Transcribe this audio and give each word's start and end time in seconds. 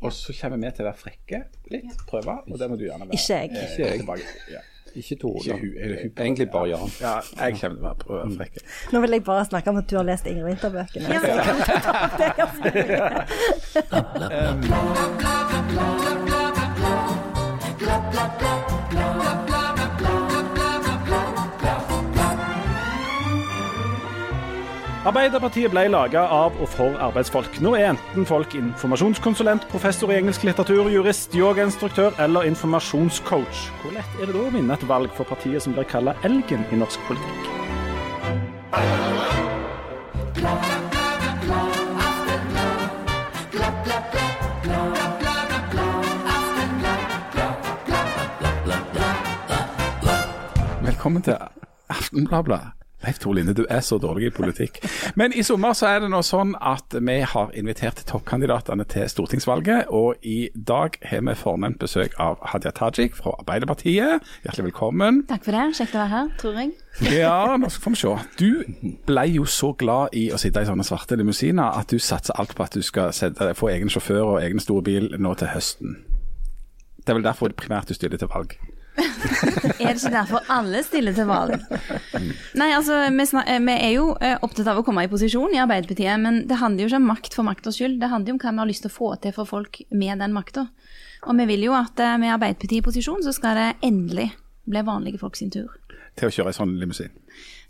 Og 0.00 0.12
så 0.14 0.32
kommer 0.40 0.58
vi 0.62 0.70
til 0.76 0.84
å 0.84 0.88
være 0.92 1.00
frekke 1.00 1.38
litt, 1.72 2.02
prøve, 2.06 2.34
og 2.46 2.58
det 2.60 2.68
må 2.70 2.76
du 2.78 2.84
gjerne 2.86 3.08
være. 3.08 3.18
Ikke 3.18 3.34
jeg. 3.34 3.50
Eh, 3.50 3.54
Ikke 3.64 3.82
jeg. 3.82 3.98
tilbake. 4.04 4.26
Ja. 4.52 4.60
Ikke 4.98 5.16
Tore. 5.20 5.56
Hun. 5.58 5.72
Egentlig 6.16 6.46
bare 6.50 6.68
Jan. 6.70 6.90
Ja, 7.00 7.16
jeg 7.44 7.58
kommer 7.60 7.76
til 7.76 7.82
å 7.82 7.88
være 7.88 7.98
prøve 8.04 8.36
frekke. 8.38 8.60
Nå 8.94 8.96
vil 9.04 9.10
jeg 9.18 9.24
bare 9.26 9.44
snakke 9.50 9.70
om 9.74 9.76
at 9.82 9.90
du 9.90 9.94
har 9.98 10.06
lest 10.08 10.26
Ingrid 10.30 10.44
Winther-bøkene. 10.48 11.06
så 11.06 11.26
jeg 11.28 12.34
kan 17.98 18.77
Arbeiderpartiet 25.08 25.70
ble 25.72 25.86
laga 25.88 26.20
av 26.28 26.58
og 26.60 26.68
for 26.68 26.98
arbeidsfolk. 27.00 27.54
Nå 27.64 27.70
er 27.78 27.94
enten 27.94 28.26
folk 28.28 28.52
informasjonskonsulent, 28.58 29.64
professor 29.72 30.10
i 30.12 30.18
engelsk 30.18 30.42
litteratur, 30.44 30.90
jurist, 30.92 31.32
yogainstruktør 31.32 32.18
eller 32.20 32.44
informasjonscoach. 32.50 33.62
Hvor 33.80 33.94
lett 33.96 34.18
er 34.20 34.28
det 34.28 34.34
da 34.36 34.42
å 34.44 34.52
vinne 34.52 34.76
et 34.76 34.84
valg 34.90 35.14
for 35.16 35.24
partiet 35.24 35.64
som 35.64 35.72
blir 35.72 35.88
kalla 35.88 36.12
elgen 36.28 36.66
i 36.68 36.80
norsk 36.82 37.00
politikk? 37.08 37.40
Velkommen 50.84 51.24
til 51.24 51.40
Aftenbladet. 51.88 52.77
Leif 53.04 53.18
Tor 53.22 53.32
Linde, 53.36 53.54
du 53.54 53.62
er 53.70 53.80
så 53.80 53.98
dårlig 54.02 54.26
i 54.26 54.30
politikk. 54.34 54.80
Men 55.14 55.32
i 55.32 55.44
sommer 55.46 55.76
så 55.78 55.86
er 55.86 56.00
det 56.02 56.08
nå 56.10 56.18
sånn 56.26 56.56
at 56.58 56.96
vi 56.98 57.20
har 57.22 57.52
invitert 57.54 58.00
toppkandidatene 58.08 58.82
til 58.90 59.06
stortingsvalget. 59.10 59.92
Og 59.94 60.18
i 60.26 60.48
dag 60.54 60.98
har 61.06 61.22
vi 61.28 61.34
fornemt 61.38 61.78
besøk 61.78 62.16
av 62.18 62.42
Hadia 62.50 62.72
Tajik 62.74 63.14
fra 63.14 63.36
Arbeiderpartiet. 63.38 64.26
Hjertelig 64.42 64.72
velkommen. 64.72 65.22
Takk 65.30 65.46
for 65.46 65.54
det. 65.54 65.66
Kjekt 65.78 65.94
å 65.94 66.02
være 66.02 66.12
her, 66.16 66.32
tror 66.42 66.58
jeg. 66.58 66.72
Ja, 67.14 67.54
nå 67.60 67.70
skal 67.70 67.94
vi 67.94 68.00
se. 68.00 68.14
Du 68.40 68.98
ble 69.06 69.26
jo 69.30 69.46
så 69.46 69.70
glad 69.78 70.16
i 70.18 70.28
å 70.34 70.40
sitte 70.42 70.64
i 70.64 70.66
sånne 70.66 70.86
svarte 70.86 71.18
limousiner 71.20 71.78
at 71.78 71.94
du 71.94 72.02
satser 72.02 72.34
alt 72.34 72.56
på 72.58 72.66
at 72.66 72.74
du 72.74 72.82
skal 72.82 73.14
sette, 73.14 73.52
få 73.54 73.70
egen 73.76 73.92
sjåfør 73.94 74.24
og 74.24 74.40
egen 74.42 74.58
store 74.62 74.82
bil 74.90 75.12
nå 75.22 75.36
til 75.38 75.54
høsten. 75.54 76.00
Det 76.98 77.14
er 77.14 77.20
vel 77.20 77.30
derfor 77.30 77.54
primært 77.54 77.88
du 77.88 77.94
stiller 77.94 78.18
til 78.18 78.28
valg. 78.34 78.58
Er 79.78 79.94
det 79.94 80.00
ikke 80.00 80.12
derfor 80.14 80.48
alle 80.52 80.82
stiller 80.86 81.14
til 81.14 81.28
valg? 81.28 81.54
Nei, 82.58 82.70
altså, 82.74 83.00
vi, 83.14 83.26
eh, 83.44 83.60
vi 83.62 83.74
er 83.74 83.92
jo 83.94 84.08
eh, 84.24 84.36
opptatt 84.42 84.70
av 84.72 84.80
å 84.80 84.84
komme 84.86 85.04
i 85.06 85.10
posisjon 85.10 85.54
i 85.54 85.60
Arbeiderpartiet, 85.62 86.18
men 86.22 86.42
det 86.50 86.58
handler 86.62 86.84
jo 86.84 86.90
ikke 86.90 87.02
om 87.02 87.10
makt 87.12 87.38
for 87.38 87.48
maktas 87.48 87.78
skyld. 87.78 88.00
Det 88.02 88.10
handler 88.10 88.32
jo 88.32 88.38
om 88.38 88.42
hva 88.42 88.54
vi 88.54 88.62
har 88.64 88.70
lyst 88.72 88.86
til 88.86 88.92
å 88.92 88.96
få 88.96 89.12
til 89.22 89.34
for 89.36 89.48
folk 89.48 89.80
med 89.90 90.22
den 90.22 90.34
makta. 90.34 90.68
Og 91.26 91.38
vi 91.38 91.48
vil 91.50 91.68
jo 91.68 91.78
at 91.78 92.02
eh, 92.02 92.18
med 92.20 92.34
Arbeiderpartiet 92.34 92.80
i 92.80 92.86
posisjon, 92.90 93.22
så 93.26 93.34
skal 93.36 93.58
det 93.58 93.70
endelig 93.86 94.30
bli 94.70 94.84
vanlige 94.86 95.20
folk 95.20 95.38
sin 95.38 95.52
tur. 95.54 95.74
Til 96.18 96.28
å 96.28 96.34
kjøre 96.34 96.52
i 96.52 96.56
sånn 96.56 96.76
limousin. 96.80 97.12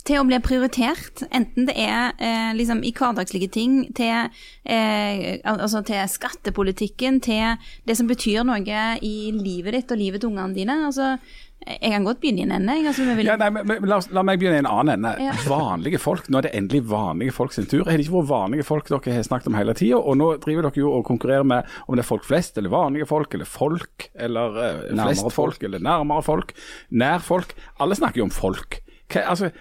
Til 0.07 0.21
å 0.21 0.25
bli 0.25 0.39
prioritert, 0.41 1.25
enten 1.35 1.67
det 1.69 1.75
er 1.83 2.15
eh, 2.23 2.53
liksom 2.57 2.81
i 2.87 2.95
hverdagslige 2.97 3.51
ting, 3.53 3.81
til, 3.99 4.31
eh, 4.65 5.41
altså 5.43 5.83
til 5.85 6.07
skattepolitikken, 6.09 7.19
til 7.21 7.59
det 7.85 7.99
som 7.99 8.09
betyr 8.09 8.47
noe 8.47 8.85
i 9.05 9.17
livet 9.35 9.75
ditt 9.75 9.93
og 9.93 10.01
livet 10.01 10.23
til 10.23 10.31
ungene 10.31 10.57
dine. 10.57 10.79
Altså, 10.87 11.17
jeg 11.67 11.91
kan 11.93 12.05
godt 12.07 12.21
begynne 12.23 12.41
i 12.41 12.45
en 12.47 12.53
ende. 12.55 12.75
Altså, 12.89 13.05
vil, 13.19 13.27
Ja, 13.27 13.35
nei, 13.37 13.49
men, 13.53 13.67
men, 13.69 13.85
la, 13.91 13.99
la 14.15 14.23
meg 14.25 14.41
begynne 14.41 14.61
i 14.61 14.63
en 14.63 14.69
annen 14.71 14.95
ende. 14.95 15.13
Ja. 15.21 15.35
Vanlige 15.51 16.01
folk. 16.01 16.29
Nå 16.31 16.41
er 16.41 16.49
det 16.49 16.53
endelig 16.57 16.85
vanlige 16.89 17.35
folk 17.35 17.53
sin 17.53 17.69
tur. 17.69 17.85
Har 17.85 17.99
det 17.99 18.07
ikke 18.07 18.17
vært 18.21 18.31
vanlige 18.31 18.67
folk 18.69 18.89
dere 18.89 19.17
har 19.19 19.27
snakket 19.27 19.51
om 19.51 19.59
hele 19.59 19.75
tida? 19.77 19.99
Og 19.99 20.17
nå 20.21 20.31
driver 20.45 20.69
dere 20.69 20.81
jo 20.81 20.93
og 20.97 21.05
konkurrerer 21.09 21.47
med 21.49 21.69
om 21.87 21.99
det 21.99 22.05
er 22.07 22.09
folk 22.09 22.25
flest, 22.29 22.57
eller 22.61 22.73
vanlige 22.73 23.09
folk, 23.11 23.35
eller 23.37 23.49
folk, 23.49 24.09
eller 24.15 24.61
eh, 24.65 24.85
flest 24.95 25.27
folk, 25.27 25.37
folk, 25.37 25.67
eller 25.69 25.83
nærmere 25.85 26.25
folk, 26.25 26.55
nær 26.91 27.25
folk. 27.27 27.57
Alle 27.83 27.99
snakker 27.99 28.23
jo 28.23 28.29
om 28.31 28.35
folk. 28.35 28.81
Hva, 29.13 29.27
altså, 29.35 29.53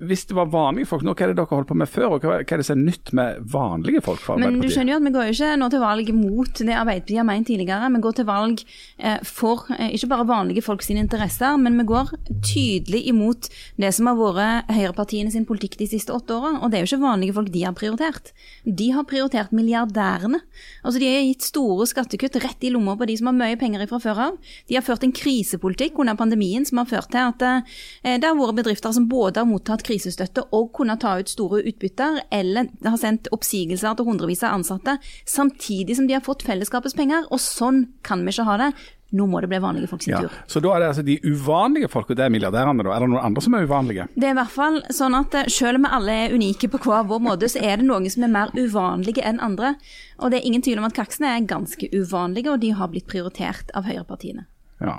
hvis 0.00 0.26
det 0.28 0.36
var 0.36 0.50
vanlige 0.52 0.88
folk 0.90 1.04
nå, 1.06 1.14
hva 1.16 1.26
er 1.26 1.32
det 1.32 1.38
dere 1.40 1.50
holdt 1.50 1.70
på 1.70 1.78
med 1.78 1.90
før, 1.90 2.16
og 2.16 2.26
hva, 2.26 2.40
er 2.40 2.60
det 2.60 2.66
som 2.66 2.76
er 2.76 2.88
nytt 2.90 3.12
med 3.16 3.40
vanlige 3.52 4.02
folk 4.04 4.20
fra 4.22 4.36
men 4.40 4.60
du 4.60 4.68
skjønner 4.70 4.94
jo 4.94 4.98
at 5.00 5.06
vi 5.06 5.12
går 5.14 5.28
jo 5.28 5.34
ikke 5.36 5.52
nå 5.60 5.68
til 5.72 5.82
valg 5.82 6.10
mot 6.16 6.60
det 6.60 6.76
Arbeiderpartiet 6.76 7.20
har 7.20 7.26
ment 7.28 7.48
tidligere. 7.48 7.90
Vi 7.94 8.02
går 8.04 8.16
til 8.18 8.26
valg 8.28 8.62
eh, 8.98 9.18
for 9.26 9.66
eh, 9.76 9.94
ikke 9.96 10.10
bare 10.12 10.26
vanlige 10.28 10.64
folk 10.64 10.84
sine 10.84 11.02
interesser, 11.04 11.56
men 11.60 11.78
vi 11.80 11.86
går 11.88 12.12
tydelig 12.44 13.02
imot 13.10 13.48
det 13.80 13.92
som 13.96 14.10
har 14.10 14.18
vært 14.18 14.72
høyrepartiene 14.76 15.32
sin 15.32 15.46
politikk 15.48 15.78
de 15.80 15.88
siste 15.90 16.14
åtte 16.14 16.36
åra. 16.36 16.56
Og 16.60 16.70
det 16.70 16.78
er 16.78 16.84
jo 16.84 16.90
ikke 16.90 17.06
vanlige 17.06 17.36
folk 17.36 17.52
de 17.54 17.64
har 17.64 17.76
prioritert. 17.76 18.32
De 18.64 18.90
har 18.94 19.06
prioritert 19.08 19.54
milliardærene. 19.56 20.42
Altså 20.82 21.02
De 21.02 21.10
har 21.10 21.26
gitt 21.26 21.46
store 21.46 21.88
skattekutt 21.88 22.38
rett 22.42 22.66
i 22.66 22.72
lomma 22.74 22.96
på 22.98 23.08
de 23.08 23.16
som 23.18 23.30
har 23.30 23.38
mye 23.38 23.60
penger 23.60 23.86
fra 23.90 24.00
før 24.02 24.22
av. 24.28 24.38
De 24.68 24.78
har 24.78 24.84
ført 24.86 25.06
en 25.06 25.14
krisepolitikk 25.14 25.98
under 26.02 26.18
pandemien 26.18 26.66
som 26.66 26.82
har 26.82 26.90
ført 26.90 27.12
til 27.14 27.22
at 27.32 27.46
eh, 27.46 28.16
det 28.20 28.26
har 28.26 28.38
vært 28.38 28.60
bedrifter 28.62 28.94
som 28.96 29.08
både 29.10 29.42
har 29.42 29.48
mottatt 29.48 29.85
krisestøtte 29.86 30.44
og 30.56 30.72
kunne 30.76 30.98
ta 31.00 31.14
ut 31.22 31.30
store 31.32 31.62
utbytter, 31.70 32.20
eller 32.34 32.68
har 32.84 32.98
sendt 33.00 33.30
oppsigelser 33.34 33.96
til 33.96 34.10
hundrevis 34.10 34.42
av 34.46 34.58
ansatte, 34.58 34.98
samtidig 35.24 35.96
som 35.96 36.06
de 36.10 36.18
har 36.18 36.26
fått 36.26 36.42
fellesskapets 36.46 36.98
penger. 36.98 37.24
Og 37.30 37.40
sånn 37.42 37.86
kan 38.06 38.26
vi 38.26 38.34
ikke 38.34 38.46
ha 38.50 38.58
det. 38.66 38.70
Nå 39.16 39.22
må 39.30 39.38
det 39.38 39.46
bli 39.52 39.60
vanlige 39.62 39.86
folk 39.86 40.02
sin 40.02 40.16
Ja, 40.16 40.18
tur. 40.26 40.32
så 40.50 40.58
da 40.60 40.72
er 40.74 40.80
det 40.82 40.86
altså 40.88 41.02
de 41.06 41.14
uvanlige 41.22 41.86
folk, 41.88 42.08
og 42.10 42.16
det 42.18 42.24
er 42.26 42.32
milliardærene, 42.34 42.82
da. 42.82 42.90
Er 42.96 43.04
det 43.04 43.08
noen 43.12 43.22
andre 43.28 43.42
som 43.44 43.54
er 43.54 43.62
uvanlige? 43.68 44.08
Det 44.18 44.26
er 44.26 44.34
i 44.34 44.38
hvert 44.40 44.50
fall 44.50 44.80
sånn 44.90 45.14
at 45.14 45.36
eh, 45.38 45.46
selv 45.46 45.78
om 45.78 45.86
vi 45.86 45.92
alle 45.94 46.16
er 46.24 46.34
unike 46.34 46.66
på 46.72 46.80
hver 46.82 47.06
vår 47.06 47.22
måte, 47.22 47.46
så 47.48 47.62
er 47.62 47.78
det 47.78 47.86
noen 47.86 48.10
som 48.10 48.26
er 48.26 48.32
mer 48.34 48.50
uvanlige 48.58 49.22
enn 49.22 49.38
andre. 49.46 49.76
Og 50.18 50.34
det 50.34 50.40
er 50.40 50.48
ingen 50.50 50.66
tvil 50.66 50.82
om 50.82 50.88
at 50.90 50.98
kaksene 50.98 51.30
er 51.36 51.46
ganske 51.46 51.86
uvanlige, 51.94 52.50
og 52.50 52.60
de 52.66 52.72
har 52.74 52.90
blitt 52.90 53.06
prioritert 53.06 53.70
av 53.78 53.86
høyrepartiene. 53.86 54.48
Ja. 54.82 54.98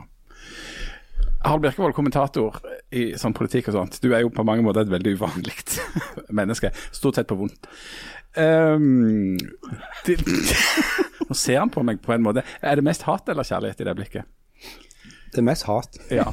Harald 1.43 1.61
Birkevold, 1.67 1.93
kommentator 1.93 2.55
i 2.95 3.09
sånn 3.19 3.35
politikk 3.35 3.71
og 3.71 3.77
sånt. 3.77 3.99
Du 4.03 4.11
er 4.13 4.23
jo 4.23 4.31
på 4.33 4.45
mange 4.47 4.63
måter 4.65 4.85
et 4.85 4.91
veldig 4.91 5.17
uvanlig 5.17 5.57
menneske. 6.39 6.71
Stort 6.95 7.19
sett 7.19 7.29
på 7.29 7.39
vondt. 7.39 7.67
Um, 8.37 9.35
de, 10.05 10.15
nå 11.27 11.35
ser 11.35 11.61
han 11.63 11.73
på 11.73 11.83
meg 11.87 12.01
på 12.03 12.15
en 12.15 12.25
måte. 12.25 12.45
Er 12.61 12.79
det 12.79 12.85
mest 12.87 13.07
hat 13.07 13.29
eller 13.31 13.47
kjærlighet 13.47 13.83
i 13.83 13.87
det 13.89 13.95
blikket? 13.97 14.33
Det 15.33 15.41
er 15.41 15.47
mest 15.49 15.67
hat. 15.67 15.97
Ja. 16.13 16.29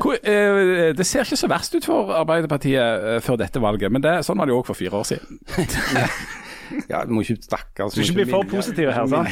Hvor, 0.00 0.16
eh, 0.24 0.90
det 0.96 1.06
ser 1.06 1.26
ikke 1.26 1.36
så 1.36 1.50
verst 1.50 1.74
ut 1.76 1.84
for 1.84 2.14
Arbeiderpartiet 2.16 2.80
eh, 2.80 3.18
før 3.22 3.36
dette 3.42 3.60
valget, 3.60 3.92
men 3.92 4.02
det, 4.02 4.14
sånn 4.24 4.40
var 4.40 4.48
det 4.48 4.54
jo 4.54 4.62
òg 4.62 4.70
for 4.70 4.78
fire 4.78 5.02
år 5.02 5.10
siden. 5.12 5.42
Ja, 6.90 7.04
Du 7.04 7.12
må 7.14 7.22
ikke 7.24 7.36
snakke. 7.42 7.86
Du 7.88 7.90
Skal 7.94 8.04
ikke 8.04 8.16
bli 8.20 8.26
for 8.30 8.46
positive 8.50 8.92
her, 8.94 9.06
sant? 9.10 9.30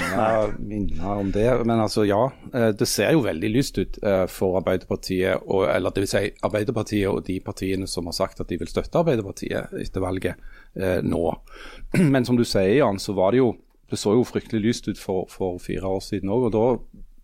Minne, 0.59 0.89
minne 0.91 1.13
om 1.23 1.33
det. 1.35 1.47
Men 1.67 1.81
altså, 1.85 2.05
ja. 2.09 2.21
eh, 2.53 2.71
Det 2.79 2.89
ser 2.89 3.13
jo 3.15 3.23
veldig 3.27 3.51
lyst 3.55 3.79
ut 3.79 3.99
eh, 4.03 4.25
for 4.33 4.59
Arbeiderpartiet, 4.61 5.45
og, 5.47 5.67
eller 5.71 5.95
det 5.95 6.05
vil 6.05 6.11
si 6.13 6.23
Arbeiderpartiet 6.47 7.09
og 7.11 7.23
de 7.27 7.39
partiene 7.45 7.87
som 7.91 8.07
har 8.11 8.17
sagt 8.17 8.41
at 8.41 8.49
de 8.51 8.59
vil 8.59 8.71
støtte 8.71 8.99
Arbeiderpartiet 8.99 9.75
etter 9.81 10.05
valget 10.05 10.35
eh, 10.77 11.01
nå. 11.03 11.25
Men 12.15 12.25
som 12.29 12.37
du 12.39 12.45
sier, 12.45 12.79
Jan, 12.81 12.99
så 13.03 13.15
var 13.19 13.33
det 13.33 13.43
jo 13.45 13.55
Det 13.89 13.97
så 13.97 14.13
jo 14.13 14.25
fryktelig 14.29 14.61
lyst 14.67 14.89
ut 14.91 14.99
for, 15.01 15.25
for 15.33 15.57
fire 15.65 15.89
år 15.89 16.03
siden 16.05 16.29
òg, 16.29 16.51
og 16.51 16.53
da, 16.53 16.65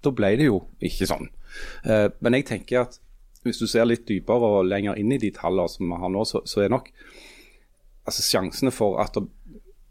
da 0.07 0.13
ble 0.17 0.31
det 0.41 0.47
jo 0.47 0.63
ikke 0.81 1.05
sånn. 1.11 1.27
Eh, 1.85 2.09
Men 2.25 2.39
jeg 2.39 2.47
tenker 2.49 2.87
at 2.87 2.97
hvis 3.45 3.59
du 3.61 3.67
ser 3.69 3.85
litt 3.85 4.07
dypere 4.09 4.49
og 4.59 4.65
lenger 4.71 4.97
inn 4.97 5.13
i 5.13 5.19
de 5.21 5.29
tallene 5.37 5.69
som 5.69 5.91
vi 5.93 5.99
har 6.01 6.09
nå, 6.09 6.23
så, 6.25 6.41
så 6.49 6.63
er 6.65 6.71
nok 6.73 6.87
altså 8.09 8.25
sjansene 8.25 8.73
for 8.73 8.97
at 9.03 9.17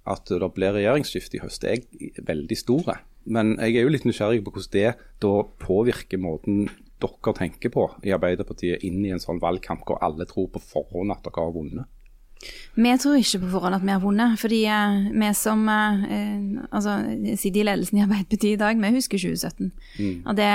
at 0.09 0.27
det 0.27 0.49
blir 0.55 0.75
regjeringsskifte 0.75 1.39
i 1.39 1.43
høst, 1.43 1.63
er 1.63 1.83
veldig 2.27 2.57
store. 2.59 2.97
Men 3.23 3.55
jeg 3.55 3.77
er 3.77 3.85
jo 3.85 3.93
litt 3.93 4.07
nysgjerrig 4.07 4.43
på 4.43 4.51
hvordan 4.51 4.73
det 4.75 4.89
da 5.23 5.33
påvirker 5.63 6.19
måten 6.19 6.65
dere 7.03 7.33
tenker 7.35 7.71
på 7.71 7.87
i 8.07 8.13
Arbeiderpartiet 8.15 8.83
inn 8.87 9.01
i 9.03 9.11
en 9.15 9.21
sånn 9.23 9.41
valgkamp 9.43 9.83
hvor 9.87 9.99
alle 10.03 10.27
tror 10.27 10.49
på 10.53 10.61
forhånd 10.63 11.11
at 11.15 11.23
dere 11.25 11.43
har 11.43 11.55
vunnet. 11.55 11.87
Vi 12.73 12.93
tror 12.97 13.19
ikke 13.19 13.41
på 13.43 13.51
forhånd 13.53 13.77
at 13.77 13.83
vi 13.85 13.91
har 13.93 14.01
vunnet, 14.01 14.37
fordi 14.41 14.59
eh, 14.65 15.09
vi 15.13 15.27
som 15.37 15.61
eh, 15.69 16.63
altså, 16.73 16.95
sitter 17.37 17.61
i 17.61 17.65
ledelsen 17.67 17.99
i 17.99 18.03
Arbeiderpartiet 18.05 18.55
i 18.55 18.61
dag, 18.61 18.79
vi 18.81 18.91
husker 18.95 19.21
2017. 19.21 19.69
Og 20.25 20.39
det 20.39 20.49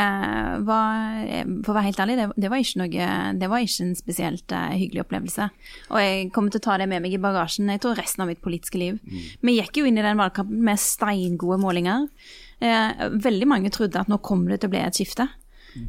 var, 0.66 1.20
eh, 1.22 1.44
for 1.62 1.72
å 1.72 1.76
være 1.78 1.90
helt 1.90 2.02
ærlig, 2.02 2.18
det, 2.18 2.26
det, 2.34 2.50
var 2.50 2.64
ikke 2.64 2.82
noe, 2.82 3.08
det 3.38 3.52
var 3.52 3.62
ikke 3.62 3.86
en 3.86 3.94
spesielt 3.98 4.56
eh, 4.56 4.74
hyggelig 4.82 5.04
opplevelse. 5.06 5.48
Og 5.92 6.02
jeg 6.02 6.28
kommer 6.34 6.54
til 6.54 6.62
å 6.62 6.66
ta 6.66 6.80
det 6.82 6.90
med 6.90 7.06
meg 7.06 7.14
i 7.14 7.22
bagasjen 7.22 7.70
jeg 7.70 7.84
tror 7.84 7.98
resten 8.00 8.24
av 8.24 8.32
mitt 8.32 8.42
politiske 8.42 8.80
liv. 8.80 8.98
Vi 9.44 9.58
gikk 9.60 9.78
jo 9.78 9.86
inn 9.88 10.00
i 10.00 10.04
den 10.04 10.18
valgkampen 10.18 10.62
med 10.66 10.82
steingode 10.82 11.60
målinger. 11.62 12.08
Eh, 12.58 13.04
veldig 13.22 13.46
mange 13.46 13.70
trodde 13.70 14.00
at 14.00 14.10
nå 14.10 14.18
kommer 14.24 14.50
det 14.50 14.62
til 14.62 14.72
å 14.72 14.74
bli 14.74 14.82
et 14.82 14.98
skifte. 14.98 15.28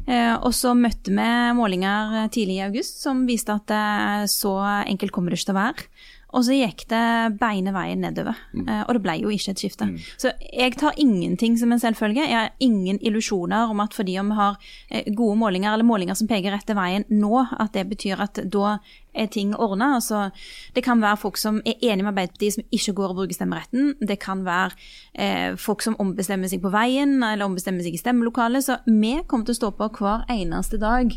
Eh, 0.06 0.34
og 0.36 0.52
så 0.56 0.74
møtte 0.78 1.12
vi 1.14 1.28
målinger 1.58 2.16
eh, 2.22 2.30
tidlig 2.32 2.58
i 2.58 2.64
august 2.66 3.02
som 3.04 3.26
viste 3.28 3.54
at 3.54 4.30
så 4.30 4.54
enkelt 4.86 5.14
kommer 5.14 5.32
det 5.32 5.40
ikke 5.40 5.50
til 5.50 5.56
å 5.56 5.60
være. 5.60 5.90
Og 6.32 6.44
så 6.46 6.54
gikk 6.54 6.84
det 6.88 7.38
beine 7.40 7.72
veien 7.74 8.00
nedover, 8.00 8.36
Mm. 8.54 8.68
og 8.88 8.94
det 8.94 9.02
ble 9.02 9.16
jo 9.22 9.28
ikke 9.28 9.50
et 9.50 9.58
skifte. 9.58 9.86
Så 10.18 10.30
jeg 10.52 10.76
tar 10.76 10.92
ingenting 10.96 11.56
som 11.58 11.72
en 11.72 11.78
selvfølge. 11.78 12.22
Jeg 12.28 12.36
har 12.36 12.50
ingen 12.60 12.98
illusjoner 13.02 13.70
om 13.70 13.80
at 13.80 13.94
fordi 13.94 14.18
om 14.20 14.28
vi 14.28 14.34
har 14.34 14.56
eh, 14.90 15.04
gode 15.14 15.36
målinger, 15.38 15.72
eller 15.72 15.84
målinger 15.84 16.14
som 16.14 16.28
peker 16.28 16.56
til 16.66 16.76
veien 16.76 17.04
nå, 17.10 17.46
at 17.58 17.72
det 17.72 17.88
betyr 17.88 18.20
at 18.20 18.34
da 18.50 18.78
er 19.12 19.26
ting 19.26 19.54
ordna. 19.56 19.96
Altså, 19.96 20.30
det 20.74 20.84
kan 20.84 21.00
være 21.02 21.16
folk 21.16 21.36
som 21.36 21.56
er 21.66 21.74
enige 21.82 22.04
med 22.04 22.12
Arbeiderpartiet, 22.12 22.54
som 22.54 22.64
ikke 22.70 22.92
går 22.94 23.08
og 23.10 23.16
bruker 23.16 23.34
stemmeretten. 23.34 23.94
Det 24.06 24.18
kan 24.20 24.44
være 24.44 24.70
eh, 25.18 25.56
folk 25.56 25.82
som 25.82 25.96
ombestemmer 25.98 26.46
seg 26.48 26.62
på 26.62 26.70
veien, 26.70 27.16
eller 27.22 27.44
ombestemmer 27.44 27.82
seg 27.82 27.94
i 27.94 27.98
stemmelokalet. 27.98 28.62
Så 28.64 28.78
vi 28.86 29.16
kommer 29.26 29.44
til 29.44 29.56
å 29.56 29.60
stå 29.60 29.70
på 29.76 29.90
hver 29.98 30.24
eneste 30.30 30.78
dag 30.78 31.10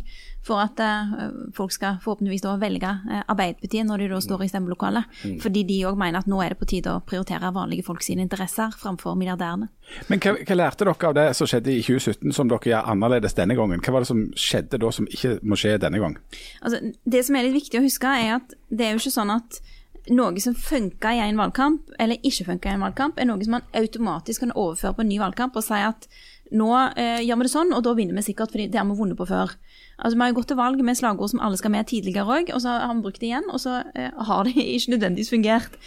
for 0.44 0.60
at 0.60 0.80
eh, 0.84 1.14
folk 1.56 1.72
skal 1.72 2.00
forhåpentligvis 2.04 2.44
da 2.44 2.56
velge 2.60 2.90
eh, 2.90 3.22
Arbeiderpartiet 3.32 3.88
når 3.88 4.04
de 4.04 4.10
da 4.12 4.20
står 4.24 4.44
i 4.44 4.50
stemmelokalet. 4.52 5.10
Mm. 5.24 5.38
Fordi 5.44 5.64
de 5.70 5.80
òg 5.90 6.00
mener 6.00 6.20
at 6.20 6.30
nå 6.30 6.42
er 6.44 6.54
det 6.54 6.60
på 6.60 6.68
tide 6.70 6.92
å 6.92 7.04
prioritere 7.08 7.54
vanlige 7.56 7.86
folk 7.88 8.04
sine 8.04 8.26
interesser 8.26 8.74
framfor 8.80 9.16
milliardærene. 9.20 9.70
Men 10.12 10.24
hva, 10.24 10.36
hva, 10.42 10.58
lærte 10.60 10.88
dere 10.88 11.10
av 11.10 11.18
det 11.18 11.28
som 11.40 11.50
skjedde 11.50 11.72
i 11.74 11.84
2017 11.86 12.36
som 12.36 12.52
dere 12.52 12.74
gjør 12.74 12.92
annerledes 12.96 13.38
denne 13.40 13.58
gangen? 13.60 13.84
Hva 13.84 13.96
var 13.96 14.06
det 14.06 14.12
som 14.12 14.26
skjedde 14.36 14.82
da 14.84 14.92
som 14.96 15.08
ikke 15.08 15.38
må 15.48 15.60
skje 15.60 15.78
denne 15.84 16.02
gang? 16.04 16.18
Altså, 16.62 16.82
det 17.04 17.24
som 17.28 17.40
er 17.40 17.48
litt 17.48 17.62
viktig 17.62 17.80
å 17.80 17.86
huske, 17.86 18.12
er 18.12 18.38
at 18.42 18.58
det 18.70 18.88
er 18.88 18.94
jo 18.94 19.04
ikke 19.04 19.16
sånn 19.16 19.34
at 19.34 19.64
noe 20.12 20.40
som 20.44 20.56
funka 20.56 21.14
i 21.16 21.22
en 21.24 21.40
valgkamp, 21.40 21.94
eller 22.00 22.20
ikke 22.28 22.50
funka 22.50 22.72
i 22.72 22.76
en 22.76 22.84
valgkamp, 22.84 23.20
er 23.20 23.30
noe 23.30 23.44
som 23.44 23.56
man 23.56 23.68
automatisk 23.80 24.44
kan 24.44 24.52
overføre 24.52 24.98
på 24.98 25.06
en 25.06 25.12
ny 25.14 25.20
valgkamp 25.22 25.56
og 25.56 25.64
si 25.64 25.80
at 25.80 26.08
nå 26.54 26.70
eh, 27.00 27.22
gjør 27.26 27.40
vi 27.40 27.48
det 27.48 27.52
sånn, 27.54 27.74
og 27.76 27.84
da 27.86 27.94
vinner 27.98 28.18
vi 28.18 28.26
sikkert, 28.28 28.54
fordi 28.54 28.68
det 28.72 28.80
har 28.80 28.86
vi 28.90 28.98
vunnet 28.98 29.18
på 29.20 29.28
før. 29.30 29.56
Altså, 29.98 30.16
Vi 30.16 30.22
har 30.22 30.32
jo 30.32 30.38
gått 30.40 30.50
til 30.52 30.60
valg 30.60 30.84
med 30.86 30.98
slagord 30.98 31.32
som 31.32 31.42
alle 31.44 31.58
skal 31.60 31.74
med 31.74 31.88
tidligere 31.90 32.38
òg, 32.38 32.52
og 32.54 32.62
så 32.64 32.78
har 32.84 32.94
vi 32.94 33.06
brukt 33.06 33.22
det 33.22 33.30
igjen, 33.30 33.50
og 33.50 33.62
så 33.64 33.80
eh, 33.96 34.14
har 34.30 34.46
det 34.48 34.54
ikke 34.78 34.96
nødvendigvis 34.96 35.34
fungert. 35.34 35.78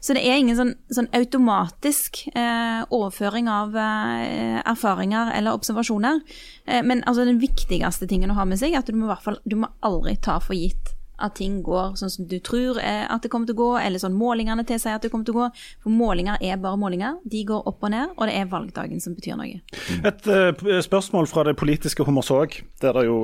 Så 0.00 0.16
det 0.16 0.26
er 0.26 0.40
ingen 0.40 0.58
sånn, 0.58 0.74
sånn 0.90 1.10
automatisk 1.16 2.24
eh, 2.34 2.82
overføring 2.90 3.50
av 3.52 3.78
eh, 3.78 4.60
erfaringer 4.62 5.32
eller 5.36 5.56
observasjoner. 5.56 6.22
Eh, 6.66 6.82
men 6.82 7.04
altså, 7.06 7.26
den 7.26 7.42
viktigste 7.42 8.10
tingen 8.10 8.34
å 8.34 8.38
ha 8.40 8.46
med 8.48 8.60
seg, 8.62 8.74
er 8.74 8.84
at 8.84 8.90
du 8.90 8.98
må, 8.98 9.10
hvert 9.10 9.24
fall, 9.24 9.40
du 9.46 9.58
må 9.62 9.72
aldri 9.86 10.18
ta 10.22 10.40
for 10.42 10.58
gitt 10.58 10.96
at 11.22 11.36
ting 11.38 11.60
går 11.64 11.94
sånn 12.00 12.12
som 12.12 12.26
du 12.28 12.36
tror 12.44 12.78
at 12.82 13.24
det 13.24 13.30
kommer 13.32 13.48
til 13.48 13.56
å 13.56 13.60
gå, 13.60 13.68
eller 13.80 14.02
sånn 14.02 14.16
målingene 14.16 14.66
tilsier 14.68 14.98
at 14.98 15.04
det 15.04 15.10
kommer 15.12 15.28
til 15.28 15.36
å 15.36 15.44
gå. 15.44 15.46
For 15.84 15.94
målinger 15.94 16.42
er 16.44 16.58
bare 16.60 16.80
målinger. 16.80 17.20
De 17.24 17.40
går 17.48 17.68
opp 17.70 17.86
og 17.86 17.92
ned, 17.94 18.12
og 18.16 18.28
det 18.28 18.34
er 18.36 18.50
valgdagen 18.50 19.00
som 19.02 19.16
betyr 19.16 19.38
noe. 19.40 19.62
Et 19.96 20.28
uh, 20.28 20.80
spørsmål 20.84 21.30
fra 21.30 21.46
det 21.48 21.56
politiske 21.60 22.04
Hummersåk, 22.06 22.60
der 22.84 22.98
det 22.98 23.06
jo 23.08 23.18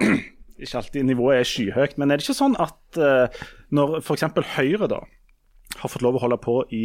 ikke 0.62 0.78
alltid 0.78 1.08
nivået 1.10 1.40
er 1.40 1.50
skyhøyt. 1.50 1.98
Men 1.98 2.10
er 2.10 2.20
det 2.20 2.26
ikke 2.26 2.38
sånn 2.38 2.54
at 2.62 3.00
uh, 3.00 3.42
når 3.74 3.98
f.eks. 4.02 4.28
Høyre 4.54 4.90
da 4.90 5.02
har 5.80 5.90
fått 5.90 6.04
lov 6.06 6.20
å 6.20 6.24
holde 6.26 6.38
på 6.42 6.60
i 6.74 6.84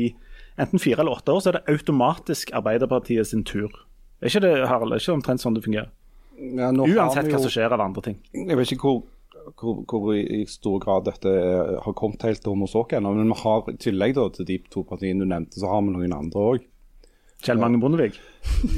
enten 0.60 0.82
fire 0.82 1.04
eller 1.04 1.20
åtte 1.20 1.36
år, 1.36 1.44
så 1.44 1.52
er 1.52 1.60
det 1.60 1.76
automatisk 1.76 2.52
Arbeiderpartiet 2.58 3.30
sin 3.30 3.46
tur? 3.48 3.70
Er 4.20 4.32
ikke 4.32 4.44
det 4.44 4.68
Harald, 4.68 4.92
er 4.96 5.02
ikke 5.02 5.16
omtrent 5.16 5.44
sånn 5.44 5.56
det 5.56 5.64
fungerer? 5.64 5.94
Ja, 6.40 6.72
Uansett 6.72 7.30
hva 7.32 7.40
som 7.44 7.52
skjer 7.52 7.74
av 7.76 7.82
andre 7.84 8.04
ting. 8.04 8.20
Jeg 8.34 8.58
vet 8.58 8.74
ikke 8.74 8.88
hvor 8.88 9.02
hvor, 9.60 9.84
hvor, 9.88 10.10
i 10.16 10.44
stor 10.50 10.80
grad 10.84 11.08
dette 11.08 11.32
har 11.84 11.96
kommet 11.98 12.26
helt 12.28 12.42
til 12.44 12.58
hos 12.60 12.76
oss 12.78 12.96
ennå. 12.98 13.14
Men 13.18 13.32
vi 13.34 13.40
har 13.44 13.72
i 13.72 13.78
tillegg 13.82 14.18
da, 14.18 14.28
til 14.34 14.48
de 14.50 14.60
to 14.72 14.84
partiene 14.88 15.26
du 15.26 15.30
nevnte, 15.30 15.60
så 15.62 15.72
har 15.72 15.86
vi 15.86 15.96
noen 15.96 16.16
andre 16.16 16.46
òg. 16.54 16.68
Kjell 17.46 17.60
Magne 17.62 17.80
Bondevik? 17.80 18.18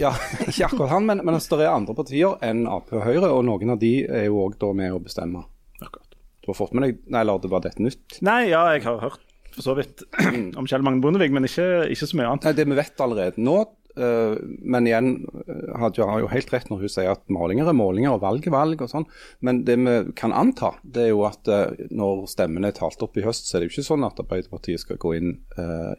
ja, 0.02 0.12
ikke 0.46 0.68
akkurat 0.68 0.94
han, 0.94 1.08
men, 1.10 1.24
men 1.26 1.38
altså, 1.38 1.58
det 1.58 1.66
er 1.66 1.74
andre 1.74 1.96
partier 1.98 2.38
enn 2.46 2.68
Ap 2.70 2.92
og 2.94 3.02
Høyre, 3.08 3.32
og 3.34 3.44
noen 3.48 3.74
av 3.74 3.82
de 3.82 3.96
er 4.06 4.28
jo 4.28 4.44
òg 4.44 4.62
med 4.78 4.94
å 4.94 5.02
bestemme. 5.02 5.44
Akkurat. 5.82 6.18
Du 6.42 6.52
har 6.52 6.58
fått 6.58 6.74
med 6.78 6.86
deg 6.86 7.02
Nei, 7.10 7.24
eller 7.24 7.42
det 7.42 7.50
var 7.52 7.66
dette 7.66 7.82
nytt? 7.82 8.22
Nei, 8.26 8.52
ja, 8.52 8.64
jeg 8.76 8.86
har 8.86 9.02
hørt 9.02 9.26
for 9.52 9.66
så 9.66 9.76
vidt 9.78 10.04
om 10.60 10.68
Kjell 10.70 10.86
Magne 10.86 11.02
Bondevik, 11.04 11.34
men 11.36 11.48
ikke, 11.48 11.88
ikke 11.92 12.08
så 12.08 12.20
mye 12.20 12.30
annet. 12.30 12.48
Nei, 12.48 12.56
Det 12.60 12.68
vi 12.70 12.78
vet 12.78 13.04
allerede 13.04 13.44
nå, 13.44 13.58
men 13.96 14.88
igjen, 14.88 15.10
eh, 15.48 15.80
Hadia 15.80 16.06
har 16.08 16.22
jo 16.24 16.30
helt 16.32 16.52
rett 16.54 16.70
når 16.72 16.86
hun 16.86 16.92
sier 16.92 17.12
at 17.12 17.24
målinger 17.34 17.68
er 17.68 17.76
målinger 17.76 18.16
og 18.16 18.22
valg 18.24 18.48
er 18.48 18.54
valg. 18.54 18.82
og 18.82 18.90
sånn. 18.92 19.06
Men 19.42 19.64
det 19.68 19.78
vi 19.82 19.96
kan 20.16 20.32
anta, 20.32 20.74
det 20.84 21.04
er 21.06 21.12
jo 21.12 21.26
at 21.28 21.48
eh, 21.52 21.88
når 21.92 22.26
stemmene 22.32 22.72
er 22.72 22.78
talt 22.78 23.04
opp 23.04 23.18
i 23.20 23.26
høst, 23.26 23.50
så 23.50 23.58
er 23.58 23.62
det 23.62 23.70
jo 23.70 23.76
ikke 23.76 23.90
sånn 23.90 24.08
at 24.08 24.20
Arbeiderpartiet 24.24 24.84
skal 24.84 25.00
gå 25.02 25.16
inn 25.18 25.32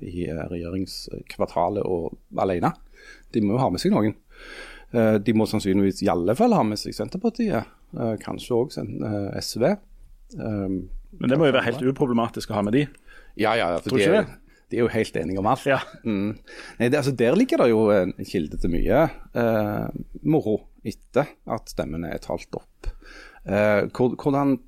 i 0.02 0.26
regjeringskvartalet 0.26 1.84
og 1.84 2.16
alene. 2.40 2.72
De 3.32 3.42
må 3.44 3.56
jo 3.56 3.62
ha 3.62 3.70
med 3.72 3.82
seg 3.82 3.92
noen. 3.94 4.16
De 4.92 5.32
må 5.36 5.46
sannsynligvis 5.48 6.02
i 6.04 6.10
alle 6.12 6.34
fall 6.36 6.52
ha 6.56 6.62
med 6.66 6.80
seg 6.80 6.94
Senterpartiet, 6.96 7.68
kanskje 8.24 8.56
òg 8.58 8.74
SV. 9.40 9.64
Men 10.36 11.30
det 11.32 11.38
må 11.38 11.48
jo 11.48 11.54
være 11.54 11.68
helt 11.68 11.84
uproblematisk 11.92 12.52
å 12.52 12.58
ha 12.58 12.64
med 12.66 12.76
de? 12.76 12.86
Ja, 13.40 13.54
ja. 13.56 13.72
For 13.80 13.92
Tror 13.92 14.02
ikke 14.02 14.20
det? 14.20 14.41
De 14.72 14.80
er 14.80 14.86
jo 14.86 14.92
helt 14.92 15.16
enige 15.20 15.40
om 15.42 15.48
alt. 15.52 15.66
Ja. 15.68 15.80
Mm. 16.02 16.32
Nei, 16.80 16.88
det, 16.88 16.98
altså, 16.98 17.14
der 17.16 17.36
ligger 17.38 17.62
det 17.62 17.70
jo 17.70 17.86
en 17.94 18.14
kilde 18.24 18.58
til 18.60 18.72
mye 18.72 19.04
eh, 19.36 19.86
moro 20.24 20.58
etter 20.82 21.28
at 21.52 21.70
stemmene 21.70 22.10
er 22.10 22.22
talt 22.24 22.58
opp. 22.58 22.90
Eh, 23.42 23.88
hvordan 23.90 24.58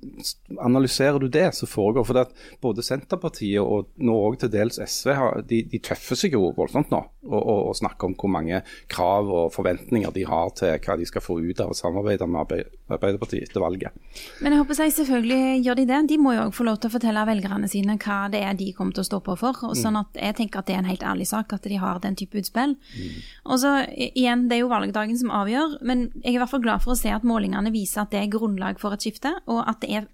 analyserer 0.59 1.19
du 1.19 1.29
det 1.31 1.55
som 1.55 1.67
foregår? 1.67 2.03
For 2.03 2.31
både 2.61 2.83
Senterpartiet 2.83 3.63
og 3.63 3.93
nå 4.03 4.15
òg 4.27 4.39
til 4.41 4.51
dels 4.51 4.81
SV 4.83 5.11
har, 5.15 5.43
de, 5.47 5.61
de, 5.71 5.79
tøffer 5.79 6.19
seg 6.19 6.35
jo 6.35 6.49
voldsomt 6.57 6.91
nå 6.91 6.99
og, 6.99 7.39
og, 7.39 7.61
og, 7.69 7.75
snakker 7.79 8.09
om 8.09 8.15
hvor 8.19 8.31
mange 8.35 8.59
krav 8.91 9.29
og 9.31 9.53
forventninger 9.55 10.11
de 10.15 10.25
har 10.27 10.51
til 10.59 10.75
hva 10.75 10.97
de 10.99 11.07
skal 11.07 11.23
få 11.23 11.37
ut 11.39 11.61
av 11.63 11.71
å 11.71 11.77
samarbeide 11.77 12.27
med 12.27 12.51
Arbeiderpartiet 12.91 13.47
etter 13.47 13.63
valget. 13.63 13.95
Men 14.43 14.53
jeg 14.53 14.61
håper 14.61 14.81
jeg 14.83 14.95
selvfølgelig 14.97 15.63
gjør 15.65 15.79
de 15.79 15.87
det. 15.93 16.01
De 16.11 16.19
må 16.21 16.35
jo 16.35 16.43
òg 16.43 16.53
få 16.57 16.67
lov 16.67 16.81
til 16.81 16.91
å 16.91 16.95
fortelle 16.97 17.25
velgerne 17.31 17.71
sine 17.71 17.95
hva 18.01 18.19
det 18.33 18.43
er 18.43 18.59
de 18.59 18.69
kommer 18.75 18.97
til 18.97 19.05
å 19.05 19.07
stå 19.07 19.21
på 19.23 19.37
for. 19.39 19.63
og 19.69 19.79
sånn 19.79 20.01
at 20.01 20.19
Jeg 20.19 20.35
tenker 20.41 20.59
at 20.59 20.67
det 20.67 20.75
er 20.75 20.83
en 20.83 20.91
helt 20.91 21.07
ærlig 21.07 21.29
sak 21.31 21.55
at 21.55 21.63
de 21.63 21.79
har 21.79 22.03
den 22.03 22.19
type 22.19 22.37
utspill. 22.37 22.75
Mm. 22.75 23.15
Og 23.47 23.63
så 23.63 23.73
igjen, 23.95 24.49
Det 24.49 24.59
er 24.59 24.65
jo 24.65 24.71
valgdagen 24.71 25.17
som 25.17 25.31
avgjør, 25.31 25.79
men 25.81 26.09
jeg 26.21 26.35
er 26.35 26.37
i 26.37 26.43
hvert 26.43 26.51
fall 26.51 26.65
glad 26.67 26.83
for 26.83 26.93
å 26.93 26.99
se 26.99 27.09
at 27.09 27.23
målingene 27.23 27.71
viser 27.73 28.03
at 28.03 28.11
det 28.11 28.19
er 28.21 28.31
grunnlag 28.35 28.64
grunnlag 28.65 28.79
for 28.79 28.93
et 28.93 29.01
skifte, 29.01 29.31
og 29.47 29.67
at 29.67 29.81
det 29.81 29.89
er 29.93 30.07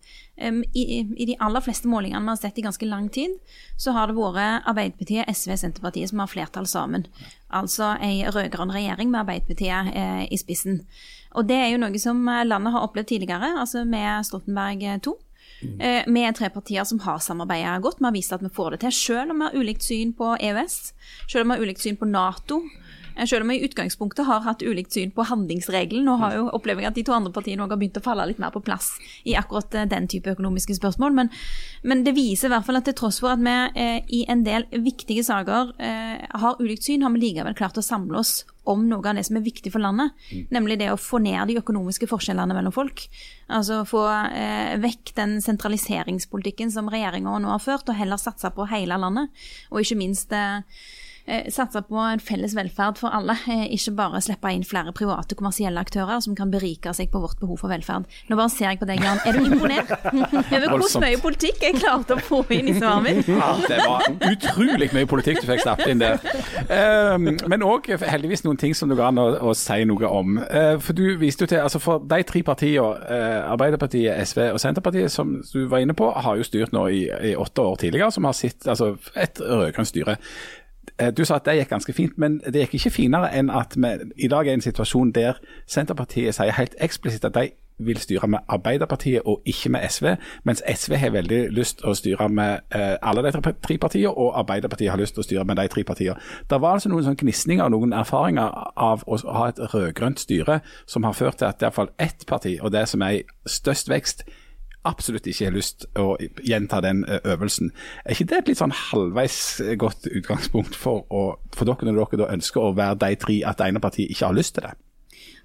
um, 0.48 0.64
i, 0.74 1.06
i, 1.18 1.26
de 1.26 1.38
aller 1.40 1.62
fleste 1.62 1.88
målingene 1.88 2.22
vi 2.22 2.30
har 2.30 2.40
sett 2.42 2.58
i 2.58 2.66
ganske 2.66 2.86
lang 2.86 3.10
tid, 3.10 3.32
så 3.78 3.92
har 3.94 4.08
det 4.08 4.16
vært 4.16 4.68
Arbeiderpartiet, 4.68 5.30
SV, 5.30 5.56
Senterpartiet 5.58 6.10
som 6.10 6.20
har 6.20 6.28
flertall 6.28 6.68
sammen. 6.68 7.08
Altså 7.50 7.96
ei 8.02 8.24
rød-grønn 8.28 8.72
regjering 8.72 9.12
med 9.12 9.22
Arbeiderpartiet 9.22 9.94
eh, 9.96 10.28
i 10.32 10.38
spissen. 10.38 10.86
Og 11.36 11.48
det 11.48 11.56
er 11.56 11.72
jo 11.72 11.80
noe 11.82 12.00
som 12.00 12.26
landet 12.26 12.74
har 12.74 12.84
opplevd 12.84 13.08
tidligere, 13.08 13.58
altså 13.60 13.86
med 13.86 14.26
Stoltenberg 14.26 14.82
II. 14.84 15.16
Mm. 15.62 16.14
Vi 16.16 16.22
er 16.26 16.34
tre 16.34 16.50
partier 16.50 16.84
som 16.90 17.00
har 17.06 17.20
samarbeidet 17.22 17.84
godt. 17.84 18.00
Vi 18.00 18.08
har 18.08 18.16
vist 18.16 18.34
at 18.34 18.42
vi 18.42 18.50
får 18.50 18.74
det 18.74 18.80
til, 18.82 18.92
selv 18.92 19.32
om 19.32 19.40
vi 19.40 19.48
har 19.48 19.58
ulikt 19.62 19.86
syn 19.86 20.12
på 20.18 20.34
EØS, 20.42 20.78
selv 21.30 21.46
om 21.46 21.52
vi 21.52 21.56
har 21.56 21.64
ulikt 21.68 21.84
syn 21.86 22.00
på 22.00 22.10
Nato, 22.10 22.64
selv 23.30 23.46
om 23.46 23.52
vi 23.54 23.60
i 23.60 23.66
utgangspunktet 23.68 24.28
har 24.28 24.44
hatt 24.46 24.64
ulikt 24.64 24.94
syn 24.96 25.14
på 25.16 25.26
handlingsregelen, 25.30 26.10
og 26.12 26.22
har 26.24 26.38
jo 26.38 26.48
opplever 26.58 26.86
jeg 26.86 26.92
at 26.92 27.00
de 27.00 27.06
to 27.08 27.16
andre 27.16 27.34
partiene 27.34 27.64
har 27.64 27.72
begynt 27.74 28.00
å 28.00 28.04
falle 28.06 28.28
litt 28.30 28.42
mer 28.42 28.54
på 28.54 28.64
plass 28.66 28.94
i 29.24 29.36
akkurat 29.40 29.76
eh, 29.78 29.90
den 29.92 30.10
type 30.12 30.34
økonomiske 30.36 30.78
spørsmål. 30.80 31.16
Men, 31.18 31.32
men 31.88 32.06
det 32.08 32.16
viser 32.18 32.50
i 32.50 32.56
hvert 32.56 32.68
fall 32.68 32.82
at 32.82 32.90
til 32.90 32.98
tross 32.98 33.22
for 33.24 33.34
at 33.34 33.44
vi 33.44 33.58
eh, 33.82 34.00
i 34.10 34.24
en 34.32 34.46
del 34.48 34.68
viktige 34.84 35.26
saker 35.28 35.76
eh, 35.82 36.26
har 36.44 36.62
ulikt 36.62 36.88
syn, 36.88 37.06
har 37.06 37.14
vi 37.16 37.24
likevel 37.26 37.58
klart 37.58 37.80
å 37.80 37.86
samle 37.86 38.22
oss 38.22 38.42
om 38.70 38.84
noe 38.86 39.02
av 39.10 39.18
det 39.18 39.24
som 39.26 39.40
er 39.40 39.46
viktig 39.46 39.72
for 39.74 39.82
landet, 39.82 40.14
mm. 40.30 40.44
nemlig 40.54 40.76
det 40.78 40.92
å 40.94 41.00
få 41.00 41.18
ned 41.24 41.50
de 41.50 41.58
økonomiske 41.58 42.06
forskjellene 42.12 42.54
mellom 42.54 42.74
folk. 42.76 43.08
Altså 43.50 43.80
få 43.90 44.04
eh, 44.30 44.76
vekk 44.82 45.16
den 45.18 45.40
sentraliseringspolitikken 45.42 46.70
som 46.74 46.92
regjeringa 46.94 47.40
nå 47.42 47.50
har 47.56 47.64
ført, 47.64 47.90
og 47.90 47.98
heller 47.98 48.22
satse 48.22 48.54
på 48.54 48.70
hele 48.70 49.00
landet. 49.02 49.34
Og 49.74 49.82
ikke 49.82 49.98
minst 49.98 50.32
Eh, 50.32 50.60
satse 51.54 51.82
på 51.88 52.00
en 52.02 52.22
felles 52.22 52.56
velferd 52.58 53.00
for 53.00 53.14
alle, 53.14 53.36
eh, 53.48 53.68
ikke 53.76 53.94
bare 53.98 54.22
slippe 54.24 54.52
inn 54.52 54.64
flere 54.68 54.94
private 54.96 55.38
kommersielle 55.38 55.82
aktører 55.82 56.22
som 56.24 56.36
kan 56.36 56.52
berike 56.52 56.94
seg 56.98 57.12
på 57.12 57.22
vårt 57.22 57.40
behov 57.40 57.62
for 57.62 57.72
velferd. 57.72 58.08
Nå 58.30 58.38
bare 58.40 58.50
ser 58.50 58.72
jeg 58.72 58.82
på 58.82 58.88
deg, 58.90 59.02
Jan. 59.04 59.22
Er 59.26 59.38
du 59.38 59.46
imponert 59.46 59.92
over 60.56 60.78
hvor 60.78 61.04
mye 61.04 61.22
politikk 61.22 61.62
jeg 61.66 61.78
klarte 61.80 62.18
å 62.18 62.24
få 62.26 62.42
inn 62.56 62.72
i 62.72 62.76
svaret 62.78 63.06
mitt? 63.06 63.32
Ja, 63.32 63.52
det 63.68 63.80
var 63.86 64.08
utrolig 64.32 64.90
mye 64.96 65.10
politikk 65.10 65.42
du 65.42 65.50
fikk 65.50 65.64
snappet 65.66 65.92
inn 65.94 66.02
der. 66.02 66.22
Um, 66.72 67.30
men 67.52 67.66
òg 67.66 67.90
heldigvis 68.02 68.46
noen 68.46 68.60
ting 68.62 68.76
som 68.78 68.92
det 68.92 68.98
går 69.00 69.12
an 69.12 69.22
å, 69.22 69.28
å 69.52 69.56
si 69.58 69.82
noe 69.88 70.10
om. 70.10 70.40
Uh, 70.42 70.78
for 70.82 70.98
du 70.98 71.18
viste 71.22 71.46
jo 71.46 71.52
til, 71.54 71.62
altså 71.64 71.82
for 71.82 72.02
de 72.02 72.22
tre 72.28 72.44
partiene, 72.46 72.72
Arbeiderpartiet, 73.52 74.16
SV 74.28 74.52
og 74.54 74.60
Senterpartiet, 74.62 75.12
som 75.12 75.34
du 75.44 75.66
var 75.70 75.84
inne 75.84 75.96
på, 75.98 76.08
har 76.12 76.38
jo 76.40 76.46
styrt 76.46 76.74
nå 76.76 76.86
i, 76.94 77.04
i 77.32 77.34
åtte 77.38 77.64
år 77.66 77.78
tidligere, 77.82 78.12
som 78.14 78.28
har 78.28 78.36
sitt, 78.38 78.66
altså 78.70 78.94
et 79.20 79.42
rød-grønt 79.42 79.90
styre. 79.90 80.18
Eh, 81.00 81.12
du 81.18 81.26
sa 81.26 81.40
at 81.40 81.46
det 81.46 81.58
gikk 81.60 81.74
ganske 81.74 81.94
fint, 81.94 82.18
men 82.18 82.40
det 82.46 82.66
gikk 82.66 82.80
ikke 82.80 82.96
finere 82.98 83.32
enn 83.38 83.50
at 83.50 83.78
vi 83.78 83.96
i 84.26 84.32
dag 84.32 84.48
er 84.48 84.56
i 84.56 84.60
en 84.60 84.66
situasjon 84.66 85.12
der 85.16 85.40
Senterpartiet 85.68 86.36
sier 86.36 86.56
helt 86.58 86.76
eksplisitt 86.80 87.26
at 87.26 87.36
de 87.38 87.52
vil 87.86 87.98
styre 87.98 88.28
med 88.28 88.40
Arbeiderpartiet 88.48 89.22
og 89.26 89.42
ikke 89.46 89.70
med 89.70 89.90
SV, 89.90 90.06
mens 90.44 90.64
SV 90.76 90.96
har 90.96 91.14
veldig 91.16 91.40
lyst 91.50 91.80
til 91.80 91.90
å 91.90 91.96
styre 91.98 92.28
med 92.30 92.60
eh, 92.76 92.96
alle 93.02 93.24
de 93.26 93.32
tre 93.42 93.78
partiene, 93.82 94.12
og 94.12 94.38
Arbeiderpartiet 94.40 94.92
har 94.92 95.02
lyst 95.02 95.16
til 95.18 95.24
å 95.24 95.28
styre 95.28 95.46
med 95.46 95.58
de 95.58 95.68
tre 95.72 95.84
partiene. 95.84 96.20
Det 96.50 96.62
var 96.62 96.78
altså 96.78 96.92
noen 96.92 97.08
sånn 97.08 97.18
gnisninger 97.18 97.66
og 97.66 97.74
noen 97.74 97.96
erfaringer 97.98 98.54
av 98.76 99.06
å 99.08 99.18
ha 99.38 99.50
et 99.50 99.64
rød-grønt 99.74 100.22
styre 100.22 100.60
som 100.86 101.08
har 101.08 101.18
ført 101.18 101.42
til 101.42 101.50
at 101.50 101.64
iallfall 101.66 101.92
ett 102.00 102.26
parti, 102.30 102.58
og 102.62 102.74
det 102.76 102.88
som 102.92 103.02
er 103.06 103.22
i 103.22 103.26
størst 103.50 103.90
vekst, 103.90 104.26
absolutt 104.88 105.28
ikke 105.30 105.48
har 105.48 105.56
lyst 105.56 105.86
å 106.00 106.16
gjenta 106.46 106.82
den 106.84 107.04
eh, 107.06 107.22
øvelsen. 107.34 107.72
Er 108.06 108.16
ikke 108.16 108.30
det 108.32 108.40
et 108.40 108.52
litt 108.52 108.62
sånn 108.62 108.76
halvveis 108.90 109.38
eh, 109.64 109.76
godt 109.80 110.08
utgangspunkt 110.10 110.78
for, 110.78 111.06
å, 111.14 111.36
for 111.56 111.70
dere 111.70 111.92
når 111.92 112.02
dere 112.02 112.24
da 112.24 112.32
ønsker 112.38 112.64
å 112.64 112.74
være 112.78 113.02
de 113.04 113.20
tre, 113.22 113.42
at 113.48 113.62
det 113.62 113.70
ene 113.70 113.84
partiet 113.84 114.14
ikke 114.14 114.32
har 114.32 114.38
lyst 114.38 114.58
til 114.58 114.66
det? 114.66 114.74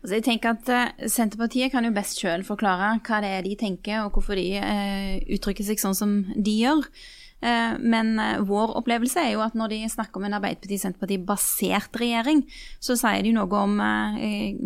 Altså 0.01 0.19
jeg 0.19 0.27
tenker 0.29 0.57
at 0.57 0.73
eh, 0.73 1.07
Senterpartiet 1.13 1.75
kan 1.75 1.85
jo 1.85 1.93
best 1.97 2.23
sjøl 2.23 2.47
forklare 2.47 2.97
hva 3.05 3.21
det 3.25 3.37
er 3.37 3.47
de 3.47 3.55
tenker, 3.61 4.07
og 4.07 4.17
hvorfor 4.17 4.41
de 4.41 4.49
eh, 4.63 5.15
uttrykker 5.37 5.69
seg 5.69 5.83
sånn 5.83 5.97
som 5.99 6.19
de 6.35 6.59
gjør. 6.65 6.91
Men 7.37 8.17
vår 8.49 8.71
opplevelse 8.81 9.21
er 9.21 9.35
jo 9.35 9.43
at 9.45 9.55
når 9.55 9.75
de 9.75 9.91
snakker 9.93 10.19
om 10.19 10.25
en 10.25 10.39
Arbeiderparti-Senterparti-basert 10.39 11.99
regjering, 12.01 12.41
så 12.83 12.97
sier 12.97 13.21
de 13.23 13.35
noe 13.37 13.61
om 13.61 13.77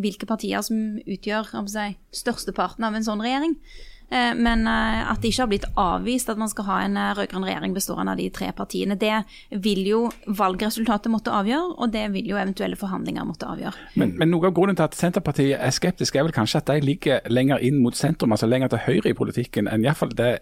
hvilke 0.01 0.29
partier 0.31 0.63
som 0.65 0.79
utgjør 1.03 1.51
om 1.59 1.67
si, 1.69 1.89
størsteparten 2.15 2.87
av 2.87 2.95
en 2.95 3.05
sånn 3.05 3.25
regjering. 3.27 3.59
Eh, 4.11 4.35
Men 4.35 4.67
eh, 4.67 5.11
at 5.11 5.23
det 5.23 5.31
ikke 5.31 5.45
har 5.45 5.51
blitt 5.51 5.67
avvist 5.79 6.31
at 6.33 6.39
man 6.41 6.51
skal 6.51 6.67
ha 6.67 6.79
en 6.85 6.97
eh, 6.99 7.13
rød-grønn 7.19 7.47
regjering 7.47 7.75
bestående 7.77 8.15
av 8.15 8.19
de 8.19 8.27
tre 8.35 8.51
partiene, 8.57 8.97
det 8.99 9.23
vil 9.63 9.85
jo 9.87 10.01
valgresultatet 10.27 11.13
måtte 11.13 11.35
avgjøre, 11.35 11.77
og 11.79 11.93
det 11.95 12.09
vil 12.17 12.33
jo 12.33 12.41
eventuelle 12.41 12.79
forhandlinger 12.81 13.29
måtte 13.29 13.47
avgjøre. 13.51 13.87
Men, 14.01 14.17
men 14.19 14.33
noe 14.35 14.51
av 14.51 14.57
grunnen 14.57 14.79
til 14.79 14.89
at 14.89 14.99
Senterpartiet 14.99 15.61
er 15.61 15.75
skeptisk, 15.75 16.19
er 16.19 16.27
vel 16.27 16.35
kanskje 16.35 16.63
at 16.63 16.73
de 16.73 16.81
ligger 16.83 17.31
lenger 17.31 17.63
inn 17.63 17.79
mot 17.85 17.97
sentrum, 17.97 18.35
altså 18.35 18.51
lenger 18.51 18.73
til 18.75 18.85
høyre 18.89 19.13
i 19.13 19.17
politikken 19.17 19.71
enn 19.71 19.87
iallfall 19.87 20.17
det 20.19 20.33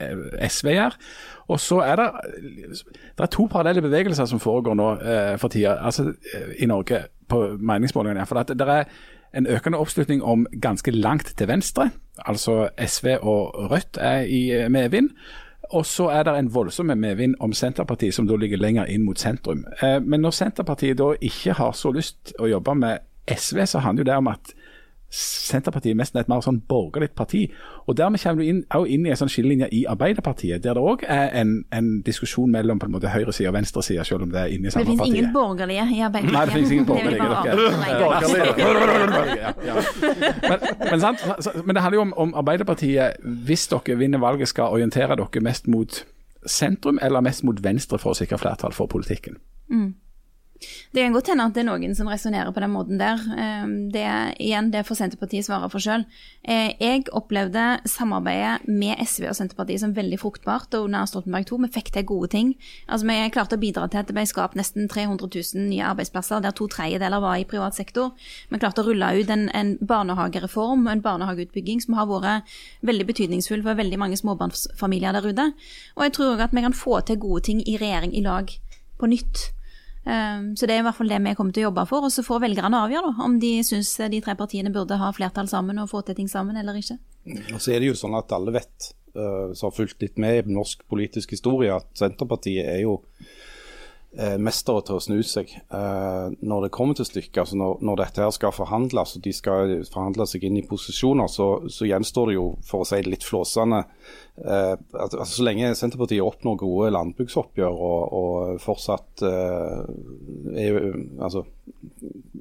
SV 0.48 0.72
gjør. 0.72 0.96
Og 1.52 1.60
så 1.60 1.82
er 1.84 2.00
det, 2.00 2.08
det 3.16 3.24
er 3.24 3.32
to 3.32 3.46
parallelle 3.52 3.84
bevegelser 3.84 4.28
som 4.28 4.40
foregår 4.40 4.76
nå 4.78 4.88
eh, 4.96 5.36
for 5.40 5.52
tida, 5.52 5.76
altså 5.84 6.10
i 6.58 6.68
Norge, 6.68 7.04
på 7.28 7.42
meningsmålingene 7.60 8.24
For 8.24 8.40
det 8.40 8.64
er 8.64 8.86
en 9.36 9.46
økende 9.52 9.78
oppslutning 9.78 10.22
om 10.24 10.46
ganske 10.62 10.92
langt 10.94 11.34
til 11.36 11.48
venstre, 11.50 11.90
altså 12.26 12.68
SV 12.78 13.18
og 13.22 13.70
Rødt 13.70 13.98
er 14.00 14.24
i 14.26 14.50
eh, 14.52 14.68
medvind. 14.70 15.10
Og 15.70 15.84
så 15.86 16.08
er 16.08 16.24
det 16.24 16.32
en 16.38 16.54
voldsom 16.54 16.92
medvind 16.96 17.34
om 17.44 17.52
Senterpartiet, 17.52 18.14
som 18.14 18.26
da 18.26 18.36
ligger 18.40 18.56
lenger 18.58 18.88
inn 18.88 19.04
mot 19.04 19.18
sentrum. 19.20 19.66
Eh, 19.82 20.00
Men 20.00 20.20
når 20.24 20.30
Senterpartiet 20.30 20.98
da 20.98 21.12
ikke 21.20 21.52
har 21.52 21.72
så 21.72 21.92
lyst 21.92 22.32
å 22.40 22.48
jobbe 22.48 22.74
med 22.74 22.98
SV, 23.28 23.66
så 23.66 23.78
handler 23.84 24.04
det 24.04 24.16
om 24.16 24.28
at 24.32 24.54
Senterpartiet 25.10 25.96
nesten 25.96 26.18
er 26.18 26.26
et 26.26 26.28
mer 26.28 26.42
sånn 26.44 26.58
borgerlig 26.68 27.10
parti. 27.16 27.46
Og 27.88 27.96
Dermed 27.96 28.20
kommer 28.20 28.42
du 28.42 28.48
inn, 28.50 28.58
inn 28.92 29.06
i 29.06 29.10
en 29.14 29.16
sånn 29.16 29.30
skillelinje 29.32 29.68
i 29.72 29.86
Arbeiderpartiet, 29.88 30.60
der 30.64 30.76
det 30.76 30.82
òg 30.84 31.04
er 31.08 31.32
en, 31.40 31.64
en 31.72 32.02
diskusjon 32.04 32.50
mellom 32.52 32.78
på 32.78 32.86
en 32.90 32.92
måte 32.92 33.08
høyresida 33.08 33.48
og 33.48 33.56
venstresida, 33.56 34.04
selv 34.04 34.26
om 34.26 34.34
det 34.34 34.40
er 34.42 34.52
inne 34.52 34.68
Det 34.68 34.74
samme 34.76 34.90
finnes 34.90 35.08
ingen 35.08 35.32
borgerlige 35.32 35.86
i 35.96 36.02
Arbeiderpartiet. 36.04 36.36
Nei, 36.36 36.44
det 36.44 36.52
finnes 36.52 36.72
ingen 36.76 36.84
Det 36.84 36.92
borgerlige. 36.92 37.18
dere. 39.24 39.54
Men, 40.44 40.58
men, 40.90 41.00
sant? 41.00 41.18
Men 41.64 41.74
det 41.74 41.82
handler 41.82 41.96
jo 41.96 42.04
om, 42.04 42.12
om 42.26 42.34
Arbeiderpartiet, 42.42 43.16
hvis 43.48 43.64
dere 43.72 43.96
vinner 43.96 44.20
valget, 44.20 44.48
skal 44.52 44.76
orientere 44.76 45.16
dere 45.16 45.40
mest 45.48 45.68
mot 45.72 46.02
sentrum 46.46 46.98
eller 47.02 47.24
mest 47.24 47.44
mot 47.48 47.64
venstre 47.64 47.98
for 47.98 48.12
å 48.12 48.18
sikre 48.20 48.38
flertall 48.38 48.76
for 48.76 48.86
politikken. 48.92 49.40
Det 50.92 51.02
kan 51.02 51.14
godt 51.14 51.30
hende 51.32 51.46
at 51.46 51.54
det 51.54 51.62
er 51.62 51.68
noen 51.68 51.94
som 51.94 52.08
resonnerer 52.10 52.52
på 52.54 52.62
den 52.64 52.72
måten 52.74 52.98
der. 53.00 53.20
Eh, 53.36 53.66
Det 53.88 54.06
igjen, 54.40 54.70
det 54.70 54.84
får 54.86 54.98
Senterpartiet 55.02 55.46
svare 55.46 55.70
for 55.70 55.80
sjøl. 55.82 56.04
Jeg 56.48 57.04
opplevde 57.12 57.80
samarbeidet 57.88 58.68
med 58.68 58.98
SV 59.04 59.28
og 59.28 59.36
Senterpartiet 59.36 59.80
som 59.80 59.94
veldig 59.94 60.18
fruktbart 60.20 60.74
og 60.74 60.88
under 60.88 61.06
Stoltenberg 61.06 61.46
II. 61.50 61.58
Vi 61.66 61.72
fikk 61.74 61.92
til 61.92 62.04
gode 62.04 62.28
ting. 62.28 62.54
Altså, 62.88 63.06
Vi 63.06 63.30
klarte 63.30 63.56
å 63.56 63.60
bidra 63.60 63.88
til 63.88 63.98
at 63.98 64.06
det 64.08 64.14
ble 64.14 64.26
skapt 64.26 64.56
nesten 64.56 64.88
300 64.88 65.28
000 65.28 65.68
nye 65.68 65.84
arbeidsplasser, 65.84 66.42
der 66.42 66.50
to 66.56 66.66
tredjedeler 66.66 67.20
var 67.20 67.36
i 67.36 67.44
privat 67.44 67.74
sektor. 67.74 68.12
Vi 68.50 68.58
klarte 68.58 68.82
å 68.82 68.88
rulle 68.88 69.12
ut 69.20 69.30
en, 69.30 69.48
en 69.54 69.76
barnehagereform 69.78 70.86
og 70.86 70.92
en 70.92 71.04
barnehageutbygging 71.04 71.82
som 71.84 71.94
har 71.98 72.08
vært 72.10 72.48
veldig 72.82 73.06
betydningsfull 73.06 73.62
for 73.62 73.78
veldig 73.78 73.98
mange 74.00 74.18
småbarnsfamilier 74.20 75.12
der 75.16 75.28
ute. 75.28 75.52
Og 75.96 76.06
jeg 76.06 76.16
tror 76.16 76.34
òg 76.34 76.44
at 76.48 76.56
vi 76.56 76.64
kan 76.64 76.76
få 76.76 77.00
til 77.06 77.20
gode 77.22 77.46
ting 77.48 77.62
i 77.66 77.78
regjering 77.80 78.14
i 78.16 78.24
lag 78.24 78.52
på 78.98 79.10
nytt. 79.10 79.50
Um, 80.04 80.54
Så 80.56 80.66
det 80.66 80.76
er 80.76 80.82
i 80.82 80.86
hvert 80.86 80.96
fall 80.96 81.10
det 81.10 81.18
vi 81.24 81.34
kommer 81.36 81.52
til 81.52 81.66
å 81.66 81.68
jobbe 81.68 81.86
for. 81.90 82.06
Og 82.06 82.12
så 82.14 82.24
får 82.26 82.44
velgerne 82.46 82.84
avgjøre 82.84 83.10
da, 83.10 83.24
om 83.26 83.38
de 83.42 83.52
syns 83.66 83.90
de 84.12 84.22
tre 84.24 84.36
partiene 84.38 84.72
burde 84.74 85.00
ha 85.00 85.10
flertall 85.12 85.50
sammen 85.50 85.78
og 85.82 85.90
få 85.90 86.04
til 86.06 86.16
ting 86.18 86.30
sammen 86.30 86.56
eller 86.56 86.78
ikke. 86.78 86.98
Og 87.52 87.60
så 87.60 87.74
er 87.74 87.82
det 87.82 87.90
jo 87.90 87.98
sånn 87.98 88.16
at 88.18 88.32
alle 88.32 88.54
vet, 88.56 88.92
eh, 89.14 89.52
som 89.54 89.68
har 89.68 89.76
fulgt 89.76 90.00
litt 90.04 90.16
med 90.18 90.40
i 90.46 90.54
norsk 90.54 90.86
politisk 90.88 91.34
historie, 91.36 91.74
at 91.74 91.90
Senterpartiet 91.98 92.64
er 92.64 92.82
jo 92.86 93.02
eh, 93.20 93.36
mestere 94.42 94.82
til 94.86 94.96
å 94.96 95.02
snu 95.02 95.18
seg 95.26 95.52
eh, 95.54 96.28
når 96.42 96.64
det 96.64 96.70
kommer 96.74 96.96
til 96.98 97.06
stykket. 97.06 97.38
Altså 97.44 97.58
når, 97.60 97.76
når 97.86 98.00
dette 98.00 98.24
her 98.24 98.32
skal 98.34 98.54
forhandles, 98.54 99.14
og 99.14 99.22
de 99.24 99.34
skal 99.36 99.74
forhandle 99.86 100.26
seg 100.26 100.46
inn 100.48 100.58
i 100.58 100.64
posisjoner, 100.66 101.30
så, 101.30 101.48
så 101.70 101.86
gjenstår 101.86 102.30
det 102.30 102.38
jo, 102.38 102.48
for 102.66 102.82
å 102.82 102.88
si 102.88 102.98
det 103.04 103.12
litt 103.12 103.26
flåsende, 103.26 103.84
eh, 104.42 104.74
altså 104.98 105.28
så 105.36 105.46
lenge 105.46 105.70
Senterpartiet 105.78 106.24
oppnår 106.24 106.58
gode 106.64 106.90
landbruksoppgjør 106.96 107.84
og, 107.90 108.18
og 108.22 108.64
fortsatt 108.64 109.24
eh, 109.28 109.86
EU, 110.66 110.82
altså, 111.22 111.46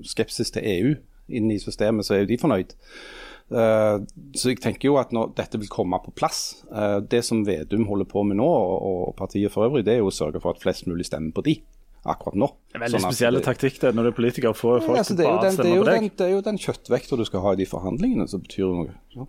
skepsis 0.07 0.53
til 0.55 0.71
EU 0.73 0.97
inn 1.37 1.51
i 1.51 1.61
systemet, 1.61 2.07
så 2.07 2.15
er 2.15 2.23
jo 2.23 2.31
de 2.31 2.41
fornøyd. 2.41 2.77
Eh, 3.47 3.97
så 4.35 4.51
jeg 4.51 4.59
tenker 4.59 4.89
jo 4.89 4.97
at 4.99 5.13
når 5.15 5.31
dette 5.37 5.59
vil 5.61 5.69
komme 5.71 5.95
på 6.03 6.11
plass 6.19 6.65
eh, 6.67 6.97
Det 6.99 7.21
som 7.23 7.45
Vedum 7.47 7.85
holder 7.87 8.09
på 8.11 8.25
med 8.27 8.41
nå, 8.41 8.47
og, 8.47 9.13
partiet 9.15 9.53
for 9.53 9.69
øvrig, 9.69 9.85
det 9.87 9.95
er 9.95 10.01
jo 10.01 10.11
å 10.11 10.15
sørge 10.15 10.41
for 10.43 10.51
at 10.51 10.59
flest 10.59 10.87
mulig 10.89 11.07
stemmer 11.07 11.31
på 11.31 11.45
de 11.47 11.55
akkurat 12.07 12.37
nå. 12.39 12.47
Er 12.75 12.83
veldig 12.83 12.99
Sånn 13.01 13.11
spesiell 13.11 13.39
taktikk 13.43 13.79
det, 13.81 13.93
når 13.95 14.07
du 14.07 14.09
er 14.11 14.15
politiker 14.15 14.51
og 14.51 14.57
får 14.59 14.77
Ja, 14.79 14.97
altså, 15.01 15.15
til 15.15 15.25
bare 15.27 15.41
den, 15.41 15.47
er 15.47 15.55
stemme 15.57 15.77
på 15.79 15.87
deg. 15.87 15.99
den, 15.99 16.11
det 16.19 16.25
er 16.27 16.33
jo 16.33 16.41
den 16.45 16.59
kjøttvekta 16.63 17.19
du 17.19 17.23
skal 17.27 17.43
ha 17.43 17.53
i 17.55 17.59
de 17.59 17.67
forhandlingene 17.67 18.27
som 18.31 18.43
betyr 18.43 18.75
noe. 18.77 18.95
Ja. 19.15 19.25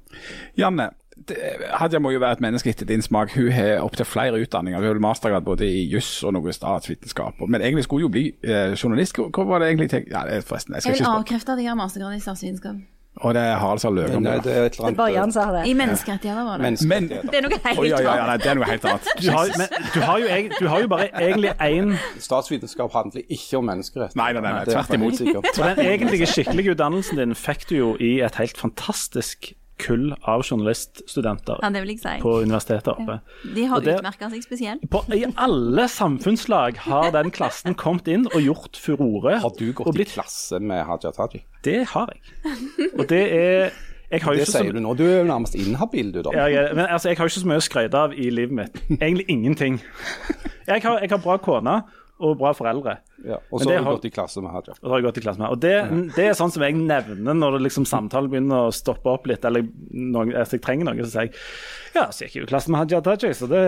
Janne, 0.62 0.88
det, 1.30 1.38
Hadia 1.80 2.02
må 2.02 2.12
jo 2.14 2.20
være 2.22 2.38
et 2.38 2.44
menneske 2.44 2.70
etter 2.70 2.86
din 2.90 3.02
smak. 3.02 3.34
Hun 3.38 3.50
har 3.54 3.82
opptil 3.82 4.06
flere 4.06 4.42
utdanninger. 4.42 4.78
Hun 4.78 4.92
har 4.92 5.02
mastergrad 5.08 5.46
både 5.46 5.66
i 5.66 5.86
juss 5.90 6.12
og 6.26 6.36
noe 6.36 6.54
statsvitenskap. 6.54 7.42
Men 7.46 7.62
egentlig 7.62 7.88
skulle 7.88 8.04
hun 8.04 8.10
jo 8.10 8.14
bli 8.14 8.28
eh, 8.46 8.76
journalist. 8.78 9.18
Hva 9.18 9.48
var 9.48 9.64
det 9.64 9.72
egentlig 9.72 9.90
tenkt? 9.94 10.14
Ja, 10.14 10.26
det 10.28 10.38
er 10.38 10.46
forresten, 10.46 10.74
jeg 10.76 10.86
skal 10.86 10.94
Jeg 10.94 11.00
vil 11.00 11.06
ikke 11.06 11.18
avkrefte 11.24 11.56
at 11.56 11.64
jeg 11.64 11.72
har 11.72 11.82
mastergrad 11.82 12.18
i 12.18 12.22
statsvitenskap. 12.22 12.86
Og 13.20 13.34
det 13.34 13.42
er 13.42 13.56
Harald 13.58 13.80
som 13.82 13.90
har 13.92 14.02
løyet 14.02 14.16
om 14.16 14.22
Nei, 14.22 14.34
det. 14.36 14.44
det 14.44 14.52
er 14.52 14.66
et 14.68 14.74
eller 14.76 14.84
er 14.84 14.88
annet 14.88 14.98
bare 14.98 15.12
Jan 15.12 15.32
som 15.34 15.44
har 15.48 15.56
det. 15.58 15.62
I 15.70 15.74
menneskerettigheter 15.78 16.44
var 16.44 16.56
det. 16.56 16.62
menneskerettigheter. 16.62 17.22
Men 17.22 17.30
Det 17.32 17.38
er 17.38 17.46
noe 17.46 17.58
helt 17.64 17.78
annet. 17.78 18.04
ja, 18.06 18.26
nei, 18.26 18.36
det 18.38 18.50
er 18.52 18.58
noe 18.60 18.68
helt 18.70 18.88
annet. 18.92 19.10
Du 19.22 19.30
har, 19.34 19.52
men, 19.58 19.68
du, 19.94 20.00
har 20.00 20.18
jo, 20.18 20.26
du 20.60 20.66
har 20.68 20.84
jo 20.84 20.88
bare 20.94 21.08
egentlig 21.18 21.52
én 21.68 21.94
Statsvitenskap 22.22 22.92
handler 22.92 23.22
ikke 23.28 23.58
om 23.58 23.64
menneskerett. 23.70 24.16
Nei, 24.18 24.32
nei, 24.32 24.42
nei, 24.44 24.52
nei, 24.52 24.64
er 24.66 24.72
tvert 24.72 24.94
imot. 24.98 25.22
Og 25.58 25.64
den 25.64 25.84
egentlige 25.86 26.26
skikkelige 26.30 26.76
utdannelsen 26.76 27.18
din 27.18 27.34
fikk 27.38 27.68
du 27.70 27.76
jo 27.76 27.90
i 28.00 28.18
et 28.26 28.38
helt 28.40 28.58
fantastisk 28.58 29.52
kull 29.78 30.12
av 30.28 30.42
journaliststudenter 30.46 31.58
Ja, 31.62 31.70
det 31.74 31.82
vil 31.84 31.92
jeg 31.94 32.00
si. 32.02 32.14
på 32.22 32.32
universitetet 32.42 32.88
oppe. 32.92 33.18
De 33.54 33.64
har 33.70 33.82
utmerka 33.82 34.30
seg 34.32 34.42
spesielt. 34.44 34.86
På, 34.90 35.02
I 35.14 35.24
alle 35.36 35.88
samfunnslag 35.88 36.78
har 36.88 37.10
den 37.14 37.30
klassen 37.34 37.76
kommet 37.78 38.08
inn 38.10 38.26
og 38.32 38.40
gjort 38.42 38.76
furore. 38.80 39.38
Har 39.42 39.54
du 39.58 39.66
gått 39.72 39.84
gått 39.84 39.94
i 39.94 39.98
blitt, 40.02 40.14
klasse 40.16 40.60
med 40.60 40.84
Haja 40.88 41.12
Taji? 41.14 41.44
Det 41.64 41.84
har 41.92 42.10
jeg. 42.14 42.90
Og 42.98 43.06
det 43.08 43.22
er 43.34 43.70
Jeg 44.10 44.22
har 44.24 44.32
Det 44.32 44.40
ikke 44.40 44.52
så 44.52 44.60
sier 44.62 44.72
du 44.72 44.80
nå. 44.80 44.94
Du 44.96 45.02
er 45.04 45.18
jo 45.18 45.24
nærmest 45.28 45.54
inhabil, 45.54 46.12
du, 46.14 46.22
da. 46.24 46.30
Ja, 46.32 46.46
jeg, 46.48 46.74
men 46.74 46.86
altså, 46.86 47.10
jeg 47.10 47.18
har 47.18 47.28
ikke 47.28 47.40
så 47.42 47.48
mye 47.50 47.60
å 47.60 47.64
skryte 47.66 47.98
av 48.06 48.14
i 48.16 48.30
livet 48.32 48.54
mitt. 48.56 48.78
Egentlig 49.02 49.26
ingenting. 49.28 49.80
Jeg 50.66 50.80
har, 50.82 50.98
jeg 51.04 51.10
har 51.12 51.20
bra 51.20 51.36
kone 51.36 51.74
og 52.18 52.36
bra 52.40 52.50
foreldre. 52.56 52.96
Ja, 53.26 53.36
og 53.52 53.60
så 53.62 53.70
har 53.70 53.78
du 53.78 53.84
har- 53.84 53.96
gått 53.98 54.06
i 54.08 54.10
klasse 54.14 54.42
med 54.42 54.50
Hadia. 54.50 54.74
Og 54.74 54.84
så 54.84 54.90
har 54.90 54.98
jeg 54.98 55.06
gått 55.06 55.18
i 55.18 55.22
klasse 55.22 55.38
med. 55.38 55.50
Og 55.54 55.60
det, 55.62 55.74
det 56.16 56.24
er 56.28 56.34
sånn 56.38 56.50
som 56.54 56.62
jeg 56.66 56.74
nevner 56.74 57.34
når 57.38 57.58
det 57.58 57.60
liksom 57.68 57.86
samtalen 57.86 58.30
begynner 58.32 58.68
å 58.68 58.74
stoppe 58.74 59.06
opp 59.12 59.26
litt, 59.30 59.44
eller 59.46 59.66
noen, 59.90 60.32
hvis 60.34 60.56
jeg 60.56 60.62
trenger 60.66 60.88
noe, 60.90 61.04
så 61.06 61.12
sier 61.14 61.28
jeg 61.28 61.34
ja, 61.94 62.02
så 62.12 62.26
gikk 62.26 62.34
jeg 62.36 62.42
jo 62.42 62.46
i 62.46 62.50
klasse 62.50 62.70
med 62.70 62.82
Hadia 62.82 63.00
Tajik, 63.02 63.32
så 63.34 63.48
det 63.50 63.62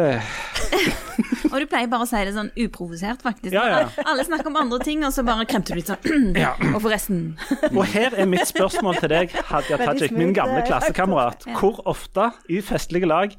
Og 1.50 1.56
du 1.58 1.66
pleier 1.66 1.88
bare 1.90 2.04
å 2.04 2.08
si 2.08 2.20
det 2.26 2.34
sånn 2.36 2.50
uprovosert, 2.62 3.22
faktisk. 3.24 3.50
Ja, 3.54 3.64
ja. 3.72 4.04
Alle 4.06 4.22
snakker 4.26 4.50
om 4.52 4.58
andre 4.60 4.78
ting, 4.86 5.02
og 5.06 5.10
så 5.14 5.24
bare 5.26 5.46
kremter 5.50 5.74
du 5.74 5.80
litt 5.80 5.90
sånn. 5.90 6.30
Ja. 6.44 6.52
Og 6.74 6.78
forresten. 6.84 7.32
Og 7.74 7.82
her 7.90 8.14
er 8.14 8.28
mitt 8.30 8.46
spørsmål 8.50 9.00
til 9.02 9.10
deg, 9.14 9.34
Hadia 9.50 9.80
Tajik, 9.80 10.14
min 10.14 10.34
gamle 10.36 10.60
eh, 10.62 10.68
klassekamerat. 10.68 11.48
Hvor 11.58 11.80
ofte 11.90 12.30
i 12.52 12.60
festlige 12.64 13.08
lag, 13.10 13.34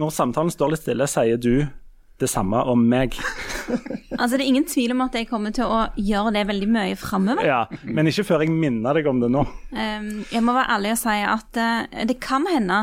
når 0.00 0.14
samtalen 0.16 0.52
står 0.54 0.72
litt 0.72 0.84
stille, 0.86 1.08
sier 1.10 1.36
du 1.42 1.52
det 2.22 2.30
samme 2.30 2.62
om 2.72 2.86
meg? 2.88 3.18
Altså, 4.12 4.36
det 4.36 4.44
er 4.44 4.50
ingen 4.50 4.66
tvil 4.68 4.92
om 4.92 5.00
at 5.06 5.14
jeg 5.16 5.26
kommer 5.30 5.54
til 5.54 5.70
å 5.70 5.78
gjøre 5.96 6.34
det 6.34 6.42
veldig 6.46 6.66
mye 6.70 6.96
framover. 7.00 7.46
Ja, 7.46 7.62
men 7.82 8.10
ikke 8.10 8.26
før 8.28 8.42
jeg 8.44 8.52
minner 8.52 8.98
deg 8.98 9.06
om 9.08 9.22
det 9.22 9.30
nå. 9.32 9.46
Um, 9.72 10.10
jeg 10.28 10.42
må 10.44 10.52
være 10.54 10.74
ærlig 10.76 10.92
og 10.92 11.00
si 11.00 11.14
at 11.32 11.60
uh, 11.62 12.02
det 12.10 12.18
kan 12.22 12.44
hende 12.50 12.82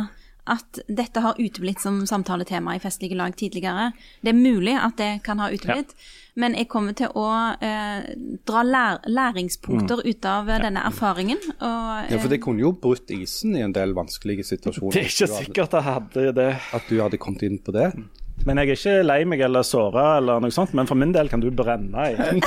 at 0.49 0.79
dette 0.87 1.21
har 1.21 1.37
uteblitt 1.37 1.81
som 1.81 1.99
samtaletema 2.09 2.75
i 2.75 2.81
festlige 2.81 3.17
lag 3.17 3.35
tidligere. 3.37 3.91
Det 4.21 4.31
er 4.31 4.37
mulig 4.37 4.75
at 4.79 4.97
det 4.97 5.11
kan 5.25 5.41
ha 5.43 5.49
uteblitt, 5.53 5.93
men 6.39 6.55
jeg 6.57 6.69
kommer 6.71 6.95
til 6.97 7.11
å 7.17 7.27
eh, 7.65 8.07
dra 8.47 8.63
lær 8.65 9.01
læringspunkter 9.09 10.01
ut 10.05 10.29
av 10.29 10.49
ja. 10.49 10.59
denne 10.63 10.85
erfaringen. 10.89 11.41
Og, 11.59 11.91
Ja, 12.09 12.17
for 12.17 12.29
eh, 12.29 12.33
det 12.33 12.41
kunne 12.45 12.63
jo 12.63 12.73
brutt 12.73 13.11
isen 13.13 13.57
i 13.59 13.63
en 13.65 13.75
del 13.75 13.93
vanskelige 13.97 14.47
situasjoner. 14.47 14.93
Det 14.95 15.03
er 15.05 15.11
ikke 15.13 15.29
sikkert 15.35 15.77
jeg 15.77 15.87
hadde 15.89 16.31
det. 16.39 16.49
At 16.73 16.89
du 16.89 16.97
hadde 17.01 17.21
kommet 17.21 17.45
inn 17.45 17.59
på 17.61 17.75
det. 17.75 17.91
Men 18.47 18.61
jeg 18.61 18.69
er 18.69 18.77
ikke 18.77 18.95
lei 19.03 19.19
meg 19.27 19.41
eller 19.45 19.65
såra 19.67 20.05
eller 20.19 20.43
noe 20.43 20.53
sånt, 20.53 20.71
men 20.77 20.87
for 20.89 20.99
min 20.99 21.11
del 21.15 21.29
kan 21.31 21.43
du 21.43 21.49
brenne 21.51 22.05
i. 22.11 22.15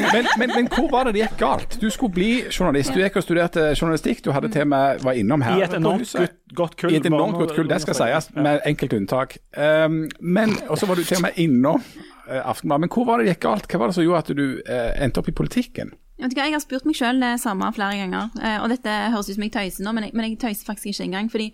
Men, 0.00 0.24
men, 0.38 0.50
men 0.54 0.68
hvor 0.72 0.86
var 0.88 1.04
det 1.04 1.12
det 1.12 1.20
gikk 1.26 1.34
galt? 1.42 1.74
Du 1.76 1.90
skulle 1.92 2.14
bli 2.14 2.28
journalist. 2.48 2.94
Du 2.94 3.02
gikk 3.02 3.18
og 3.20 3.24
studerte 3.24 3.66
journalistikk. 3.74 4.22
Du 4.24 4.30
hadde 4.32 4.48
til 4.48 4.64
og 4.64 5.02
var 5.04 5.18
innom 5.18 5.44
her. 5.44 5.58
I 5.60 5.66
et 5.66 5.74
enormt 5.76 6.14
godt, 6.56 6.78
kull. 6.80 6.94
I 6.94 7.00
et 7.02 7.08
enormt 7.10 7.36
godt 7.36 7.52
kull, 7.52 7.68
det 7.68 7.82
skal 7.84 7.98
sies, 7.98 8.30
med 8.32 8.64
enkelte 8.66 8.96
unntak. 8.96 9.36
Um, 9.52 10.06
men, 10.20 10.56
også 10.72 10.88
var 10.88 10.96
du 10.96 11.04
til 11.04 11.20
og 11.20 11.26
med 11.26 11.42
innom 11.44 11.84
uh, 11.84 12.40
Aftenbladet. 12.40 12.86
Men 12.86 12.94
hvor 12.94 13.10
var 13.10 13.20
det 13.20 13.28
det 13.28 13.34
gikk 13.34 13.44
galt? 13.44 13.68
Hva 13.68 13.82
var 13.82 13.92
det 13.92 13.98
som 13.98 14.06
gjorde 14.06 14.24
at 14.24 14.32
du 14.40 14.46
uh, 14.56 14.92
endte 15.04 15.20
opp 15.20 15.28
i 15.28 15.36
politikken? 15.36 15.92
Jeg, 16.20 16.34
jeg 16.36 16.52
har 16.52 16.60
spurt 16.60 16.84
meg 16.84 16.96
sjøl 16.98 17.22
det 17.22 17.32
samme 17.40 17.68
flere 17.72 17.96
ganger, 17.96 18.32
eh, 18.44 18.58
og 18.60 18.68
dette 18.68 18.92
høres 19.14 19.30
ut 19.30 19.38
som 19.38 19.44
jeg 19.46 19.52
tøyser 19.54 19.86
nå, 19.86 19.94
men 19.96 20.06
jeg, 20.06 20.12
men 20.16 20.26
jeg 20.26 20.40
tøyser 20.42 20.68
faktisk 20.68 20.92
ikke 20.92 21.06
engang. 21.08 21.30
Fordi 21.32 21.46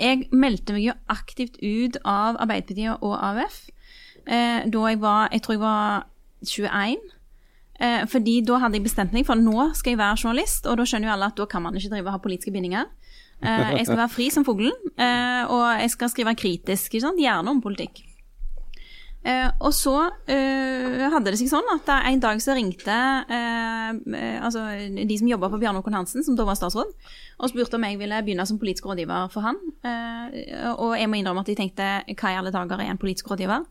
jeg 0.00 0.28
meldte 0.32 0.74
meg 0.74 0.88
jo 0.88 0.96
aktivt 1.12 1.60
ut 1.60 2.00
av 2.02 2.40
Arbeiderpartiet 2.40 3.04
og 3.04 3.14
AUF 3.14 3.62
eh, 4.26 4.66
da 4.66 4.84
jeg 4.88 5.00
var 5.02 5.28
Jeg 5.32 5.42
tror 5.44 5.56
jeg 5.56 5.62
var 5.62 6.06
21. 6.40 7.10
Eh, 7.80 8.02
fordi 8.08 8.40
da 8.44 8.58
hadde 8.60 8.76
jeg 8.76 8.84
bestemt 8.84 9.14
meg 9.16 9.26
for 9.28 9.40
nå 9.40 9.70
skal 9.76 9.94
jeg 9.94 10.00
være 10.00 10.20
journalist, 10.20 10.66
og 10.68 10.80
da 10.80 10.84
skjønner 10.88 11.10
jo 11.10 11.14
alle 11.14 11.30
at 11.32 11.38
da 11.40 11.46
kan 11.48 11.64
man 11.64 11.76
ikke 11.76 11.94
drive 11.94 12.08
og 12.08 12.16
ha 12.16 12.22
politiske 12.24 12.52
bindinger. 12.52 12.88
Eh, 13.40 13.72
jeg 13.78 13.88
skal 13.88 14.02
være 14.02 14.12
fri 14.12 14.28
som 14.32 14.44
fuglen, 14.44 14.74
eh, 15.00 15.48
og 15.48 15.64
jeg 15.80 15.92
skal 15.94 16.12
skrive 16.12 16.36
kritisk, 16.36 16.92
gjerne 16.92 17.50
om 17.50 17.62
politikk. 17.64 18.02
Eh, 19.20 19.50
og 19.60 19.74
så 19.76 19.92
eh, 20.32 21.02
hadde 21.12 21.28
det 21.28 21.36
seg 21.36 21.50
sånn 21.50 21.66
at 21.74 21.88
en 21.92 22.22
dag 22.22 22.38
så 22.40 22.54
ringte 22.56 22.94
eh, 23.28 23.90
eh, 24.16 24.36
altså 24.40 24.62
de 24.96 25.18
som 25.20 25.28
jobba 25.28 25.50
på 25.52 25.58
Bjarne 25.60 25.82
Håkon 25.82 25.98
Hansen, 25.98 26.24
som 26.24 26.38
da 26.38 26.46
var 26.48 26.56
statsråd, 26.56 26.94
og 27.36 27.50
spurte 27.52 27.76
om 27.76 27.84
jeg 27.84 27.98
ville 28.00 28.20
begynne 28.24 28.46
som 28.48 28.56
politisk 28.60 28.88
rådgiver 28.88 29.28
for 29.34 29.44
han. 29.44 29.58
Eh, 29.84 30.70
og 30.72 30.94
jeg 30.96 31.10
må 31.12 31.20
innrømme 31.20 31.44
at 31.44 31.50
jeg 31.52 31.58
tenkte 31.60 31.90
hva 32.14 32.32
i 32.32 32.38
alle 32.40 32.54
dager 32.54 32.80
er 32.80 32.94
en 32.94 33.00
politisk 33.02 33.28
rådgiver? 33.28 33.66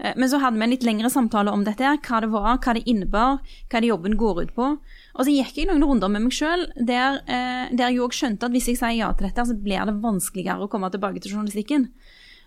Eh, 0.00 0.14
Men 0.16 0.32
så 0.32 0.40
hadde 0.40 0.56
vi 0.56 0.64
en 0.64 0.72
litt 0.72 0.86
lengre 0.88 1.10
samtale 1.12 1.52
om 1.52 1.66
dette, 1.66 1.92
hva 2.08 2.22
det 2.24 2.32
var, 2.32 2.56
hva 2.56 2.74
det 2.78 2.86
innebar, 2.88 3.44
hva 3.68 3.84
det 3.84 3.92
jobben 3.92 4.16
går 4.16 4.42
ut 4.46 4.56
på. 4.56 4.70
Og 4.80 5.28
så 5.28 5.36
gikk 5.36 5.60
jeg 5.60 5.68
noen 5.68 5.84
runder 5.84 6.08
med 6.08 6.24
meg 6.24 6.38
sjøl 6.38 6.66
der, 6.80 7.20
der 7.26 7.92
jeg 7.92 8.00
òg 8.00 8.16
skjønte 8.16 8.48
at 8.48 8.56
hvis 8.56 8.72
jeg 8.72 8.80
sier 8.80 8.96
ja 9.02 9.12
til 9.12 9.28
dette, 9.28 9.44
så 9.44 9.60
blir 9.60 9.84
det 9.84 9.98
vanskeligere 10.00 10.64
å 10.64 10.72
komme 10.72 10.88
tilbake 10.88 11.20
til 11.20 11.36
journalistikken. 11.36 11.90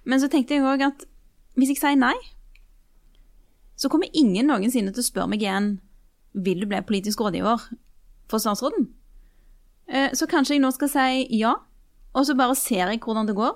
Men 0.10 0.18
så 0.18 0.34
tenkte 0.34 0.58
jeg 0.58 0.66
òg 0.66 0.82
at 0.90 1.06
hvis 1.60 1.74
jeg 1.74 1.82
sier 1.82 1.98
nei, 2.00 2.16
så 3.80 3.90
kommer 3.92 4.12
ingen 4.14 4.50
noensinne 4.52 4.92
til 4.92 5.04
å 5.04 5.08
spørre 5.08 5.32
meg 5.32 5.44
igjen 5.46 5.70
vil 6.36 6.62
du 6.62 6.68
bli 6.70 6.82
politisk 6.86 7.22
rådgiver 7.24 7.64
for 8.30 8.44
statsråden. 8.44 8.90
Eh, 9.88 10.12
Så 10.14 10.28
kanskje 10.28 10.58
jeg 10.58 10.64
nå 10.64 10.72
skal 10.76 10.92
si 10.92 11.40
ja, 11.40 11.56
og 12.14 12.26
så 12.28 12.36
bare 12.38 12.58
ser 12.60 12.92
jeg 12.92 13.02
hvordan 13.02 13.30
det 13.30 13.38
går. 13.40 13.56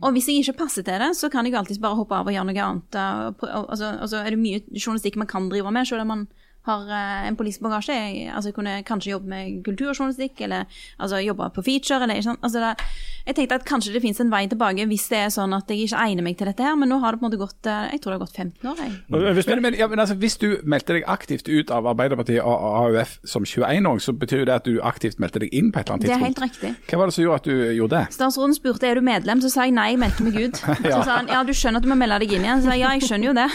Og 0.00 0.14
hvis 0.14 0.28
jeg 0.30 0.40
ikke 0.40 0.64
passer 0.64 0.82
til 0.86 0.98
det, 1.02 1.10
så 1.18 1.28
kan 1.28 1.44
jeg 1.44 1.54
alltids 1.58 1.80
bare 1.82 1.98
hoppe 1.98 2.16
av 2.16 2.26
og 2.26 2.32
gjøre 2.32 2.46
noe 2.48 2.62
annet. 2.64 2.96
Altså, 2.96 3.90
altså 4.00 4.22
er 4.22 4.30
det 4.32 4.38
mye 4.40 4.62
journalistikk 4.72 5.18
man 5.20 5.28
kan 5.28 5.50
drive 5.50 5.70
med, 5.74 5.86
selv 5.86 6.06
om 6.06 6.12
man 6.14 6.22
har 6.68 6.90
eh, 6.92 7.28
en 7.28 7.36
politisk 7.36 7.62
bagasje. 7.64 7.94
Jeg, 7.94 8.28
altså, 8.34 8.50
jeg 8.50 8.56
kunne 8.56 8.74
kanskje 8.86 9.14
jobbe 9.14 9.30
med 9.32 9.62
kulturjournalistikk, 9.64 10.40
eller 10.46 10.64
altså, 10.98 11.20
jobbe 11.24 11.48
på 11.54 11.64
feature. 11.64 12.02
Eller, 12.04 12.20
ikke 12.20 12.28
sant? 12.30 12.42
altså, 12.42 12.60
det, 12.60 12.90
jeg 13.26 13.36
tenkte 13.38 13.60
at 13.60 13.66
kanskje 13.68 13.94
det 13.94 14.02
finnes 14.04 14.20
en 14.22 14.32
vei 14.32 14.44
tilbake 14.50 14.86
hvis 14.90 15.06
det 15.12 15.18
er 15.24 15.32
sånn 15.32 15.54
at 15.56 15.70
jeg 15.70 15.86
ikke 15.86 16.00
egner 16.04 16.26
meg 16.26 16.38
til 16.40 16.50
dette 16.50 16.64
her, 16.64 16.76
men 16.78 16.90
nå 16.92 17.00
har 17.02 17.14
det 17.14 17.20
på 17.20 17.26
en 17.26 17.30
måte 17.30 17.40
gått 17.40 17.70
eh, 17.70 17.94
jeg 17.94 18.02
tror 18.02 18.14
det 18.14 18.18
har 18.18 18.24
gått 18.24 18.36
15 18.36 18.70
år. 18.70 18.82
Jeg. 18.84 19.34
Hvis 19.40 19.50
Men, 19.50 19.62
men, 19.64 19.78
ja, 19.78 19.88
men 19.90 20.02
altså, 20.02 20.16
hvis 20.20 20.36
du 20.40 20.48
meldte 20.64 20.96
deg 20.96 21.08
aktivt 21.10 21.48
ut 21.48 21.72
av 21.74 21.88
Arbeiderpartiet 21.90 22.44
og 22.44 22.66
AUF 22.84 23.18
som 23.24 23.46
21-åring, 23.46 24.00
så 24.02 24.14
betyr 24.16 24.44
jo 24.44 24.48
det 24.50 24.56
at 24.60 24.68
du 24.68 24.80
aktivt 24.84 25.20
meldte 25.22 25.42
deg 25.44 25.54
inn 25.56 25.72
på 25.72 25.80
et 25.80 25.88
eller 25.88 25.98
annet 25.98 26.08
Det 26.08 26.16
er 26.16 26.24
helt 26.24 26.42
riktig. 26.44 26.74
Hva 26.90 27.00
var 27.00 27.10
det 27.10 27.16
som 27.16 27.24
gjorde 27.24 27.40
at 27.40 27.48
du 27.48 27.56
gjorde 27.78 27.96
det? 27.96 28.16
Statsråden 28.16 28.56
spurte 28.56 28.88
er 28.88 29.00
du 29.00 29.04
medlem, 29.04 29.40
så 29.44 29.52
sa 29.52 29.66
jeg 29.68 29.76
nei, 29.76 29.90
jeg 29.94 30.00
meldte 30.02 30.26
meg 30.26 30.38
ut. 30.40 30.60
Så 30.90 31.02
sa 31.06 31.20
han 31.20 31.28
ja, 31.30 31.40
du 31.46 31.52
skjønner 31.54 31.80
at 31.80 31.86
du 31.86 31.90
må 31.90 31.96
melde 31.98 32.18
deg 32.22 32.32
inn 32.34 32.44
igjen. 32.44 32.62
Så 32.62 32.70
sa 32.70 32.76
jeg 32.76 32.82
ja, 32.82 32.90
jeg 32.96 33.06
skjønner 33.06 33.30
jo 33.30 33.34
det. 33.36 33.48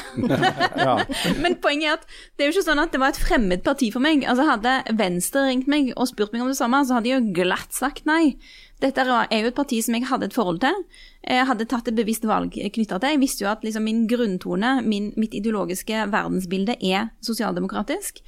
Men 1.43 1.57
poenget 1.63 1.89
er 1.89 1.97
at 1.97 2.05
det 2.07 2.45
er 2.45 2.50
jo 2.50 2.55
ikke 2.55 2.65
sånn 2.67 2.81
at 2.83 2.95
det 2.96 3.02
var 3.02 3.12
et 3.12 3.20
fremmed 3.20 3.64
parti 3.66 3.90
for 3.92 4.00
meg. 4.04 4.24
Altså 4.24 4.46
Hadde 4.48 4.75
Venstre 4.96 5.42
ringt 5.50 5.68
meg 5.72 5.92
og 6.00 6.08
spurt 6.08 6.32
meg 6.32 6.46
om 6.46 6.52
det 6.52 6.56
samme, 6.58 6.80
så 6.88 6.96
hadde 6.98 7.12
jeg 7.12 7.20
jo 7.20 7.34
glatt 7.42 7.75
sagt 7.75 8.06
nei. 8.08 8.38
Dette 8.84 9.04
er 9.04 9.42
jo 9.42 9.50
et 9.52 9.56
parti 9.56 9.82
som 9.84 9.96
jeg 9.98 10.08
hadde 10.08 10.30
et 10.30 10.36
forhold 10.36 10.62
til. 10.64 10.82
Jeg 11.28 11.48
hadde 11.50 11.68
tatt 11.72 11.88
et 11.92 11.96
bevisst 11.98 12.25
valg 12.28 12.56
knytta 12.56 13.00
til. 13.00 13.16
Jeg 13.16 13.22
visste 13.22 13.44
jo 13.46 13.52
at 13.52 13.64
liksom 13.68 13.84
min 13.88 14.06
grunntone, 14.08 14.78
min, 14.88 15.12
mitt 15.20 15.36
ideologiske 15.36 16.06
verdensbilde, 16.12 16.75
er 16.84 17.10
sosialdemokratisk. 17.24 18.20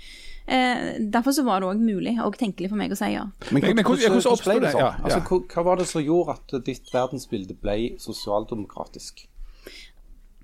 Eh, 0.48 1.00
derfor 1.12 1.36
så 1.36 1.44
var 1.44 1.60
det 1.60 1.68
òg 1.74 1.82
mulig 1.84 2.16
og 2.24 2.38
tenkelig 2.40 2.70
for 2.72 2.80
meg 2.80 2.92
å 2.92 3.00
si 3.00 3.12
ja. 3.14 3.26
Men- 3.52 3.64
men 3.76 3.84
hvordan- 3.84 4.12
hvordan 4.16 4.32
oppstod 4.32 4.62
det? 4.62 4.72
Ja, 4.74 4.80
Ja, 4.80 4.94
Altså, 5.04 5.20
hva, 5.28 5.42
hva 5.48 5.64
var 5.64 5.76
det 5.78 5.88
som 5.88 6.02
gjorde 6.02 6.38
at 6.40 6.64
ditt 6.66 6.88
verdensbilde 6.94 7.56
ble 7.62 7.98
sosialdemokratisk? 8.00 9.28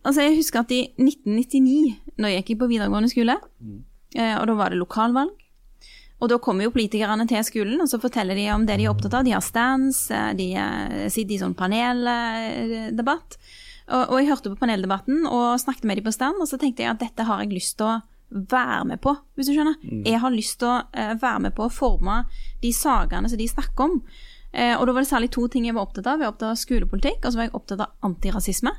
Altså, 0.04 0.22
jeg 0.22 0.36
husker 0.36 0.60
at 0.60 0.72
i 0.72 0.82
1999, 1.00 1.96
når 2.20 2.28
jeg 2.30 2.46
gikk 2.46 2.60
på 2.60 2.68
videregående 2.68 3.10
skole, 3.10 3.38
eh, 3.40 3.80
og 4.14 4.44
da 4.50 4.54
var 4.58 4.74
det 4.74 4.78
lokalvalg, 4.78 5.32
og 6.24 6.30
da 6.32 6.40
kommer 6.40 6.64
jo 6.64 6.72
politikerne 6.72 7.26
til 7.28 7.44
skolen, 7.44 7.82
og 7.84 7.90
så 7.92 8.00
forteller 8.00 8.38
de 8.40 8.48
om 8.54 8.64
det 8.68 8.78
de 8.80 8.88
er 8.88 8.94
opptatt 8.94 9.18
av. 9.18 9.26
De 9.28 9.34
har 9.36 9.44
stands, 9.44 10.06
eh, 10.12 10.32
de 10.40 10.54
eh, 10.56 11.10
sitter 11.12 11.36
i 11.36 11.42
sånn 11.42 11.58
paneldebatt. 11.60 13.38
Og, 13.90 14.04
og 14.06 14.16
jeg 14.22 14.30
hørte 14.30 14.54
på 14.54 14.62
paneldebatten 14.62 15.26
og 15.28 15.60
snakket 15.60 15.90
med 15.90 16.00
de 16.00 16.06
på 16.06 16.14
stand, 16.16 16.40
og 16.40 16.48
så 16.48 16.60
tenkte 16.60 16.86
jeg 16.86 16.94
at 16.94 17.02
dette 17.04 17.26
har 17.28 17.44
jeg 17.44 17.52
lyst 17.52 17.76
til 17.82 17.90
å 17.92 17.98
være 18.34 18.86
med 18.94 19.02
på, 19.04 19.12
hvis 19.36 19.50
du 19.50 19.54
skjønner. 19.58 19.76
Jeg 20.08 20.22
har 20.24 20.34
lyst 20.34 20.62
til 20.62 20.72
å 20.72 20.78
eh, 20.96 21.12
være 21.20 21.44
med 21.50 21.58
på 21.58 21.68
å 21.68 21.74
forme 21.74 22.22
de 22.64 22.72
sakene 22.72 23.28
som 23.28 23.42
de 23.42 23.50
snakker 23.52 23.90
om. 23.90 24.00
Eh, 24.54 24.78
og 24.78 24.88
da 24.88 24.96
var 24.96 25.04
det 25.04 25.12
særlig 25.12 25.32
to 25.36 25.50
ting 25.52 25.68
jeg 25.68 25.76
var 25.76 25.90
opptatt 25.90 26.08
av. 26.08 26.24
Jeg 26.24 26.30
var 26.30 26.38
opptatt 26.38 26.54
av 26.56 26.64
skolepolitikk, 26.64 27.20
og 27.20 27.34
så 27.34 27.42
var 27.42 27.50
jeg 27.50 27.58
opptatt 27.60 27.84
av 27.84 28.08
antirasisme. 28.08 28.74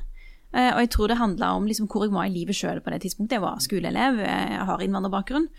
Eh, 0.55 0.71
og 0.71 0.85
jeg 0.85 0.91
tror 0.93 1.11
det 1.11 1.19
handla 1.19 1.51
om 1.57 1.65
liksom 1.67 1.89
hvor 1.91 2.05
jeg 2.05 2.13
var 2.15 2.29
i 2.29 2.33
livet 2.33 2.55
sjøl 2.55 2.79
på 2.83 2.93
det 2.93 3.01
tidspunktet. 3.03 3.37
Jeg 3.37 3.43
var 3.43 3.59
skoleelev, 3.63 4.21
eh, 4.23 4.53
jeg 4.55 4.69
har 4.69 4.85
innvandrerbakgrunn. 4.85 5.49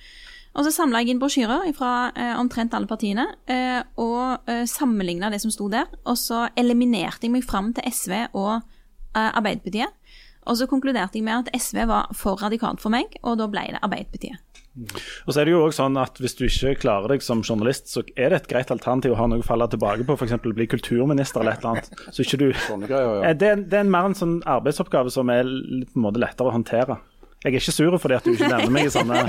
Og 0.56 0.64
så 0.64 0.72
samla 0.72 1.02
jeg 1.02 1.12
inn 1.12 1.20
brosjyrer 1.20 1.68
fra 1.76 1.90
eh, 2.16 2.32
omtrent 2.40 2.72
alle 2.72 2.88
partiene, 2.88 3.26
og 4.00 4.48
eh, 4.48 4.64
sammenligna 4.64 5.28
det 5.28 5.42
som 5.42 5.52
sto 5.52 5.68
der. 5.68 5.90
Og 6.08 6.16
så 6.16 6.46
eliminerte 6.56 7.28
jeg 7.28 7.34
meg 7.34 7.44
fram 7.44 7.74
til 7.76 7.84
SV 7.92 8.14
og 8.32 8.62
Arbeiderpartiet. 9.16 9.92
Og 10.46 10.56
så 10.60 10.68
konkluderte 10.70 11.18
jeg 11.18 11.24
med 11.26 11.46
at 11.48 11.60
SV 11.60 11.84
var 11.90 12.10
for 12.16 12.40
radikalt 12.40 12.80
for 12.80 12.92
meg, 12.92 13.16
og 13.24 13.36
da 13.40 13.48
ble 13.50 13.64
det 13.74 13.82
Arbeiderpartiet. 13.84 14.40
Og 14.76 15.32
så 15.32 15.40
er 15.40 15.48
det 15.48 15.52
jo 15.54 15.62
også 15.64 15.78
sånn 15.84 15.96
at 16.02 16.18
Hvis 16.20 16.34
du 16.36 16.44
ikke 16.46 16.74
klarer 16.82 17.08
deg 17.14 17.22
som 17.24 17.40
journalist, 17.42 17.88
så 17.88 18.02
er 18.16 18.30
det 18.34 18.42
et 18.42 18.48
greit 18.50 18.70
alternativ 18.74 19.14
å 19.14 19.18
ha 19.22 19.26
noe 19.30 19.40
å 19.40 19.46
falle 19.46 19.68
tilbake 19.72 20.04
på, 20.04 20.16
f.eks. 20.20 20.36
bli 20.44 20.66
kulturminister 20.68 21.40
eller 21.40 21.56
et 21.56 21.64
eller 21.64 21.78
annet. 21.80 21.90
Så 22.12 22.22
ikke 22.26 22.38
du. 22.42 22.48
Eh, 22.52 23.32
det, 23.34 23.48
er- 23.54 23.62
det 23.64 23.78
er 23.80 23.88
mer 23.88 24.10
en 24.10 24.14
sånn 24.18 24.38
arbeidsoppgave 24.44 25.10
som 25.14 25.30
er 25.32 25.44
på 25.48 25.96
en 25.96 26.04
måte 26.04 26.20
lettere 26.20 26.50
å 26.50 26.54
håndtere. 26.58 26.98
Jeg 27.46 27.52
er 27.54 27.60
ikke 27.60 27.72
sur 27.76 27.94
fordi 28.02 28.16
at 28.16 28.24
du 28.26 28.32
ikke 28.32 28.48
nevner 28.50 28.72
meg 28.74 28.88
i 28.88 28.90
sånne. 28.90 29.20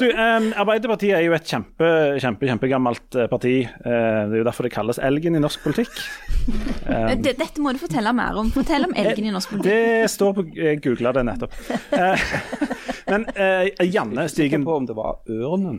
Du, 0.00 0.06
eh, 0.10 0.46
Arbeiderpartiet 0.58 1.14
er 1.14 1.22
jo 1.22 1.36
et 1.36 1.46
kjempe, 1.46 1.90
kjempe, 2.18 2.48
kjempegammelt 2.50 3.18
eh, 3.20 3.28
parti. 3.30 3.52
Eh, 3.62 4.18
det 4.26 4.34
er 4.34 4.40
jo 4.40 4.46
derfor 4.48 4.66
det 4.66 4.72
kalles 4.74 4.98
elgen 4.98 5.38
i 5.38 5.42
norsk 5.44 5.62
politikk. 5.62 5.94
Eh, 6.90 7.14
Dette 7.22 7.62
må 7.62 7.76
du 7.76 7.78
fortelle 7.78 8.10
mer 8.16 8.42
om. 8.42 8.50
Fortell 8.54 8.88
om 8.88 8.96
elgen 8.98 9.30
i 9.30 9.34
norsk 9.36 9.54
politikk. 9.54 9.70
Det 9.70 10.10
står 10.10 10.34
på 10.34 10.46
Jeg 10.58 10.82
googla 10.82 11.14
det 11.14 11.26
nettopp. 11.30 11.54
Eh, 11.94 12.28
men 13.12 13.30
eh, 13.38 13.70
Janne 13.86 14.26
Sikker 14.26 14.34
Stigen 14.34 14.66
på 14.66 14.74
om 14.74 14.90
det 14.90 14.98
var 14.98 15.22
ørnen. 15.30 15.78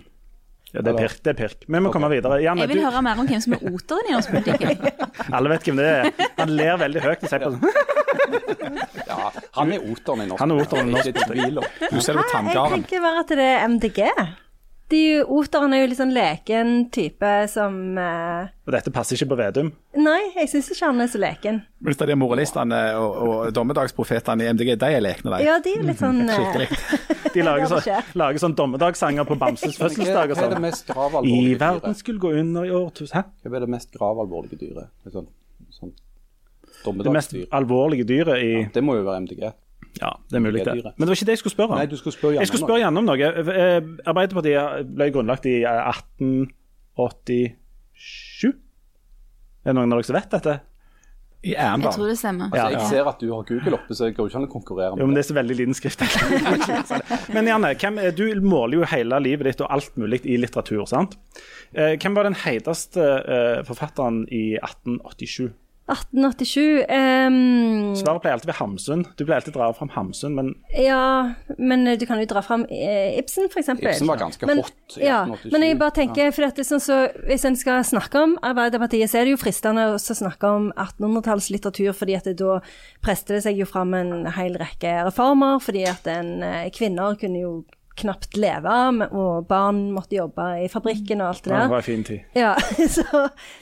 Ja, 0.76 0.84
Det 0.86 0.92
er 0.94 0.98
pirk. 1.00 1.18
det 1.24 1.32
er 1.34 1.38
pirk. 1.40 1.66
Vi 1.68 1.82
må 1.86 1.92
komme 1.94 2.10
videre. 2.12 2.38
Janne, 2.44 2.66
Jeg 2.66 2.74
vil 2.74 2.82
du, 2.82 2.86
høre 2.86 3.02
mer 3.06 3.20
om 3.24 3.28
hvem 3.30 3.42
som 3.46 3.56
er 3.58 3.66
oteren 3.72 4.10
i 4.12 4.16
norsk 4.16 4.32
politikk. 4.36 4.62
alle 5.40 5.54
vet 5.56 5.68
hvem 5.70 5.80
det 5.82 5.90
er. 5.92 6.10
Han 6.42 6.56
ler 6.60 6.80
veldig 6.86 7.04
høyt. 7.06 7.24
og 7.24 7.30
sier 7.32 7.46
på 7.46 7.52
sånn. 7.56 7.62
Ja, 9.06 9.32
han 9.60 9.72
er 9.76 9.86
oteren 9.92 10.26
i 10.26 10.30
norsk. 10.30 10.40
politikk. 10.40 10.42
Han 10.42 10.52
er 10.52 10.64
oteren 10.64 10.88
i 10.88 10.96
norsk 10.96 11.06
politikk. 11.28 11.92
Du 11.92 12.02
ser 12.02 12.20
det 12.20 12.26
på 12.32 12.42
Jeg 12.56 12.74
tenker 12.76 13.06
bare 13.08 13.24
at 13.26 13.36
det 13.40 13.48
er 13.52 13.68
MDG. 13.70 14.02
De 14.94 15.24
Oteren 15.26 15.74
er 15.74 15.82
jo 15.82 15.88
litt 15.90 15.98
sånn 15.98 16.12
leken 16.14 16.74
type 16.94 17.30
som 17.50 17.98
eh, 17.98 18.52
Og 18.68 18.74
dette 18.76 18.92
passer 18.94 19.18
ikke 19.18 19.32
på 19.32 19.38
Vedum. 19.40 19.72
Nei, 19.98 20.20
jeg 20.36 20.52
syns 20.52 20.70
ikke 20.76 20.92
han 20.92 21.02
er 21.02 21.10
så 21.10 21.22
leken. 21.22 21.58
Hvis 21.86 21.98
det 21.98 22.06
er 22.06 22.12
de 22.14 22.18
moralistene 22.22 22.82
og, 23.00 23.16
og 23.26 23.56
dommedagsprofetene 23.58 24.46
i 24.46 24.52
MDG, 24.54 24.76
de 24.82 24.92
er 24.94 25.02
lekne, 25.02 25.34
de. 25.34 25.48
Ja, 25.48 25.58
de 25.64 25.74
er 25.74 25.88
litt 25.90 26.04
sånn 26.04 26.22
eh, 26.28 26.38
Skikkelig. 26.38 26.70
De 27.36 27.44
lager, 27.44 27.68
så, 27.68 27.98
lager 28.16 28.40
sånn 28.40 28.54
dommedagssanger 28.56 29.26
på 29.28 29.36
Bamses 29.42 29.76
fødselsdag 29.82 30.32
og 30.32 30.38
hva 30.38 30.46
er 30.46 30.54
det 30.54 30.70
sånn. 30.78 30.94
dyret? 31.02 31.28
I 31.28 31.58
verden 31.60 31.98
skulle 32.00 32.22
gå 32.24 32.32
under 32.40 32.64
i 32.64 32.72
årtusen 32.72 33.18
Hæ? 33.18 33.24
Hva 33.44 33.58
er 33.60 33.66
det 33.66 33.72
mest 33.74 33.92
gravalvorlige 33.92 34.62
dyret? 34.62 34.94
Et 35.04 35.18
Sånn, 35.18 35.28
sånn 35.76 37.02
Det 37.04 37.12
mest 37.12 37.36
alvorlige 37.52 38.08
dyret 38.08 38.40
i 38.40 38.54
ja, 38.54 38.70
Det 38.72 38.86
må 38.86 38.96
jo 39.02 39.04
være 39.10 39.26
MDG. 39.26 39.50
Ja, 40.02 40.10
det 40.30 40.36
er 40.36 40.44
mulig, 40.44 40.66
det. 40.66 40.74
Men 40.84 41.06
det 41.06 41.08
var 41.08 41.16
ikke 41.16 41.26
det 41.30 41.36
jeg 41.38 41.40
skulle 41.46 41.56
spørre 41.56 41.72
om. 41.72 41.78
Nei, 41.80 41.86
du 41.88 41.96
skulle 41.96 42.12
spørre 42.18 42.36
Jeg 42.42 42.48
skulle 42.50 42.66
spørre 42.66 42.82
Janne 42.84 43.00
om 43.00 43.06
noe. 43.08 43.16
Eh, 43.16 43.82
Arbeiderpartiet 44.12 44.90
ble 44.92 45.08
grunnlagt 45.16 45.46
i 45.48 45.62
eh, 45.64 45.92
1887. 47.00 48.52
Er 49.66 49.72
det 49.72 49.78
noen 49.80 49.94
av 49.96 50.00
dere 50.02 50.08
som 50.10 50.18
vet 50.20 50.34
dette? 50.36 50.56
I 51.46 51.54
Jeg 51.54 51.92
tror 51.94 52.08
det 52.10 52.18
stemmer. 52.18 52.50
Altså, 52.50 52.58
Ja. 52.58 52.70
jeg 52.74 52.88
ser 52.90 53.06
at 53.08 53.20
du 53.22 53.28
har 53.32 53.44
Google 53.46 53.74
oppe, 53.78 53.94
så 53.94 54.06
jeg 54.10 54.16
går 54.18 54.28
ikke 54.32 54.36
an 54.40 54.48
å 54.48 54.52
konkurrere 54.52 54.98
Jo, 54.98 55.06
men 55.06 55.14
det 55.14 55.22
er 55.24 55.30
så 55.30 55.36
veldig 55.38 55.56
liten 55.60 55.76
skrift. 55.78 56.00
men 57.36 57.46
Janne, 57.48 57.76
hvem, 57.78 58.00
er- 58.02 58.16
du 58.18 58.42
måler 58.42 58.80
jo 58.80 58.84
hele 58.90 59.20
livet 59.22 59.46
ditt 59.52 59.62
og 59.62 59.70
alt 59.72 59.96
mulig 59.96 60.26
i 60.26 60.38
litteratur, 60.42 60.86
sant? 60.90 61.16
Eh, 61.74 61.96
Hvem 62.02 62.16
var 62.18 62.24
den 62.24 62.34
heiteste 62.34 63.00
eh, 63.00 63.64
forfatteren 63.64 64.24
i 64.34 64.58
1887? 64.58 65.54
1887 65.86 66.86
um, 66.90 67.92
Svaret 67.94 68.24
pleier 68.24 68.34
alltid 68.34 68.48
å 68.48 68.52
være 68.52 68.58
Hamsun. 68.58 69.04
Du 69.14 69.22
pleier 69.22 69.38
alltid 69.38 69.54
å 69.54 69.60
dra 69.60 69.68
fram 69.78 69.92
Hamsun, 69.94 70.34
men 70.34 70.48
Ja, 70.74 71.36
men 71.62 71.86
du 71.86 72.06
kan 72.10 72.18
jo 72.22 72.26
dra 72.32 72.42
fram 72.46 72.64
eh, 72.74 73.14
Ibsen, 73.20 73.52
for 73.54 73.62
eksempel. 73.62 73.92
Ibsen 73.92 74.10
var 74.10 74.18
ganske 74.24 74.50
men, 74.50 74.64
hot 74.66 74.98
i 74.98 75.06
Ja, 75.06 75.22
1887. 75.28 75.54
men 75.54 75.68
jeg 75.68 75.80
bare 75.84 75.96
tenker, 76.00 76.34
for 76.34 76.48
dette 76.48 76.66
sånn 76.66 76.82
så, 76.82 77.00
hvis 77.30 77.46
en 77.46 77.60
skal 77.60 77.86
snakke 77.86 78.24
om 78.26 78.34
Arbeiderpartiet, 78.46 79.12
så 79.12 79.22
er 79.22 79.30
det 79.30 79.36
jo 79.36 79.42
fristende 79.44 79.86
å 79.94 80.02
snakke 80.02 80.56
om 80.58 80.72
1800-tallslitteratur, 80.74 81.94
fordi 81.94 82.18
at 82.18 82.32
det, 82.32 82.38
da 82.42 82.58
preste 83.06 83.38
det 83.38 83.46
seg 83.46 83.62
jo 83.62 83.70
fram 83.70 83.94
en 83.94 84.26
hel 84.40 84.58
rekke 84.58 84.98
reformer, 85.06 85.62
fordi 85.62 85.86
at 85.92 86.10
en, 86.10 86.40
eh, 86.42 86.70
kvinner 86.74 87.14
kunne 87.22 87.46
jo 87.46 87.54
knapt 87.96 88.36
leve, 88.38 88.76
og 89.12 89.48
barn 89.48 89.86
måtte 89.96 90.18
jobbe 90.18 90.48
i 90.66 90.70
fabrikken 90.72 91.22
og 91.24 91.30
alt 91.34 91.44
det 91.46 91.52
Ja, 91.52 91.58
der. 91.58 91.68
det 91.68 91.72
var 91.76 91.84
en 91.84 91.88
fin 91.88 92.04
tid. 92.04 92.20
Ja, 92.36 92.54
så, 92.96 93.06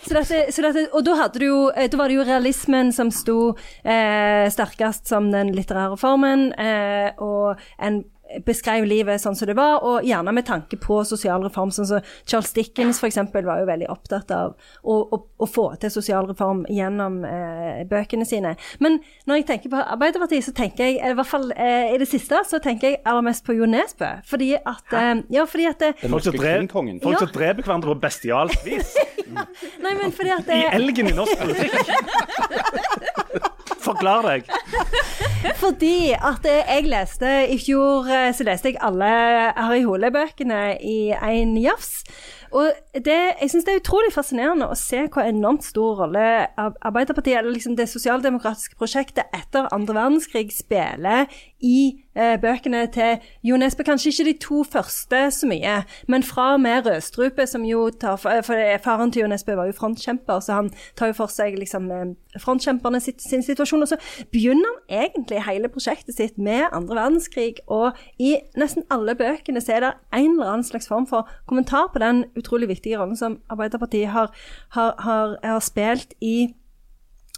så 0.07 0.15
dette, 0.17 0.39
så 0.51 0.65
dette, 0.65 0.87
og 0.93 1.05
da, 1.05 1.29
jo, 1.41 1.59
eh, 1.75 1.89
da 1.91 1.99
var 1.99 2.09
det 2.09 2.17
jo 2.17 2.25
realismen 2.27 2.91
som 2.95 3.11
sto 3.13 3.37
eh, 3.83 4.49
sterkest 4.53 5.07
som 5.11 5.29
den 5.33 5.53
litterære 5.55 5.97
formen, 6.01 6.49
eh, 6.57 7.11
og 7.21 7.61
en 7.79 8.03
beskrev 8.45 8.85
livet 8.87 9.21
sånn 9.21 9.35
som 9.37 9.47
det 9.49 9.55
var, 9.57 9.79
og 9.85 10.05
gjerne 10.07 10.33
med 10.35 10.45
tanke 10.47 10.77
på 10.81 11.01
sosial 11.07 11.43
reform. 11.45 11.71
Sånn 11.73 11.87
som 11.89 12.01
Charles 12.25 12.53
Dickens 12.55 12.99
for 13.01 13.07
eksempel 13.09 13.45
var 13.45 13.61
jo 13.61 13.67
veldig 13.69 13.89
opptatt 13.93 14.31
av 14.35 14.55
å, 14.83 14.97
å, 15.13 15.19
å 15.43 15.47
få 15.49 15.67
til 15.81 15.91
sosial 15.93 16.27
reform 16.29 16.63
gjennom 16.71 17.21
eh, 17.27 17.83
bøkene 17.89 18.25
sine. 18.27 18.55
Men 18.83 18.99
når 19.29 19.41
jeg 19.41 19.47
tenker 19.51 19.73
på 19.73 19.81
Arbeiderpartiet, 19.83 20.45
så 20.47 20.53
tenker 20.57 20.89
jeg, 20.89 20.99
i 21.03 21.15
hvert 21.17 21.29
fall 21.29 21.49
eh, 21.55 21.93
i 21.93 21.99
det 22.01 22.07
siste, 22.09 22.41
så 22.49 22.59
tenker 22.63 22.89
jeg 22.93 23.01
aller 23.05 23.25
mest 23.29 23.45
på 23.45 23.55
Jo 23.57 23.67
Nesbø. 23.69 24.09
Fordi 24.29 24.53
at 24.59 24.93
eh, 24.97 25.13
Ja, 25.33 25.45
fordi 25.49 25.67
at 25.69 25.79
det, 25.83 25.93
Folk 26.03 26.23
som, 26.25 26.33
dreper 26.37 26.73
Ja. 27.13 27.53
hverandre 27.63 27.93
på 27.93 27.99
bestialt 28.03 28.57
vis. 28.65 28.95
Nei, 29.83 29.93
men 29.99 30.11
fordi 30.13 30.33
at 30.35 30.49
I 30.53 30.61
elgen 30.75 31.09
i 31.09 31.15
norsk 31.17 31.39
politikk. 31.41 31.93
Forklar 33.93 34.25
deg. 34.25 34.47
Fordi 35.61 36.13
at 36.17 36.45
jeg 36.49 36.87
leste 36.89 37.31
i 37.53 37.59
fjor 37.61 38.09
eh, 38.09 38.31
så 38.33 38.45
leste 38.47 38.71
jeg 38.71 38.81
alle 38.81 39.09
Harry 39.53 39.83
Hole-bøkene 39.85 40.63
i 40.81 41.13
en 41.13 41.53
jafs. 41.61 42.01
Og 42.53 42.69
det, 42.93 43.19
jeg 43.41 43.49
syns 43.49 43.65
det 43.65 43.73
er 43.73 43.81
utrolig 43.81 44.11
fascinerende 44.13 44.67
å 44.69 44.77
se 44.77 45.07
hvor 45.07 45.25
enormt 45.25 45.65
stor 45.65 46.03
rolle 46.03 46.25
Arbeiderpartiet, 46.59 47.39
eller 47.39 47.55
liksom 47.55 47.77
det 47.79 47.87
sosialdemokratiske 47.89 48.77
prosjektet 48.77 49.33
etter 49.33 49.71
andre 49.73 49.95
verdenskrig, 49.97 50.51
spiller 50.53 51.25
i 51.63 52.03
eh, 52.13 52.35
bøkene 52.41 52.83
til 52.93 53.23
Jo 53.47 53.57
Nesbø. 53.57 53.85
Kanskje 53.87 54.11
ikke 54.11 54.27
de 54.27 54.35
to 54.43 54.61
første 54.67 55.21
så 55.33 55.49
mye, 55.49 55.79
men 56.11 56.25
fra 56.27 56.51
og 56.53 56.61
med 56.61 56.85
Rødstrupe, 56.85 57.47
som 57.49 57.65
jo 57.65 57.87
tar 57.89 58.19
for, 58.21 58.43
for 58.45 58.61
Faren 58.83 59.11
til 59.11 59.23
Jo 59.23 59.31
Nesbø 59.31 59.55
var 59.57 59.71
jo 59.71 59.77
frontkjemper, 59.77 60.43
så 60.43 60.59
han 60.59 60.69
tar 60.99 61.09
jo 61.09 61.17
for 61.23 61.33
seg 61.33 61.57
liksom 61.57 61.89
eh, 61.91 62.13
frontkjemperne 62.43 63.01
sitt, 63.01 63.23
sin 63.23 63.45
situasjon. 63.45 63.87
Og 63.87 63.93
så 63.95 63.99
begynner 64.35 64.69
han 64.69 65.07
egentlig 65.07 65.41
hele 65.47 65.71
prosjektet 65.73 66.19
sitt 66.19 66.37
med 66.37 66.67
andre 66.69 66.99
verdenskrig, 67.01 67.63
og 67.65 67.97
i 68.21 68.35
nesten 68.59 68.85
alle 68.93 69.17
bøkene 69.17 69.63
så 69.63 69.79
er 69.79 69.87
det 69.87 69.93
en 70.13 70.35
eller 70.35 70.53
annen 70.53 70.67
slags 70.67 70.91
form 70.91 71.09
for 71.09 71.29
kommentar 71.49 71.89
på 71.93 72.03
den 72.03 72.25
utrolig 72.43 72.69
viktige 72.75 72.99
rollen 73.01 73.17
som 73.19 73.39
Arbeiderpartiet 73.49 74.11
har, 74.13 74.33
har, 74.75 74.93
har, 74.99 75.37
har 75.43 75.63
spilt 75.63 76.13
i 76.21 76.53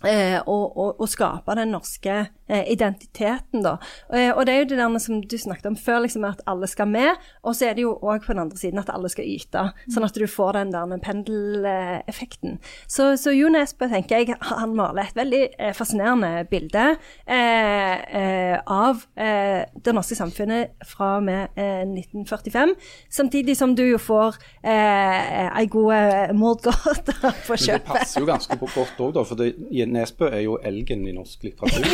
eh, 0.03 0.39
å, 0.43 0.55
og, 0.75 0.99
å 0.99 1.07
skape 1.07 1.55
den 1.55 1.71
norske 1.71 2.15
eh, 2.19 2.65
identiteten, 2.71 3.63
da. 3.63 3.77
Eh, 4.11 4.31
og 4.33 4.43
det 4.45 4.53
er 4.53 4.59
jo 4.61 4.67
det 4.73 4.79
der 4.81 4.97
som 5.01 5.21
du 5.23 5.37
snakket 5.39 5.69
om 5.69 5.77
før, 5.79 6.01
liksom 6.03 6.25
at 6.27 6.43
alle 6.49 6.67
skal 6.69 6.89
med. 6.91 7.21
Og 7.43 7.55
så 7.55 7.69
er 7.69 7.77
det 7.77 7.85
jo 7.85 7.95
òg 7.95 8.25
på 8.25 8.33
den 8.33 8.43
andre 8.43 8.59
siden 8.59 8.81
at 8.81 8.91
alle 8.91 9.09
skal 9.11 9.27
yte, 9.29 9.69
sånn 9.87 10.07
at 10.07 10.17
du 10.17 10.25
får 10.29 10.59
den 10.59 10.73
der 10.75 10.99
pendeleffekten. 11.05 12.59
Så, 12.87 13.13
så 13.19 13.33
Jo 13.35 13.49
Nesbø, 13.51 13.87
tenker 13.91 14.21
jeg, 14.21 14.37
han 14.51 14.75
maler 14.77 15.07
et 15.07 15.17
veldig 15.17 15.43
fascinerende 15.77 16.45
bilde 16.49 16.85
eh, 17.25 17.95
eh, 18.19 18.57
av 18.71 19.05
eh, 19.15 19.63
det 19.85 19.95
norske 19.95 20.17
samfunnet 20.17 20.75
fra 20.87 21.15
og 21.19 21.25
med 21.27 21.55
eh, 21.59 21.83
1945. 21.87 22.75
Samtidig 23.11 23.57
som 23.57 23.75
du 23.77 23.83
jo 23.85 23.99
får 24.01 24.37
eh, 24.63 25.49
ei 25.55 25.65
god 25.71 25.91
eh, 25.95 26.35
mordgåte 26.35 27.15
på 27.47 27.55
Men 27.55 27.65
det 27.65 27.81
passer 27.87 28.23
jo 28.23 28.29
ganske 28.29 28.59
godt 28.59 28.99
òg, 28.99 29.15
da. 29.15 29.25
For 29.25 29.39
det, 29.39 29.53
Nesbø 29.89 30.29
er 30.29 30.41
jo 30.45 30.57
elgen 30.63 31.05
i 31.07 31.13
norsk 31.15 31.45
litteratur. 31.47 31.85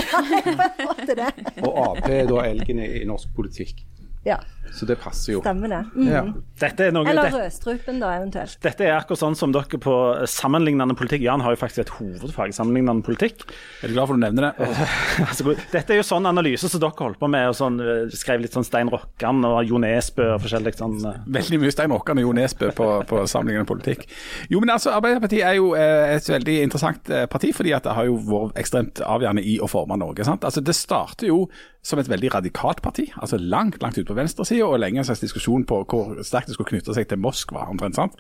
Og 1.68 1.80
Ap 1.86 2.10
er 2.10 2.28
da 2.30 2.46
elgen 2.48 2.82
i, 2.82 2.90
i 3.02 3.08
norsk 3.08 3.34
politikk. 3.36 3.84
Ja, 4.24 4.36
Så 4.72 4.86
det 4.86 5.00
passer 5.02 5.34
jo. 5.34 5.40
stemmer 5.42 5.68
det. 5.68 5.80
Mm. 5.98 6.08
Ja. 6.08 6.20
Dette 6.62 6.86
er, 6.86 6.92
noe, 6.94 7.08
Eller 7.10 7.32
rødstrupen, 7.34 7.98
da, 8.00 8.12
eventuelt. 8.20 8.54
dette 8.62 8.86
er 8.86 8.94
akkurat 9.00 9.18
sånn 9.20 9.36
som 9.36 9.52
dere 9.52 9.80
på 9.82 9.96
sammenlignende 10.30 10.94
politikk. 10.96 11.24
Jan 11.26 11.42
har 11.42 11.56
jo 11.56 11.60
faktisk 11.60 11.82
et 11.82 11.90
hovedfag 11.98 12.54
i 12.54 12.56
sammenlignende 12.56 13.02
politikk. 13.04 13.42
Er 13.82 13.90
du 13.90 13.96
glad 13.96 14.08
for 14.12 14.14
at 14.14 14.22
du 14.22 14.26
nevner 14.28 14.46
det? 14.52 14.70
Altså, 15.32 15.56
dette 15.74 15.92
er 15.96 16.00
jo 16.00 16.06
sånn 16.06 16.30
analyse 16.30 16.70
som 16.70 16.80
dere 16.84 16.94
holdt 17.02 17.18
på 17.20 17.28
med, 17.34 17.48
og 17.50 17.58
sånn, 17.58 17.80
eh, 17.82 18.14
skrev 18.14 18.46
litt 18.46 18.54
sånn 18.54 18.64
Stein 18.68 18.94
Rokkan 18.94 19.42
og 19.50 19.58
Jo 19.66 19.82
Nesbø 19.82 20.30
og 20.36 20.46
forskjellig 20.46 20.76
sånn. 20.78 20.96
eh. 21.10 21.18
Veldig 21.40 21.60
mye 21.66 21.74
Stein 21.74 21.92
Rokkan 21.98 22.22
og 22.22 22.28
Jo 22.30 22.38
Nesbø 22.38 22.72
på, 22.78 22.90
på 23.10 23.26
sammenlignende 23.28 23.68
politikk. 23.74 24.06
Jo, 24.54 24.62
men 24.62 24.70
altså, 24.78 24.94
Arbeiderpartiet 25.00 25.42
er 25.50 25.58
jo 25.58 25.74
eh, 25.74 26.14
et 26.20 26.30
veldig 26.30 26.60
interessant 26.70 27.12
parti, 27.34 27.52
fordi 27.58 27.74
at 27.76 27.90
det 27.90 27.98
har 27.98 28.06
jo 28.08 28.22
vært 28.30 28.62
ekstremt 28.62 29.02
avgjørende 29.02 29.44
i 29.44 29.58
å 29.60 29.68
forme 29.72 29.98
Norge. 29.98 30.24
sant? 30.30 30.46
Altså, 30.46 30.62
Det 30.62 30.78
starter 30.78 31.28
jo 31.34 31.48
som 31.84 32.00
et 32.00 32.10
veldig 32.10 32.30
radikalt 32.36 32.82
parti, 32.86 33.08
altså 33.18 33.40
langt 33.42 33.82
langt 33.82 33.98
ut 33.98 34.06
på 34.06 34.14
venstresida, 34.14 34.68
og 34.68 34.80
lenge 34.80 35.02
en 35.02 35.08
slags 35.08 35.24
diskusjon 35.24 35.66
på 35.66 35.80
hvor 35.90 36.20
sterkt 36.26 36.52
det 36.52 36.56
skulle 36.56 36.70
knytte 36.70 36.94
seg 36.94 37.08
til 37.10 37.18
Moskva. 37.22 37.66
omtrent, 37.72 37.98
sant? 37.98 38.20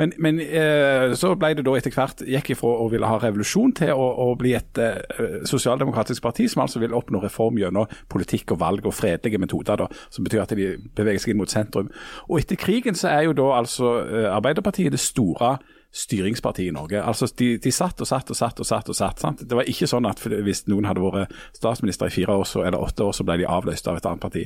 Men, 0.00 0.14
men 0.18 0.40
eh, 0.40 1.12
så 1.18 1.34
ble 1.36 1.52
det 1.58 1.66
da 1.66 1.76
etter 1.76 1.92
hvert 1.92 2.24
gikk 2.24 2.54
ifra 2.54 2.72
å 2.80 2.88
ville 2.92 3.10
ha 3.10 3.20
revolusjon 3.20 3.76
til 3.76 3.92
å, 3.92 4.08
å 4.24 4.30
bli 4.40 4.54
et 4.56 4.80
eh, 4.80 5.44
sosialdemokratisk 5.48 6.24
parti 6.24 6.48
som 6.48 6.64
altså 6.64 6.80
vil 6.80 6.96
oppnå 6.96 7.20
reform 7.24 7.60
gjennom 7.60 7.92
politikk 8.08 8.56
og 8.56 8.62
valg 8.64 8.88
og 8.88 8.96
fredelige 8.96 9.42
metoder, 9.42 9.84
da, 9.84 9.90
som 10.08 10.24
betyr 10.24 10.46
at 10.46 10.56
de 10.56 10.72
beveger 10.96 11.20
seg 11.20 11.34
inn 11.34 11.42
mot 11.42 11.52
sentrum. 11.52 11.92
Og 12.30 12.40
etter 12.40 12.60
krigen 12.60 12.96
så 12.96 13.12
er 13.12 13.28
jo 13.28 13.36
da 13.36 13.52
altså 13.60 13.98
eh, 14.06 14.30
Arbeiderpartiet 14.32 14.96
det 14.96 15.02
store 15.02 15.58
styringspartiet 15.94 16.72
i 16.72 16.74
Norge. 16.74 17.02
Altså 17.02 17.28
de, 17.38 17.54
de 17.62 17.72
satt 17.72 18.00
og 18.02 18.08
satt 18.08 18.30
og 18.30 18.38
satt 18.38 18.60
og 18.60 18.66
satt. 18.66 18.88
og 18.90 18.98
satt, 18.98 19.22
sant? 19.22 19.44
Det 19.46 19.58
var 19.58 19.68
ikke 19.70 19.88
sånn 19.90 20.08
at 20.10 20.22
hvis 20.24 20.64
noen 20.70 20.88
hadde 20.90 21.04
vært 21.04 21.34
statsminister 21.54 22.10
i 22.10 22.14
fire 22.14 22.34
år 22.34 22.48
så, 22.50 22.64
eller 22.66 22.82
åtte 22.82 23.06
år, 23.06 23.14
så 23.14 23.26
ble 23.26 23.38
de 23.42 23.48
avløst 23.50 23.88
av 23.90 24.00
et 24.00 24.08
annet 24.10 24.24
parti. 24.24 24.44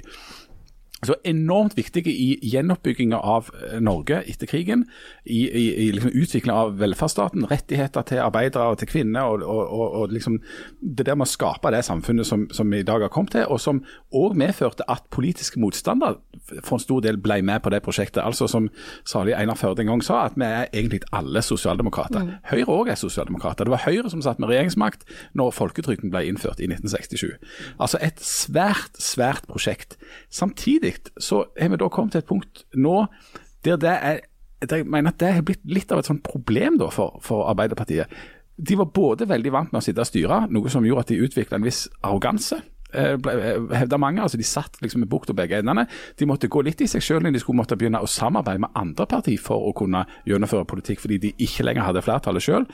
Så 1.07 1.15
enormt 1.25 1.77
viktige 1.79 2.11
i 2.11 2.39
gjenoppbygginga 2.43 3.19
av 3.23 3.53
eh, 3.55 3.77
Norge 3.81 4.19
etter 4.27 4.51
krigen. 4.51 4.85
I, 5.25 5.45
i, 5.47 5.65
i 5.85 5.91
liksom 5.95 6.11
utvikling 6.11 6.55
av 6.55 6.73
velferdsstaten, 6.81 7.47
rettigheter 7.51 8.03
til 8.09 8.23
arbeidere 8.25 8.73
og 8.73 8.81
til 8.81 8.91
kvinner. 8.91 9.29
og, 9.31 9.45
og, 9.47 9.63
og, 9.79 9.93
og 10.01 10.13
liksom 10.13 10.41
Det 10.81 11.07
der 11.07 11.15
med 11.15 11.29
å 11.29 11.31
skape 11.31 11.71
det 11.71 11.85
samfunnet 11.87 12.27
som, 12.27 12.49
som 12.51 12.71
vi 12.71 12.81
i 12.83 12.87
dag 12.87 13.05
har 13.05 13.13
kommet 13.15 13.37
til, 13.37 13.47
og 13.47 13.61
som 13.63 13.85
òg 14.11 14.35
medførte 14.39 14.87
at 14.91 15.07
politiske 15.15 15.61
motstandere 15.63 16.19
for 16.65 16.79
en 16.79 16.83
stor 16.83 17.05
del 17.05 17.21
ble 17.23 17.39
med 17.47 17.63
på 17.63 17.71
det 17.71 17.83
prosjektet. 17.87 18.25
Altså 18.25 18.49
Som 18.51 18.69
salig 19.07 19.37
Einar 19.39 19.59
Førde 19.59 19.85
en 19.85 19.93
gang 19.93 20.03
sa, 20.03 20.25
at 20.27 20.35
vi 20.35 20.47
er 20.49 20.67
egentlig 20.73 21.05
alle 21.13 21.43
sosialdemokrater. 21.47 22.35
Høyre 22.51 22.75
òg 22.75 22.91
er 22.91 22.99
sosialdemokrater. 22.99 23.69
Det 23.69 23.77
var 23.77 23.85
Høyre 23.87 24.11
som 24.11 24.23
satt 24.25 24.43
med 24.43 24.51
regjeringsmakt 24.51 25.07
når 25.39 25.55
folketrygden 25.55 26.11
ble 26.11 26.25
innført 26.27 26.59
i 26.59 26.67
1967. 26.67 27.39
Altså 27.79 28.03
et 28.03 28.19
svært, 28.19 28.99
svært 28.99 29.47
prosjekt. 29.47 29.99
Samtidig 30.31 30.88
så 31.21 31.45
har 31.59 31.71
vi 31.73 31.79
da 31.81 31.89
kommet 31.93 32.15
til 32.15 32.23
et 32.25 32.29
punkt 32.29 32.65
nå 32.77 33.05
der 33.67 33.81
det 33.83 33.95
er 33.95 34.21
jeg 34.59 34.89
mener 34.91 35.13
at 35.13 35.21
det 35.21 35.35
har 35.37 35.45
blitt 35.47 35.63
litt 35.71 35.93
av 35.95 36.01
et 36.01 36.09
sånt 36.09 36.25
problem 36.27 36.81
da 36.81 36.89
for, 36.91 37.21
for 37.23 37.47
Arbeiderpartiet. 37.47 38.11
De 38.59 38.75
var 38.75 38.89
både 38.91 39.29
veldig 39.31 39.53
vant 39.55 39.71
med 39.71 39.79
å 39.79 39.85
sitte 39.87 40.03
og 40.03 40.09
styre, 40.09 40.39
noe 40.51 40.73
som 40.73 40.87
gjorde 40.87 41.05
at 41.05 41.13
de 41.13 41.21
utvikla 41.23 41.61
en 41.61 41.67
viss 41.69 41.85
arroganse. 42.03 42.59
Eh, 42.93 43.17
Hevda 43.79 43.99
mange. 43.99 44.23
altså 44.23 44.39
De 44.39 44.45
satt 44.45 44.81
liksom 44.83 45.01
med 45.05 45.11
bukt 45.11 45.31
og 45.31 45.37
begge 45.37 45.59
endene. 45.59 45.87
De 46.19 46.27
måtte 46.27 46.49
gå 46.49 46.63
litt 46.65 46.81
i 46.81 46.89
seg 46.91 47.03
selv 47.05 47.27
når 47.27 47.37
de 47.37 47.43
skulle 47.43 47.61
måtte 47.61 47.77
begynne 47.79 48.01
å 48.03 48.11
samarbeide 48.11 48.63
med 48.65 48.75
andre 48.79 49.07
partier 49.07 49.41
for 49.43 49.69
å 49.69 49.75
kunne 49.77 50.05
gjennomføre 50.29 50.69
politikk, 50.69 51.03
fordi 51.05 51.19
de 51.19 51.35
ikke 51.39 51.67
lenger 51.67 51.89
hadde 51.89 52.05
flertallet 52.05 52.45
selv. 52.45 52.67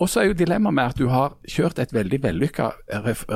Og 0.00 0.08
så 0.08 0.22
er 0.22 0.30
jo 0.30 0.38
dilemmaet 0.38 0.74
med 0.74 0.92
at 0.94 0.98
du 1.00 1.10
har 1.12 1.34
kjørt 1.48 1.78
et 1.82 1.92
veldig 1.92 2.22
vellykka 2.24 2.70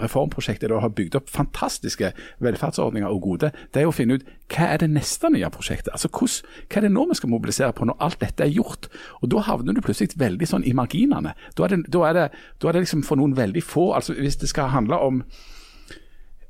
reformprosjekt 0.00 0.64
der 0.64 0.72
du 0.72 0.78
har 0.80 0.94
bygd 0.96 1.18
opp 1.18 1.28
fantastiske 1.32 2.12
velferdsordninger 2.44 3.10
og 3.10 3.20
gode. 3.26 3.50
Det 3.74 3.82
er 3.82 3.90
å 3.90 3.94
finne 3.94 4.16
ut 4.18 4.24
hva 4.52 4.70
er 4.72 4.80
det 4.80 4.90
neste 4.92 5.28
nye 5.32 5.50
prosjektet. 5.52 5.92
Altså 5.92 6.08
Hva 6.14 6.78
er 6.78 6.86
det 6.86 6.92
nå 6.92 7.06
vi 7.08 7.16
skal 7.18 7.32
mobilisere 7.32 7.72
på 7.76 7.88
når 7.88 8.00
alt 8.04 8.20
dette 8.20 8.44
er 8.44 8.52
gjort? 8.52 8.88
Og 9.20 9.30
Da 9.34 9.44
havner 9.44 9.74
du 9.74 9.82
plutselig 9.84 10.16
veldig 10.20 10.46
sånn 10.48 10.64
i 10.64 10.72
marginene. 10.72 11.34
Da 11.56 11.64
er 11.66 11.74
det, 11.74 11.90
da 11.92 12.04
er 12.08 12.14
det, 12.14 12.28
da 12.60 12.68
er 12.68 12.72
det 12.76 12.84
liksom 12.86 13.04
for 13.04 13.20
noen 13.20 13.36
veldig 13.36 13.62
få. 13.62 13.92
altså 13.94 14.14
Hvis 14.14 14.36
det 14.40 14.48
skal 14.48 14.72
handle 14.72 14.98
om 14.98 15.24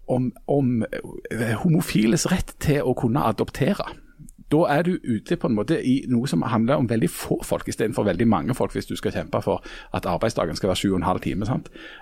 om, 0.08 0.32
om 0.46 0.82
eh, 0.82 1.54
homofiles 1.62 2.26
rett 2.32 2.54
til 2.62 2.82
å 2.82 2.94
kunne 2.98 3.24
adoptere. 3.24 3.86
Da 4.52 4.66
er 4.70 4.82
du 4.82 4.98
ute 5.02 5.36
på 5.40 5.48
en 5.48 5.56
måte 5.56 5.78
i 5.80 5.94
noe 6.10 6.28
som 6.30 6.44
handler 6.46 6.78
om 6.78 6.88
veldig 6.90 7.08
få 7.10 7.40
folk 7.42 7.68
istedenfor 7.68 8.04
veldig 8.06 8.26
mange 8.28 8.54
folk, 8.54 8.74
hvis 8.76 8.86
du 8.86 8.94
skal 8.96 9.14
kjempe 9.14 9.40
for 9.42 9.64
at 9.96 10.06
arbeidsdagen 10.06 10.56
skal 10.56 10.70
være 10.70 10.82
sju 10.82 10.90
og 10.92 10.98
en 11.00 11.08
halv 11.08 11.24
time. 11.24 11.48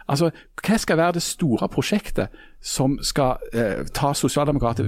Altså, 0.08 0.30
Hva 0.58 0.78
skal 0.78 0.98
være 0.98 1.18
det 1.18 1.22
store 1.22 1.68
prosjektet 1.68 2.34
som 2.62 2.94
skal 3.02 3.42
eh, 3.52 3.82
ta 3.90 4.12
sosialdemokrati- 4.14 4.86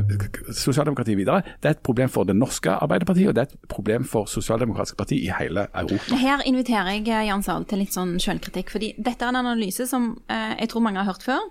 sosialdemokratiet 0.54 1.18
videre? 1.18 1.42
Det 1.60 1.68
er 1.68 1.74
et 1.74 1.82
problem 1.82 2.08
for 2.08 2.24
det 2.28 2.36
norske 2.38 2.70
Arbeiderpartiet, 2.70 3.28
og 3.32 3.34
det 3.34 3.42
er 3.42 3.50
et 3.50 3.68
problem 3.68 4.04
for 4.06 4.30
sosialdemokratiske 4.30 4.96
parti 5.00 5.18
i 5.26 5.30
hele 5.34 5.66
Europa. 5.74 6.14
Her 6.20 6.44
inviterer 6.46 6.92
jeg 6.94 7.08
eh, 7.08 7.26
Jan 7.28 7.42
Sahl 7.42 7.66
til 7.66 7.82
litt 7.82 7.94
sånn 7.96 8.14
selvkritikk. 8.22 8.70
fordi 8.70 8.92
dette 8.98 9.26
er 9.26 9.34
en 9.34 9.42
analyse 9.42 9.88
som 9.90 10.12
eh, 10.30 10.54
jeg 10.60 10.70
tror 10.70 10.86
mange 10.86 11.02
har 11.02 11.10
hørt 11.10 11.26
før. 11.26 11.42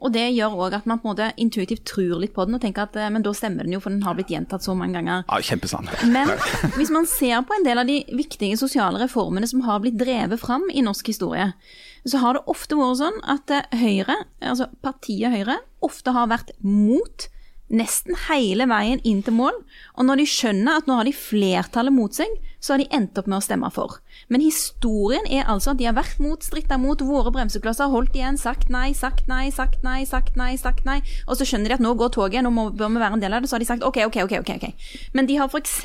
Og 0.00 0.12
det 0.14 0.26
gjør 0.32 0.54
òg 0.64 0.74
at 0.78 0.86
man 0.88 1.00
på 1.00 1.08
en 1.08 1.12
måte 1.12 1.26
intuitivt 1.40 1.84
tror 1.88 2.20
litt 2.22 2.32
på 2.36 2.44
den 2.48 2.56
og 2.56 2.62
tenker 2.62 2.86
at 2.86 2.96
eh, 3.00 3.10
men 3.12 3.24
da 3.24 3.32
stemmer 3.36 3.64
den 3.64 3.74
jo, 3.76 3.80
for 3.84 3.92
den 3.92 4.04
har 4.04 4.16
blitt 4.16 4.32
gjentatt 4.32 4.64
så 4.64 4.76
mange 4.76 5.00
ganger. 5.00 5.24
Ja, 5.28 5.40
Kjempesant. 5.44 5.88
Men 6.12 6.32
hvis 6.76 6.92
man 6.92 7.08
ser 7.08 7.40
på 7.48 7.56
en 7.56 7.64
del 7.64 7.80
av 7.80 7.88
de 7.88 8.02
viktige 8.16 8.56
sosiale 8.60 9.00
reformene 9.00 9.48
som 9.48 9.64
har 9.64 9.80
blitt 9.80 9.98
drevet 10.00 10.40
fram 10.40 10.68
i 10.72 10.84
norsk 10.84 11.08
historie, 11.12 11.50
så 12.08 12.22
har 12.22 12.36
det 12.36 12.46
ofte 12.50 12.78
vært 12.78 13.00
sånn 13.02 13.20
at 13.28 13.52
eh, 13.54 13.76
Høyre, 13.80 14.16
altså 14.40 14.70
partiet 14.84 15.34
Høyre, 15.34 15.60
ofte 15.84 16.14
har 16.16 16.30
vært 16.32 16.54
mot 16.64 17.28
nesten 17.70 18.16
hele 18.26 18.66
veien 18.66 19.00
inn 19.06 19.20
til 19.22 19.36
mål. 19.36 19.54
Og 19.94 20.06
når 20.06 20.20
de 20.20 20.26
skjønner 20.28 20.80
at 20.80 20.88
nå 20.90 20.96
har 20.98 21.06
de 21.06 21.14
flertallet 21.14 21.94
mot 21.94 22.14
seg, 22.14 22.32
så 22.60 22.74
har 22.74 22.82
de 22.82 22.88
endt 22.92 23.16
opp 23.16 23.28
med 23.30 23.38
å 23.38 23.44
stemme 23.44 23.70
for. 23.72 24.00
Men 24.28 24.42
historien 24.44 25.24
er 25.30 25.46
altså 25.48 25.72
at 25.72 25.80
de 25.80 25.86
har 25.88 25.96
vært 25.96 26.18
mot, 26.20 26.42
stritta 26.44 26.76
mot 26.80 27.00
våre 27.06 27.32
bremseklosser, 27.32 27.92
holdt 27.92 28.18
igjen, 28.18 28.36
sagt 28.40 28.68
nei, 28.72 28.90
sagt 28.96 29.30
nei, 29.30 29.48
sagt 29.54 29.86
nei, 29.86 30.02
sagt 30.08 30.36
nei, 30.36 30.50
sagt 30.60 30.88
nei. 30.88 30.98
Og 31.26 31.38
så 31.38 31.46
skjønner 31.48 31.72
de 31.72 31.78
at 31.78 31.84
nå 31.86 31.94
går 32.00 32.12
toget, 32.18 32.44
nå 32.44 32.52
bør 32.74 32.90
vi 32.90 33.04
være 33.04 33.20
en 33.20 33.24
del 33.24 33.38
av 33.38 33.44
det. 33.44 33.50
Så 33.50 33.56
har 33.56 33.64
de 33.64 33.70
sagt 33.70 33.86
OK, 33.86 34.02
OK, 34.10 34.20
OK. 34.26 34.52
ok. 34.58 34.90
Men 35.16 35.30
de 35.30 35.38
har 35.40 35.48
f.eks. 35.48 35.78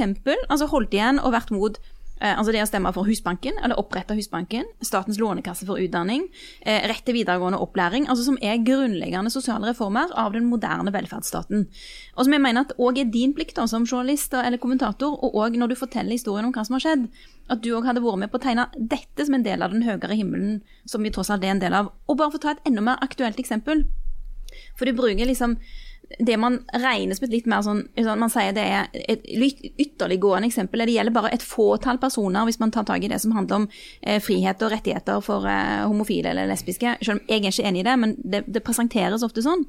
Altså 0.49 0.71
holdt 0.73 0.97
igjen 0.97 1.21
og 1.21 1.35
vært 1.37 1.53
mot 1.55 1.79
altså 2.21 2.53
det 2.55 2.61
å 2.63 2.67
stemme 2.69 2.91
for 2.95 3.07
Husbanken, 3.07 3.57
eller 3.59 3.79
opprette 3.79 4.15
Husbanken, 4.15 4.67
Statens 4.85 5.19
lånekasse 5.19 5.67
for 5.67 5.81
utdanning, 5.83 6.29
eh, 6.61 6.87
rett 6.87 7.03
til 7.05 7.17
videregående 7.17 7.59
opplæring, 7.59 8.07
altså 8.07 8.23
som 8.29 8.37
er 8.41 8.63
grunnleggende 8.63 9.31
sosiale 9.33 9.67
reformer 9.67 10.13
av 10.15 10.31
den 10.33 10.47
moderne 10.47 10.93
velferdsstaten. 10.95 11.67
Og 12.15 12.25
som 12.25 12.31
jeg 12.31 12.41
mener 12.41 12.61
at 12.61 12.75
òg 12.79 12.99
er 12.99 13.11
din 13.11 13.33
plikt 13.33 13.55
da, 13.55 13.67
som 13.67 13.85
journalist 13.85 14.33
eller 14.33 14.57
kommentator, 14.57 15.19
og 15.21 15.35
òg 15.35 15.57
når 15.59 15.73
du 15.73 15.75
forteller 15.75 16.15
historien 16.15 16.45
om 16.45 16.53
hva 16.53 16.65
som 16.65 16.79
har 16.79 16.85
skjedd, 16.85 17.09
at 17.49 17.61
du 17.61 17.73
òg 17.75 17.85
hadde 17.85 18.01
vært 18.01 18.23
med 18.23 18.31
på 18.31 18.39
å 18.39 18.45
tegne 18.47 18.69
dette 18.77 19.25
som 19.25 19.35
en 19.35 19.43
del 19.43 19.61
av 19.61 19.71
den 19.71 19.83
høyere 19.83 20.15
himmelen, 20.15 20.61
som 20.85 21.03
vi 21.03 21.11
tross 21.11 21.29
alt 21.29 21.43
er 21.43 21.53
en 21.53 21.59
del 21.59 21.73
av. 21.73 21.91
Og 22.07 22.17
bare 22.17 22.31
for 22.31 22.39
å 22.39 22.45
ta 22.47 22.55
et 22.55 22.65
enda 22.65 22.81
mer 22.81 23.03
aktuelt 23.05 23.37
eksempel. 23.37 23.85
For 24.77 24.87
du 24.87 24.95
bruker 24.95 25.27
liksom 25.27 25.57
det 26.19 26.37
man 26.37 26.59
regner 26.73 27.17
som 27.17 27.25
et 27.25 27.33
litt 27.33 27.47
mer 27.49 27.63
sånn 27.65 27.83
Man 28.19 28.31
sier 28.31 28.53
det 28.55 28.63
er 28.63 28.89
et 28.93 29.25
ytterliggående 29.25 30.49
eksempel. 30.49 30.83
Det 30.85 30.95
gjelder 30.95 31.15
bare 31.15 31.31
et 31.33 31.43
fåtall 31.43 31.99
personer 32.01 32.45
hvis 32.47 32.59
man 32.61 32.71
tar 32.73 32.85
tak 32.87 33.03
i 33.03 33.09
det 33.11 33.19
som 33.23 33.33
handler 33.35 33.63
om 33.63 33.67
eh, 34.01 34.19
frihet 34.23 34.61
og 34.63 34.71
rettigheter 34.73 35.21
for 35.25 35.47
eh, 35.49 35.83
homofile 35.85 36.31
eller 36.31 36.49
lesbiske. 36.51 36.97
Selv 37.01 37.17
om 37.17 37.23
jeg 37.27 37.41
er 37.41 37.51
ikke 37.51 37.67
enig 37.69 37.83
i 37.83 37.87
det, 37.89 37.95
men 38.01 38.15
det, 38.21 38.43
det 38.47 38.63
presenteres 38.65 39.25
ofte 39.25 39.43
sånn. 39.45 39.65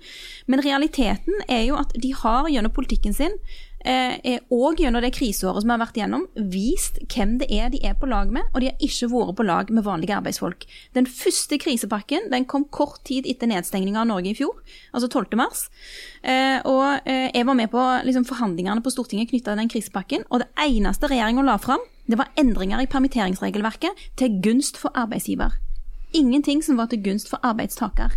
Men 0.47 0.65
realiteten 0.65 1.47
er 1.49 1.65
jo 1.69 1.81
at 1.81 1.95
de 1.97 2.13
har 2.23 2.51
gjennom 2.53 2.75
politikken 2.77 3.17
sin 3.17 3.35
eh, 3.87 4.39
og 4.53 4.81
gjennom 4.81 5.05
det 5.05 5.13
kriseåret 5.17 5.63
som 5.63 5.71
vi 5.71 5.75
har 5.75 5.83
vært 5.83 5.99
igjennom, 6.01 6.27
vist 6.53 6.99
hvem 7.13 7.37
det 7.41 7.49
er 7.55 7.71
de 7.73 7.81
er 7.87 7.97
på 7.99 8.09
lag 8.11 8.33
med, 8.35 8.49
og 8.53 8.63
de 8.63 8.71
har 8.71 8.83
ikke 8.83 9.11
vært 9.13 9.37
på 9.39 9.47
lag 9.47 9.73
med 9.73 9.87
vanlige 9.87 10.17
arbeidsfolk. 10.17 10.67
Den 10.97 11.09
første 11.09 11.59
krisepakken 11.63 12.31
den 12.33 12.49
kom 12.51 12.67
kort 12.75 13.03
tid 13.09 13.29
etter 13.31 13.51
nedstengninga 13.51 14.03
av 14.03 14.11
Norge 14.11 14.33
i 14.33 14.37
fjor, 14.39 14.59
altså 14.93 15.09
12. 15.09 15.39
mars. 15.39 15.67
Eh, 16.23 16.59
og 16.67 17.07
eh, 17.07 17.31
jeg 17.31 17.47
var 17.49 17.59
med 17.59 17.71
på 17.73 17.85
liksom, 18.09 18.27
forhandlingene 18.29 18.85
på 18.85 18.95
Stortinget 18.95 19.31
knytta 19.31 19.53
til 19.53 19.63
den 19.63 19.73
krisepakken, 19.73 20.27
og 20.31 20.43
det 20.43 20.51
eneste 20.67 21.11
regjeringa 21.13 21.47
la 21.47 21.59
fram, 21.63 21.85
det 22.07 22.19
var 22.21 22.35
endringer 22.39 22.83
i 22.83 22.91
permitteringsregelverket 22.91 24.07
til 24.19 24.41
gunst 24.43 24.79
for 24.79 24.95
arbeidsgiver. 24.95 25.57
Ingenting 26.15 26.63
som 26.65 26.79
var 26.79 26.91
til 26.91 27.03
gunst 27.03 27.31
for 27.31 27.43
arbeidstaker. 27.43 28.15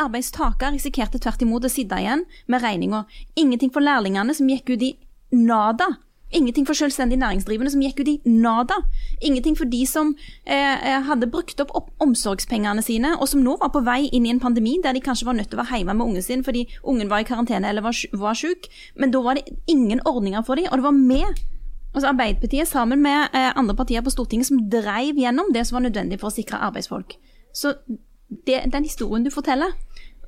Arbeidstaker 0.00 0.72
risikerte 0.74 1.20
tvert 1.20 1.42
imot 1.44 1.66
å 1.66 1.72
sitte 1.72 1.98
igjen 2.00 2.24
med 2.46 2.64
regninga. 2.64 3.04
Ingenting 3.36 3.72
for 3.74 3.84
lærlingene, 3.84 4.34
som 4.34 4.48
gikk 4.48 4.74
ut 4.74 4.82
i 4.82 4.94
nada. 5.34 5.90
Ingenting 6.34 6.66
for 6.66 6.74
selvstendig 6.74 7.18
næringsdrivende 7.20 7.70
som 7.70 7.82
gikk 7.84 8.00
ut 8.00 8.10
i 8.10 8.16
nada. 8.26 8.80
Ingenting 9.22 9.54
for 9.58 9.70
de 9.70 9.84
som 9.86 10.14
eh, 10.46 10.74
eh 10.74 11.02
hadde 11.06 11.30
brukt 11.30 11.60
opp, 11.60 11.70
opp, 11.78 11.90
omsorgspengene 12.02 12.82
sine, 12.82 13.14
og 13.20 13.28
som 13.30 13.44
nå 13.44 13.56
var 13.60 13.70
på 13.70 13.84
vei 13.86 14.08
inn 14.10 14.26
i 14.26 14.32
en 14.32 14.40
pandemi 14.42 14.78
der 14.82 14.96
de 14.96 15.00
kanskje 15.04 15.26
var 15.26 15.38
nødt 15.38 15.50
til 15.52 15.60
å 15.60 15.62
være 15.62 15.78
hjemme 15.78 15.94
med 15.94 16.06
ungen 16.06 16.22
sin 16.22 16.44
fordi 16.44 16.66
ungen 16.82 17.10
var 17.10 17.22
i 17.22 17.28
karantene 17.28 17.68
eller 17.68 17.82
var, 17.82 17.94
var 18.12 18.34
syk. 18.34 18.66
Men 18.96 19.10
da 19.14 19.20
var 19.22 19.34
det 19.34 19.46
ingen 19.66 20.00
ordninger 20.04 20.42
for 20.42 20.56
dem, 20.56 20.66
og 20.70 20.78
det 20.78 20.88
var 20.88 20.98
med 20.98 21.44
Altså 21.94 22.08
Arbeiderpartiet 22.10 22.66
sammen 22.66 23.02
med 23.02 23.28
eh, 23.38 23.52
andre 23.54 23.76
partier 23.78 24.02
på 24.02 24.10
Stortinget 24.10 24.48
som 24.48 24.58
dreiv 24.70 25.14
gjennom 25.14 25.52
det 25.54 25.62
som 25.66 25.76
var 25.76 25.84
nødvendig 25.84 26.18
for 26.18 26.26
å 26.26 26.34
sikre 26.34 26.58
arbeidsfolk. 26.58 27.14
Så 27.54 27.76
det, 28.28 28.72
den 28.72 28.84
historien 28.84 29.24
du 29.24 29.30
forteller 29.30 29.66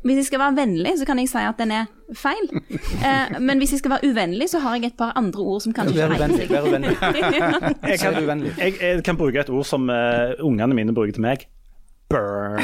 Hvis 0.06 0.16
jeg 0.16 0.24
skal 0.28 0.38
være 0.38 0.56
vennlig, 0.56 0.92
så 0.98 1.04
kan 1.08 1.18
jeg 1.18 1.28
si 1.28 1.38
at 1.42 1.58
den 1.58 1.70
er 1.74 1.84
feil. 2.14 2.46
Eh, 3.06 3.40
men 3.40 3.58
hvis 3.58 3.72
jeg 3.72 3.78
skal 3.78 3.90
være 3.90 4.10
uvennlig, 4.10 4.50
så 4.50 4.58
har 4.58 4.74
jeg 4.76 4.84
et 4.84 4.96
par 4.98 5.12
andre 5.16 5.40
ord 5.40 5.60
som 5.60 5.72
kanskje 5.74 5.94
ikke 5.94 6.16
egner 6.16 6.36
seg. 6.36 6.50
Jeg, 8.58 8.74
jeg, 8.80 9.04
kan 9.04 9.16
bruke 9.16 9.40
et 9.40 9.50
ord 9.50 9.64
som 9.64 9.90
uh, 9.90 9.94
ungene 10.40 10.74
mine 10.74 10.94
bruker 10.94 11.12
til 11.12 11.22
meg. 11.22 11.38
Burn. 12.08 12.62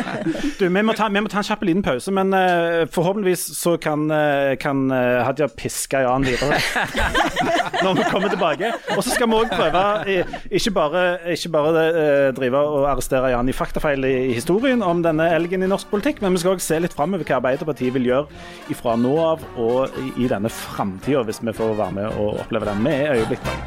Du, 0.58 0.68
vi, 0.68 0.82
må 0.82 0.92
ta, 0.98 1.06
vi 1.08 1.20
må 1.22 1.30
ta 1.30 1.38
en 1.40 1.46
kjapp 1.46 1.62
liten 1.64 1.82
pause, 1.84 2.10
men 2.14 2.34
uh, 2.34 2.86
forhåpentligvis 2.90 3.44
så 3.56 3.76
kan, 3.80 4.10
uh, 4.10 4.56
kan 4.60 4.90
uh, 4.92 5.22
Hadia 5.24 5.46
piske 5.48 6.00
Jan 6.04 6.26
videre 6.26 6.58
når 7.84 7.94
vi 8.00 8.04
kommer 8.10 8.28
tilbake. 8.32 8.72
Og 8.96 9.04
så 9.04 9.14
skal 9.14 9.30
vi 9.30 9.38
òg 9.38 9.54
prøve 9.54 9.84
ikke 10.50 10.74
bare, 10.76 11.04
ikke 11.32 11.52
bare 11.54 11.84
drive 12.36 12.58
og 12.60 12.88
arrestere 12.90 13.32
Jan 13.32 13.48
i 13.48 13.56
faktafeil 13.56 14.04
i, 14.04 14.14
i, 14.30 14.34
historien 14.36 14.82
om 14.84 15.04
denne 15.06 15.30
elgen 15.36 15.64
i 15.64 15.70
norsk 15.70 15.88
politikk, 15.92 16.20
men 16.24 16.34
vi 16.34 16.42
skal 16.42 16.56
òg 16.56 16.64
se 16.64 16.76
litt 16.82 16.96
framover 16.96 17.24
hva 17.28 17.38
Arbeiderpartiet 17.40 17.94
vil 17.96 18.10
gjøre 18.10 18.26
ifra 18.74 18.92
nå 19.00 19.14
av 19.22 19.38
og 19.56 19.80
i, 20.02 20.10
i 20.24 20.30
denne 20.30 20.50
framtida, 20.52 21.22
hvis 21.28 21.40
vi 21.46 21.56
får 21.56 21.78
være 21.78 21.96
med 22.02 22.06
og 22.20 22.42
oppleve 22.44 22.68
den 22.68 22.80
med 22.84 22.98
øyeblikk 23.16 23.42
bak. 23.46 23.64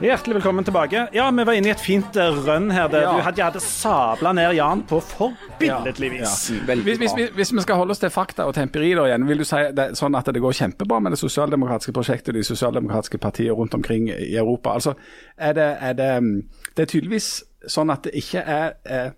Hjertelig 0.00 0.34
velkommen 0.34 0.64
tilbake. 0.64 1.08
Ja, 1.12 1.30
Vi 1.30 1.44
var 1.44 1.52
inne 1.56 1.70
i 1.70 1.72
et 1.72 1.80
fint 1.80 2.16
eh, 2.20 2.34
rønn 2.44 2.68
her. 2.70 2.88
Der 2.92 3.06
ja. 3.06 3.12
Du 3.16 3.22
hadde, 3.24 3.42
hadde 3.42 3.60
sabla 3.64 4.34
ned 4.36 4.52
Jan 4.58 4.82
på 4.84 4.98
forbilledlig 5.00 6.10
vis. 6.18 6.34
Ja, 6.50 6.58
ja. 6.68 6.76
Hvis, 6.84 6.98
hvis, 7.00 7.14
hvis, 7.34 7.52
vi 7.56 7.64
skal 7.64 7.80
holde 7.80 7.96
oss 7.96 8.02
til 8.02 8.12
fakta 8.12 8.44
og 8.44 8.52
temperi 8.58 8.90
da 8.98 9.06
igjen, 9.08 9.24
vil 9.28 9.40
du 9.40 9.46
si 9.48 9.62
det, 9.72 9.88
sånn 9.96 10.18
at 10.18 10.28
det 10.28 10.42
går 10.44 10.52
kjempebra 10.58 11.00
med 11.00 11.16
det 11.16 11.20
sosialdemokratiske 11.22 11.96
prosjektet 11.96 12.34
og 12.34 12.36
de 12.36 12.44
sosialdemokratiske 12.44 13.20
partiene 13.24 13.56
rundt 13.56 13.74
omkring 13.78 14.10
i 14.12 14.34
Europa? 14.36 14.76
Altså, 14.76 14.92
er 15.36 15.56
det, 15.56 15.70
er 15.80 15.96
det, 15.96 16.10
mm, 16.22 16.34
det 16.76 16.84
er 16.84 16.92
tydeligvis 16.92 17.30
sånn 17.66 17.94
at 17.94 18.04
det 18.04 18.12
ikke 18.20 18.44
er, 18.44 18.76
er 18.84 19.14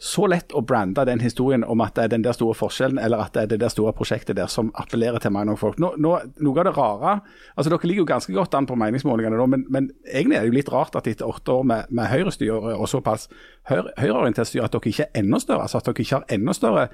så 0.00 0.24
lett 0.32 0.54
å 0.56 0.62
brande 0.64 1.02
den 1.04 1.20
historien 1.20 1.64
om 1.64 1.82
at 1.84 1.92
det 1.96 2.06
er 2.06 2.12
den 2.14 2.22
der 2.24 2.32
store 2.32 2.54
forskjellen, 2.56 2.98
eller 2.98 3.20
at 3.20 3.34
det 3.34 3.42
er 3.42 3.50
det 3.50 3.58
der 3.60 3.72
store 3.72 3.92
prosjektet 3.92 4.38
der 4.38 4.48
som 4.48 4.70
appellerer 4.80 5.20
til 5.20 5.34
mange 5.34 5.52
folk. 5.60 5.76
Nå, 5.82 5.92
nå, 6.00 6.14
noe 6.40 6.62
av 6.62 6.68
det 6.70 6.72
rare 6.76 7.12
altså 7.54 7.68
Dere 7.68 7.90
ligger 7.90 8.06
jo 8.06 8.08
ganske 8.08 8.32
godt 8.32 8.56
an 8.56 8.68
på 8.68 8.78
meningsmålingene 8.80 9.36
nå, 9.36 9.46
men, 9.52 9.66
men 9.68 9.90
egentlig 10.08 10.38
er 10.38 10.46
det 10.46 10.52
jo 10.52 10.56
litt 10.56 10.72
rart 10.72 10.96
at 10.96 11.10
etter 11.10 11.28
åtte 11.28 11.52
år 11.52 11.68
med, 11.68 11.92
med 11.92 12.08
høyrestyre 12.08 12.74
og 12.78 12.88
såpass 12.88 13.28
høyreorientert 13.68 14.48
styre, 14.48 14.70
at 14.70 14.78
dere 14.78 14.94
ikke 14.94 15.08
er 15.10 15.20
enda 15.20 15.42
større. 15.44 15.68
altså 15.68 15.82
At 15.82 15.90
dere 15.90 16.06
ikke 16.06 16.16
har 16.22 16.36
enda 16.38 16.56
større 16.56 16.88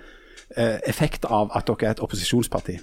eh, 0.57 0.79
effekt 0.90 1.31
av 1.31 1.55
at 1.55 1.71
dere 1.71 1.87
er 1.87 1.97
et 1.97 2.03
opposisjonsparti. 2.03 2.81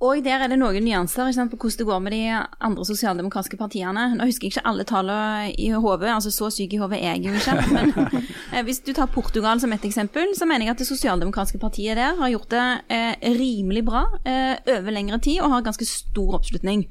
Og 0.00 0.22
der 0.24 0.40
er 0.40 0.48
det 0.48 0.56
noen 0.56 0.80
nyanser 0.80 1.28
sant, 1.36 1.52
på 1.52 1.58
hvordan 1.60 1.76
det 1.76 1.86
går 1.90 1.98
med 2.00 2.14
de 2.14 2.20
andre 2.64 2.84
sosialdemokratiske 2.88 3.58
partiene. 3.60 4.06
Nå 4.16 4.28
husker 4.30 4.48
jeg 4.48 4.54
ikke 4.54 4.68
alle 4.70 4.86
tallene 4.88 5.50
i 5.60 5.66
hodet, 5.74 6.08
altså 6.08 6.32
så 6.32 6.48
syk 6.54 6.72
i 6.72 6.80
hodet 6.80 7.02
er 7.02 7.18
jeg 7.18 7.26
jo 7.28 7.34
ikke. 7.36 7.56
Men 7.76 7.92
eh, 8.16 8.62
hvis 8.64 8.80
du 8.86 8.94
tar 8.96 9.12
Portugal 9.12 9.60
som 9.60 9.74
et 9.76 9.84
eksempel, 9.84 10.32
så 10.38 10.48
mener 10.48 10.64
jeg 10.70 10.72
at 10.72 10.80
det 10.80 10.88
sosialdemokratiske 10.88 11.60
partiet 11.60 12.00
der 12.00 12.16
har 12.16 12.32
gjort 12.32 12.48
det 12.54 12.64
eh, 12.96 13.28
rimelig 13.36 13.84
bra 13.90 14.06
eh, 14.24 14.56
over 14.78 14.96
lengre 14.96 15.20
tid 15.20 15.42
og 15.44 15.52
har 15.52 15.68
ganske 15.68 15.84
stor 15.84 16.40
oppslutning. 16.40 16.86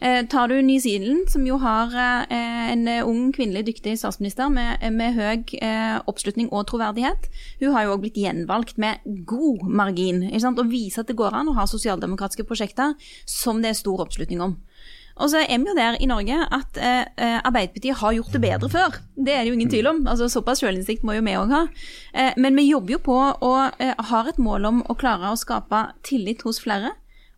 Eh, 0.00 0.26
tar 0.28 0.48
du 0.48 0.62
New 0.62 0.80
Zealand, 0.80 1.30
som 1.32 1.46
jo 1.48 1.56
har 1.62 1.94
eh, 1.96 2.72
en 2.72 2.88
ung, 3.08 3.32
kvinnelig 3.32 3.64
dyktig 3.70 3.94
statsminister 3.98 4.50
med, 4.52 4.82
med 4.92 5.16
høy 5.16 5.56
eh, 5.56 5.96
oppslutning 6.04 6.50
og 6.52 6.66
troverdighet, 6.68 7.30
hun 7.62 7.72
har 7.72 7.86
jo 7.86 7.94
òg 7.96 8.04
blitt 8.04 8.20
gjenvalgt 8.20 8.76
med 8.82 9.00
god 9.28 9.64
margin. 9.64 10.26
Og 10.46 10.68
viser 10.68 11.02
at 11.02 11.08
det 11.08 11.16
går 11.16 11.34
an 11.36 11.48
å 11.48 11.56
ha 11.56 11.64
sosialdemokratiske 11.68 12.44
prosjekter 12.48 12.94
som 13.24 13.62
det 13.64 13.72
er 13.72 13.80
stor 13.80 14.04
oppslutning 14.04 14.44
om. 14.44 14.58
Og 15.16 15.30
så 15.32 15.40
er 15.40 15.56
vi 15.56 15.70
jo 15.70 15.76
der 15.76 15.96
i 16.00 16.08
Norge 16.08 16.36
at 16.52 16.76
eh, 16.76 17.38
Arbeiderpartiet 17.40 17.96
har 18.02 18.12
gjort 18.12 18.34
det 18.36 18.42
bedre 18.42 18.68
før. 18.68 18.98
Det 19.16 19.32
er 19.32 19.44
det 19.44 19.52
jo 19.52 19.56
ingen 19.56 19.72
tvil 19.72 19.88
om. 19.88 20.02
Altså 20.04 20.28
Såpass 20.28 20.60
selvinnsikt 20.60 21.06
må 21.08 21.16
jo 21.16 21.24
vi 21.24 21.36
òg 21.40 21.54
ha. 21.54 21.62
Eh, 22.12 22.36
men 22.36 22.56
vi 22.58 22.68
jobber 22.68 22.98
jo 22.98 23.00
på 23.06 23.16
og 23.16 23.80
eh, 23.80 23.94
har 24.10 24.28
et 24.28 24.40
mål 24.42 24.68
om 24.68 24.82
å 24.84 24.98
klare 24.98 25.32
å 25.32 25.40
skape 25.40 25.86
tillit 26.04 26.44
hos 26.44 26.60
flere 26.60 26.92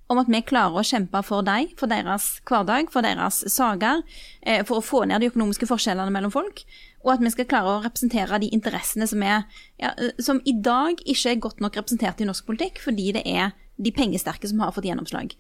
om 0.08 0.20
at 0.20 0.28
vi 0.32 0.40
klarer 0.44 0.80
å 0.80 0.86
kjempe 0.86 1.20
for 1.26 1.44
dem, 1.44 1.68
for 1.78 1.90
deres 1.90 2.38
hverdag, 2.48 2.90
for 2.92 3.04
deres 3.04 3.42
saker, 3.52 4.02
eh, 4.42 4.64
for 4.64 4.80
å 4.80 4.84
få 4.84 5.04
ned 5.08 5.20
de 5.20 5.28
økonomiske 5.28 5.68
forskjellene 5.68 6.12
mellom 6.14 6.32
folk, 6.32 6.64
og 7.04 7.14
at 7.14 7.22
vi 7.24 7.32
skal 7.34 7.48
klare 7.50 7.74
å 7.76 7.82
representere 7.84 8.40
de 8.40 8.50
interessene 8.56 9.06
som, 9.06 9.22
er, 9.22 9.44
ja, 9.80 9.92
som 10.18 10.40
i 10.48 10.56
dag 10.56 10.98
ikke 11.04 11.34
er 11.34 11.42
godt 11.44 11.60
nok 11.60 11.76
representert 11.76 12.20
i 12.20 12.28
norsk 12.28 12.48
politikk, 12.48 12.80
fordi 12.82 13.12
det 13.18 13.24
er 13.28 13.52
de 13.78 13.92
pengesterke 13.94 14.48
som 14.50 14.60
har 14.64 14.72
fått 14.74 14.88
gjennomslag. 14.88 15.36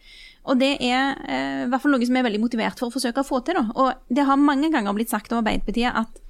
Og 0.48 0.60
det 0.60 0.76
er 0.84 1.18
eh, 1.26 1.64
i 1.64 1.68
hvert 1.72 1.82
fall 1.82 1.96
noe 1.96 2.06
som 2.06 2.16
er 2.16 2.28
veldig 2.28 2.44
motivert 2.44 2.78
for 2.78 2.88
å 2.88 2.94
forsøke 2.94 3.24
å 3.24 3.26
få 3.26 3.40
til. 3.44 3.58
Da. 3.58 3.66
Og 3.74 4.14
det 4.14 4.28
har 4.28 4.38
mange 4.38 4.70
ganger 4.72 4.94
blitt 4.94 5.10
sagt 5.10 5.32
om 5.32 5.40
Arbeiderpartiet 5.42 5.96
at 5.96 6.22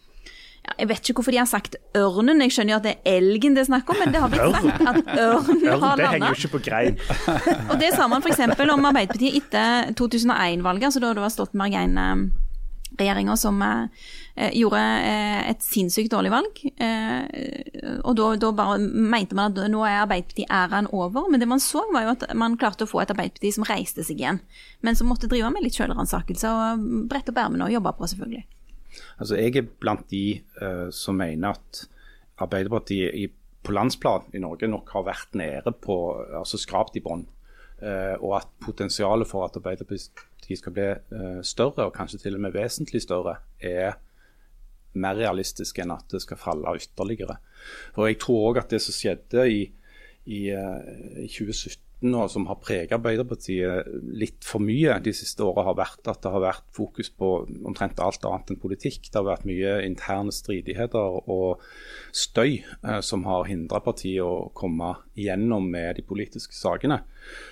jeg 0.78 0.88
vet 0.90 1.00
ikke 1.02 1.20
hvorfor 1.20 1.34
de 1.34 1.40
har 1.40 1.48
sagt 1.48 1.76
ørnen. 1.98 2.42
Jeg 2.44 2.54
skjønner 2.54 2.74
jo 2.74 2.80
at 2.80 2.86
det 2.86 2.94
er 2.96 3.18
elgen 3.18 3.56
det 3.56 3.64
er 3.64 3.68
snakk 3.70 3.92
om, 3.92 4.00
men 4.02 4.12
det 4.14 4.22
har 4.22 4.32
blitt 4.32 4.56
sagt 4.56 4.82
at 4.90 5.12
ørnen 5.14 5.62
har 5.64 5.80
landa. 5.82 5.94
Det 6.00 6.10
henger 6.14 6.28
jo 6.28 6.40
ikke 6.42 6.52
på 6.56 6.64
grein. 6.66 6.98
og 7.70 7.78
det 7.80 7.92
sa 7.94 8.08
man 8.10 8.24
f.eks. 8.24 8.42
om 8.44 8.90
Arbeiderpartiet 8.90 9.38
etter 9.40 9.94
2001-valget, 9.98 10.90
altså 10.90 11.02
da 11.02 11.14
det 11.16 11.24
var 11.24 11.32
Stoltenberg 11.34 11.78
1-regjeringa 11.78 13.38
som 13.40 13.62
eh, 13.64 14.50
gjorde 14.58 14.82
eh, 14.82 15.40
et 15.52 15.64
sinnssykt 15.64 16.12
dårlig 16.12 16.34
valg. 16.34 16.60
Eh, 16.74 17.96
og 18.02 18.18
da, 18.18 18.28
da, 18.42 18.52
bare 18.58 18.82
mente 18.82 19.38
man 19.38 19.54
at 19.54 19.72
nå 19.72 19.86
er 19.86 20.02
Arbeiderparti-æraen 20.02 20.90
over. 20.92 21.30
Men 21.32 21.42
det 21.42 21.50
man 21.50 21.62
så, 21.62 21.86
var 21.94 22.06
jo 22.06 22.14
at 22.16 22.28
man 22.38 22.58
klarte 22.60 22.86
å 22.86 22.90
få 22.90 23.02
et 23.04 23.14
Arbeiderparti 23.14 23.54
som 23.56 23.66
reiste 23.68 24.06
seg 24.06 24.22
igjen. 24.22 24.42
Men 24.84 24.98
som 24.98 25.10
måtte 25.10 25.30
drive 25.30 25.50
med 25.54 25.66
litt 25.66 25.78
selvransakelse 25.78 26.54
og 26.54 26.86
brette 27.10 27.34
opp 27.34 27.42
ermene 27.46 27.70
og 27.70 27.76
jobbe 27.78 27.96
på, 27.98 28.12
selvfølgelig. 28.14 28.46
Altså, 29.18 29.36
Jeg 29.36 29.56
er 29.56 29.70
blant 29.80 30.06
de 30.10 30.40
uh, 30.62 30.88
som 30.94 31.18
mener 31.18 31.56
at 31.56 31.84
Arbeiderpartiet 32.38 33.14
i, 33.14 33.26
på 33.62 33.74
landsplan 33.74 34.28
i 34.34 34.42
Norge 34.42 34.68
nok 34.70 34.90
har 34.94 35.06
vært 35.08 35.34
nede 35.38 35.72
på, 35.72 35.96
altså 36.38 36.60
skrapt 36.60 36.96
i 36.96 37.04
bånn. 37.04 37.26
Uh, 37.78 38.14
og 38.18 38.38
at 38.40 38.50
potensialet 38.62 39.28
for 39.30 39.46
at 39.46 39.56
Arbeiderpartiet 39.58 40.58
skal 40.58 40.74
bli 40.74 40.90
uh, 40.92 41.40
større, 41.42 41.88
og 41.88 41.94
kanskje 41.94 42.22
til 42.24 42.38
og 42.38 42.44
med 42.46 42.54
vesentlig 42.56 43.02
større, 43.04 43.38
er 43.60 43.98
mer 44.98 45.18
realistisk 45.18 45.78
enn 45.82 45.92
at 45.94 46.06
det 46.12 46.22
skal 46.24 46.40
falle 46.40 46.76
ytterligere. 46.78 47.38
For 47.94 48.08
Jeg 48.08 48.20
tror 48.22 48.50
òg 48.50 48.62
at 48.62 48.72
det 48.72 48.80
som 48.82 48.96
skjedde 48.96 49.44
i, 49.50 49.60
eh, 50.26 51.24
i 51.24 51.28
2017 51.28 51.87
og 51.98 52.28
som 52.30 52.44
har 52.46 52.60
preget 52.62 52.92
Arbeiderpartiet 52.94 53.88
litt 54.14 54.44
for 54.46 54.62
mye 54.62 55.00
de 55.02 55.10
siste 55.16 55.42
åra, 55.42 55.64
har 55.66 55.78
vært 55.80 56.06
at 56.10 56.20
det 56.22 56.30
har 56.30 56.44
vært 56.44 56.66
fokus 56.74 57.10
på 57.10 57.30
omtrent 57.66 57.98
alt 57.98 58.22
annet 58.28 58.52
enn 58.52 58.60
politikk. 58.62 59.08
Det 59.08 59.18
har 59.18 59.26
vært 59.26 59.48
mye 59.48 59.72
interne 59.82 60.34
stridigheter 60.34 61.18
og 61.26 61.64
støy 62.14 62.60
eh, 62.60 63.00
som 63.02 63.26
har 63.26 63.48
hindra 63.50 63.82
partiet 63.82 64.22
å 64.22 64.52
komme 64.54 64.92
igjennom 65.18 65.66
med 65.72 65.98
de 65.98 66.06
politiske 66.06 66.54
sakene. 66.54 67.00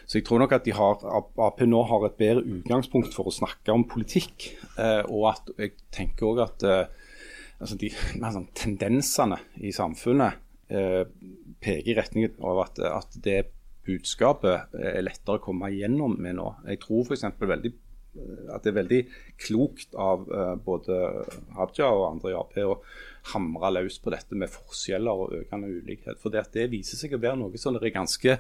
Så 0.07 0.21
jeg 0.21 0.29
tror 0.29 0.45
nok 0.45 0.55
at 0.55 0.71
har, 0.79 1.03
Ap 1.11 1.67
nå 1.67 1.83
har 1.91 2.07
et 2.07 2.19
bedre 2.21 2.47
utgangspunkt 2.47 3.19
for 3.19 3.27
å 3.27 3.35
snakke 3.35 3.75
om 3.75 3.89
politikk. 3.91 4.53
Eh, 4.79 5.03
og 5.11 5.33
at 5.35 5.53
jeg 5.59 5.75
tenker 5.91 6.31
òg 6.31 6.45
at 6.47 6.69
eh, 6.71 7.11
altså 7.59 7.83
de 7.83 7.91
sånn, 8.39 8.51
tendensene 8.55 9.43
i 9.59 9.75
samfunnet 9.75 10.45
peker 10.67 11.93
i 11.93 11.95
retning 11.95 12.25
av 12.43 12.59
at, 12.65 12.81
at 12.83 13.13
det 13.23 13.37
budskapet 13.87 14.77
er 14.77 15.03
lettere 15.05 15.41
å 15.41 15.45
komme 15.45 15.71
igjennom 15.73 16.17
med 16.21 16.39
nå. 16.39 16.53
Jeg 16.69 16.83
tror 16.85 17.07
f.eks. 17.07 17.27
veldig 17.39 17.73
eh, 17.73 18.55
at 18.55 18.65
det 18.65 18.73
er 18.73 18.81
veldig 18.81 19.03
klokt 19.43 19.97
av 20.01 20.25
uh, 20.31 20.55
både 20.57 20.97
Haja 21.59 21.91
og 21.93 22.07
andre 22.15 22.33
i 22.33 22.39
Ap 22.39 22.57
å 22.65 22.81
hamre 23.33 23.71
løs 23.75 23.99
på 24.03 24.13
dette 24.15 24.39
med 24.39 24.51
forskjeller 24.53 25.23
og 25.23 25.35
økende 25.41 25.71
ulikhet. 25.71 26.19
For 26.23 26.33
det, 26.33 26.45
det 26.55 26.69
viser 26.73 26.99
seg 27.01 27.17
å 27.17 27.21
være 27.23 27.41
noe 27.41 27.61
som 27.61 27.75
det 27.75 27.83
er 27.89 27.95
ganske 27.97 28.37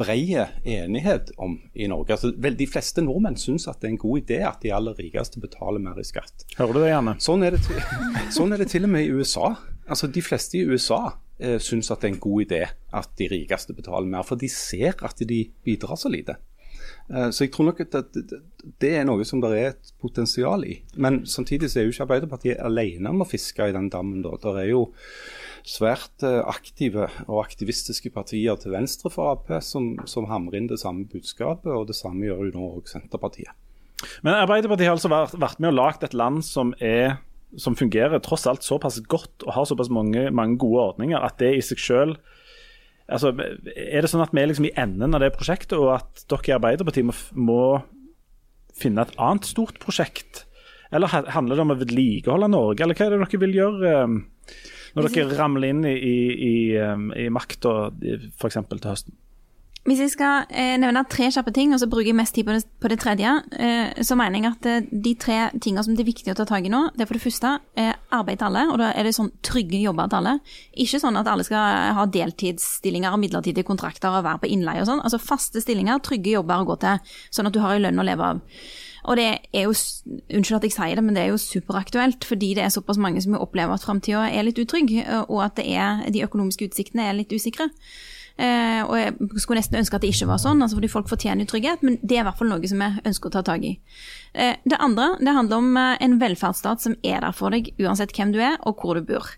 bred 0.00 0.58
enighet 0.66 1.34
om 1.38 1.56
i 1.74 1.88
Norge. 1.90 2.16
Altså, 2.16 2.32
vel, 2.36 2.58
de 2.58 2.68
fleste 2.70 3.04
nordmenn 3.04 3.38
syns 3.40 3.68
at 3.70 3.80
det 3.80 3.90
er 3.90 3.94
en 3.94 4.02
god 4.04 4.24
idé 4.24 4.40
at 4.48 4.62
de 4.64 4.74
aller 4.74 4.98
rikeste 4.98 5.42
betaler 5.42 5.82
mer 5.82 6.00
i 6.02 6.06
skatt. 6.06 6.46
Hører 6.58 6.74
du 6.74 6.82
det, 6.82 6.90
Janne? 6.92 7.18
Sånn 7.22 7.46
er 7.46 7.56
det 7.56 7.62
til, 7.68 7.78
sånn 8.38 8.54
er 8.54 8.64
det 8.64 8.70
til 8.74 8.88
og 8.88 8.94
med 8.96 9.06
i 9.06 9.14
USA. 9.14 9.54
Altså, 9.84 10.10
De 10.10 10.24
fleste 10.24 10.58
i 10.58 10.66
USA 10.66 11.04
eh, 11.38 11.60
syns 11.62 11.90
at 11.92 12.02
det 12.02 12.10
er 12.10 12.14
en 12.14 12.24
god 12.26 12.46
idé 12.46 12.62
at 12.94 13.14
de 13.18 13.30
rikeste 13.30 13.76
betaler 13.76 14.10
mer, 14.10 14.26
for 14.26 14.40
de 14.40 14.50
ser 14.50 14.98
at 15.04 15.22
de 15.28 15.44
bidrar 15.66 15.98
så 16.00 16.12
lite. 16.12 16.36
Eh, 17.10 17.30
så 17.30 17.44
jeg 17.44 17.52
tror 17.52 17.70
nok 17.70 17.82
at 17.84 18.16
det 18.80 18.92
er 18.96 19.06
noe 19.08 19.24
som 19.28 19.42
det 19.42 19.52
er 19.58 19.72
et 19.72 19.92
potensial 20.00 20.64
i. 20.66 20.78
Men 20.96 21.24
samtidig 21.28 21.70
så 21.70 21.80
er 21.80 21.88
jo 21.88 21.94
ikke 21.94 22.06
Arbeiderpartiet 22.06 22.62
alene 22.64 23.12
om 23.12 23.24
å 23.24 23.28
fiske 23.28 23.68
i 23.68 23.74
den 23.76 23.90
dammen. 23.92 24.22
da. 24.24 24.36
Det 24.40 24.54
er 24.62 24.70
jo 24.72 24.86
svært 25.64 26.24
eh, 26.24 26.40
aktive 26.44 27.08
og 27.26 27.44
aktivistiske 27.44 28.12
partier 28.14 28.56
til 28.60 28.74
venstre 28.76 29.12
for 29.12 29.34
Ap 29.34 29.52
som, 29.64 29.94
som 30.08 30.28
hamrer 30.30 30.60
inn 30.60 30.70
det 30.70 30.80
samme 30.82 31.08
budskapet, 31.10 31.72
og 31.72 31.88
det 31.88 31.98
samme 31.98 32.26
gjør 32.28 32.48
jo 32.48 32.56
nå 32.56 32.72
òg 32.78 32.90
Senterpartiet. 32.90 33.52
Men 34.24 34.36
Arbeiderpartiet 34.36 34.90
har 34.90 34.98
altså 34.98 35.12
vært, 35.12 35.36
vært 35.40 35.62
med 35.62 35.72
og 35.72 35.78
lagd 35.78 36.04
et 36.04 36.16
land 36.16 36.42
som 36.44 36.74
er 36.82 37.20
som 37.60 37.76
fungerer 37.78 38.22
tross 38.24 38.46
alt 38.50 38.64
såpass 38.66 39.00
godt 39.10 39.44
og 39.46 39.54
har 39.56 39.68
såpass 39.68 39.90
mange, 39.92 40.28
mange 40.34 40.58
gode 40.60 40.88
ordninger 40.90 41.22
at 41.22 41.38
det 41.42 41.54
i 41.56 41.62
seg 41.64 41.82
selv 41.82 42.16
altså, 43.08 43.32
Er 43.34 44.04
det 44.04 44.10
sånn 44.10 44.24
at 44.24 44.34
vi 44.34 44.42
er 44.42 44.50
liksom 44.50 44.68
i 44.68 44.74
enden 44.80 45.16
av 45.16 45.22
det 45.22 45.34
prosjektet, 45.36 45.76
og 45.78 45.94
at 45.98 46.24
dere 46.30 46.50
i 46.50 46.56
Arbeiderpartiet 46.56 47.08
må, 47.08 47.16
må 47.36 47.62
finne 48.74 49.04
et 49.04 49.16
annet 49.20 49.48
stort 49.48 49.80
prosjekt? 49.82 50.44
Eller 50.94 51.10
handler 51.10 51.56
det 51.56 51.64
om 51.64 51.74
å 51.74 51.80
vedlikeholde 51.80 52.50
Norge, 52.52 52.84
eller 52.84 52.96
hva 52.96 53.08
er 53.08 53.14
det 53.14 53.20
dere 53.24 53.42
vil 53.42 53.58
gjøre 53.58 53.92
eh, 53.92 54.16
når 54.94 55.10
dere 55.10 55.38
ramler 55.40 55.72
inn 55.72 55.84
i, 55.90 55.94
i, 55.94 56.16
i, 56.48 56.54
eh, 56.78 57.06
i 57.24 57.28
makta 57.34 57.90
f.eks. 58.38 58.60
til 58.70 58.84
høsten? 58.86 59.16
Hvis 59.84 59.98
jeg 60.00 60.14
skal 60.14 60.46
eh, 60.48 60.78
nevne 60.80 61.02
tre 61.12 61.26
kjappe 61.28 61.52
ting, 61.52 61.74
og 61.76 61.80
så 61.82 61.86
bruker 61.92 62.08
jeg 62.08 62.16
mest 62.16 62.32
tid 62.32 62.46
på 62.48 62.54
det, 62.56 62.62
på 62.80 62.88
det 62.88 62.96
tredje, 63.02 63.34
eh, 63.60 63.98
så 64.00 64.16
mener 64.16 64.40
jeg 64.40 64.52
at 64.54 64.68
eh, 64.70 64.86
de 64.88 65.10
tre 65.20 65.36
tingene 65.60 65.84
som 65.84 65.92
det 65.92 66.06
er 66.06 66.08
viktig 66.08 66.32
å 66.32 66.36
ta 66.38 66.46
tak 66.48 66.64
i 66.64 66.70
nå, 66.72 66.86
det 66.94 67.04
er 67.04 67.10
for 67.10 67.18
det 67.18 67.24
første 67.26 67.50
eh, 67.76 67.90
arbeid 68.16 68.40
til 68.40 68.48
alle. 68.48 68.62
Og 68.72 68.80
da 68.80 68.94
er 68.96 69.04
det 69.04 69.12
sånn 69.12 69.28
trygge 69.44 69.82
jobber 69.82 70.08
til 70.08 70.22
alle. 70.22 70.32
Ikke 70.80 71.02
sånn 71.02 71.20
at 71.20 71.28
alle 71.28 71.44
skal 71.44 71.92
ha 71.98 72.06
deltidsstillinger 72.16 73.12
og 73.12 73.20
midlertidige 73.26 73.68
kontrakter 73.68 74.08
og 74.08 74.24
være 74.24 74.46
på 74.46 74.50
innleie 74.56 74.86
og 74.86 74.88
sånn. 74.88 75.04
Altså 75.04 75.20
faste 75.20 75.60
stillinger, 75.60 76.00
trygge 76.08 76.32
jobber 76.38 76.64
å 76.64 76.70
gå 76.72 76.78
til, 76.86 77.12
sånn 77.36 77.52
at 77.52 77.58
du 77.58 77.60
har 77.60 77.76
en 77.76 77.84
lønn 77.84 78.00
å 78.00 78.08
leve 78.08 78.32
av. 78.32 78.42
Og 79.04 79.20
det 79.20 79.28
er 79.52 79.68
jo, 79.68 79.76
unnskyld 80.32 80.62
at 80.62 80.66
jeg 80.70 80.78
sier 80.78 80.96
det, 80.96 81.04
men 81.04 81.12
det 81.12 81.26
er 81.26 81.34
jo 81.34 81.44
superaktuelt, 81.44 82.24
fordi 82.24 82.54
det 82.56 82.64
er 82.64 82.72
såpass 82.72 82.96
mange 82.96 83.20
som 83.20 83.36
opplever 83.36 83.76
at 83.76 83.84
framtida 83.84 84.30
er 84.32 84.48
litt 84.48 84.64
utrygg, 84.64 84.96
og 85.28 85.44
at 85.44 85.60
er, 85.60 86.06
de 86.08 86.24
økonomiske 86.24 86.70
utsiktene 86.70 87.10
er 87.10 87.18
litt 87.20 87.36
usikre. 87.36 87.68
Eh, 88.34 88.82
og 88.82 88.96
jeg 88.98 89.14
skulle 89.38 89.60
nesten 89.60 89.78
ønske 89.78 89.94
at 89.94 90.02
det 90.02 90.10
ikke 90.10 90.26
var 90.26 90.40
sånn, 90.42 90.62
altså 90.64 90.80
fordi 90.80 90.90
folk 90.90 91.10
fortjener 91.10 91.46
trygghet, 91.46 91.84
men 91.86 92.00
det 92.02 92.16
er 92.16 92.24
i 92.24 92.26
hvert 92.26 92.40
fall 92.40 92.50
noe 92.50 92.70
som 92.70 92.82
jeg 92.82 93.04
ønsker 93.06 93.30
å 93.30 93.34
ta 93.36 93.44
tak 93.46 93.66
i. 93.66 93.76
Eh, 94.34 94.56
det 94.66 94.80
andre 94.82 95.12
det 95.20 95.36
handler 95.36 95.62
om 95.62 95.78
eh, 95.78 95.94
en 96.02 96.16
velferdsstat 96.18 96.82
som 96.82 96.96
er 97.06 97.22
der 97.22 97.36
for 97.36 97.54
deg 97.54 97.70
uansett 97.78 98.14
hvem 98.16 98.34
du 98.34 98.40
er 98.42 98.58
og 98.66 98.82
hvor 98.82 98.98
du 98.98 99.06
bor. 99.06 99.30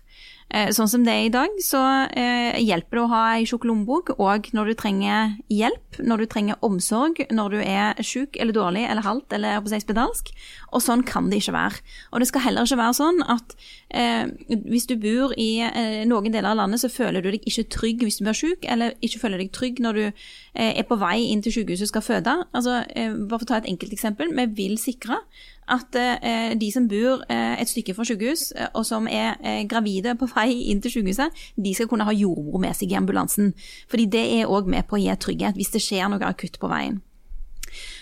Eh, 0.47 0.69
sånn 0.71 0.87
som 0.87 1.03
det 1.03 1.11
er 1.11 1.25
i 1.27 1.31
dag, 1.33 1.55
så 1.59 1.79
eh, 2.07 2.55
hjelper 2.63 2.95
det 2.95 3.01
å 3.03 3.09
ha 3.11 3.23
ei 3.35 3.47
tjukk 3.47 3.65
lommebok 3.67 4.13
òg 4.15 4.47
når 4.55 4.69
du 4.71 4.75
trenger 4.79 5.33
hjelp, 5.51 5.99
når 5.99 6.23
du 6.23 6.27
trenger 6.31 6.61
omsorg, 6.63 7.19
når 7.35 7.57
du 7.57 7.57
er 7.59 7.99
sjuk 7.99 8.39
eller 8.39 8.55
dårlig 8.55 8.85
eller 8.87 9.03
halvt 9.03 9.35
eller 9.35 9.59
på 9.65 9.73
seg 9.73 9.83
spedalsk. 9.83 10.31
Og 10.71 10.83
sånn 10.83 11.03
kan 11.07 11.27
det 11.27 11.41
ikke 11.41 11.55
være. 11.57 11.81
Og 12.13 12.23
det 12.23 12.29
skal 12.29 12.45
heller 12.45 12.67
ikke 12.67 12.79
være 12.79 12.95
sånn 12.95 13.19
at 13.27 13.57
eh, 13.91 14.31
hvis 14.71 14.87
du 14.87 14.95
bor 15.03 15.35
i 15.35 15.49
eh, 15.67 16.05
noen 16.07 16.31
deler 16.31 16.53
av 16.53 16.61
landet, 16.61 16.83
så 16.85 16.91
føler 16.95 17.25
du 17.25 17.33
deg 17.33 17.43
ikke 17.43 17.67
trygg 17.75 18.07
hvis 18.07 18.21
du 18.21 18.25
blir 18.27 18.39
sjuk, 18.39 18.63
eller 18.71 18.95
ikke 19.03 19.21
føler 19.25 19.43
deg 19.43 19.51
trygg 19.55 19.83
når 19.83 19.99
du 19.99 20.05
eh, 20.07 20.71
er 20.71 20.87
på 20.87 20.99
vei 21.01 21.27
inn 21.27 21.43
til 21.43 21.59
sykehuset 21.59 21.89
og 21.89 21.91
skal 21.91 22.07
føde. 22.07 22.39
Altså, 22.55 22.79
eh, 22.95 23.11
bare 23.11 23.41
for 23.41 23.49
å 23.49 23.51
ta 23.51 23.59
et 23.59 23.71
enkelt 23.75 23.99
eksempel. 23.99 24.31
Vi 24.31 24.47
vil 24.63 24.79
sikre 24.79 25.19
at 25.67 25.95
eh, 25.99 26.53
de 26.59 26.69
som 26.71 26.87
bor 26.87 27.23
eh, 27.29 27.55
et 27.61 27.69
stykke 27.69 27.95
fra 27.95 28.05
sykehus, 28.07 28.51
eh, 28.55 28.69
og 28.73 28.85
som 28.87 29.07
er 29.11 29.35
gravide 29.69 30.15
på 30.19 30.29
vei 30.31 30.49
inn 30.71 30.81
til 30.83 30.93
sykehuset, 30.97 31.43
de 31.55 31.73
skal 31.75 31.89
kunne 31.91 32.07
ha 32.07 32.15
jordmor 32.15 32.61
med 32.63 32.77
seg 32.77 32.93
i 32.93 32.99
ambulansen. 32.99 33.53
Fordi 33.91 34.07
det 34.15 34.23
er 34.39 34.51
òg 34.51 34.69
med 34.71 34.87
på 34.87 34.97
å 34.97 35.01
gi 35.01 35.15
trygghet 35.19 35.59
hvis 35.59 35.73
det 35.75 35.83
skjer 35.83 36.07
noe 36.11 36.23
akutt 36.27 36.59
på 36.61 36.71
veien. 36.71 37.01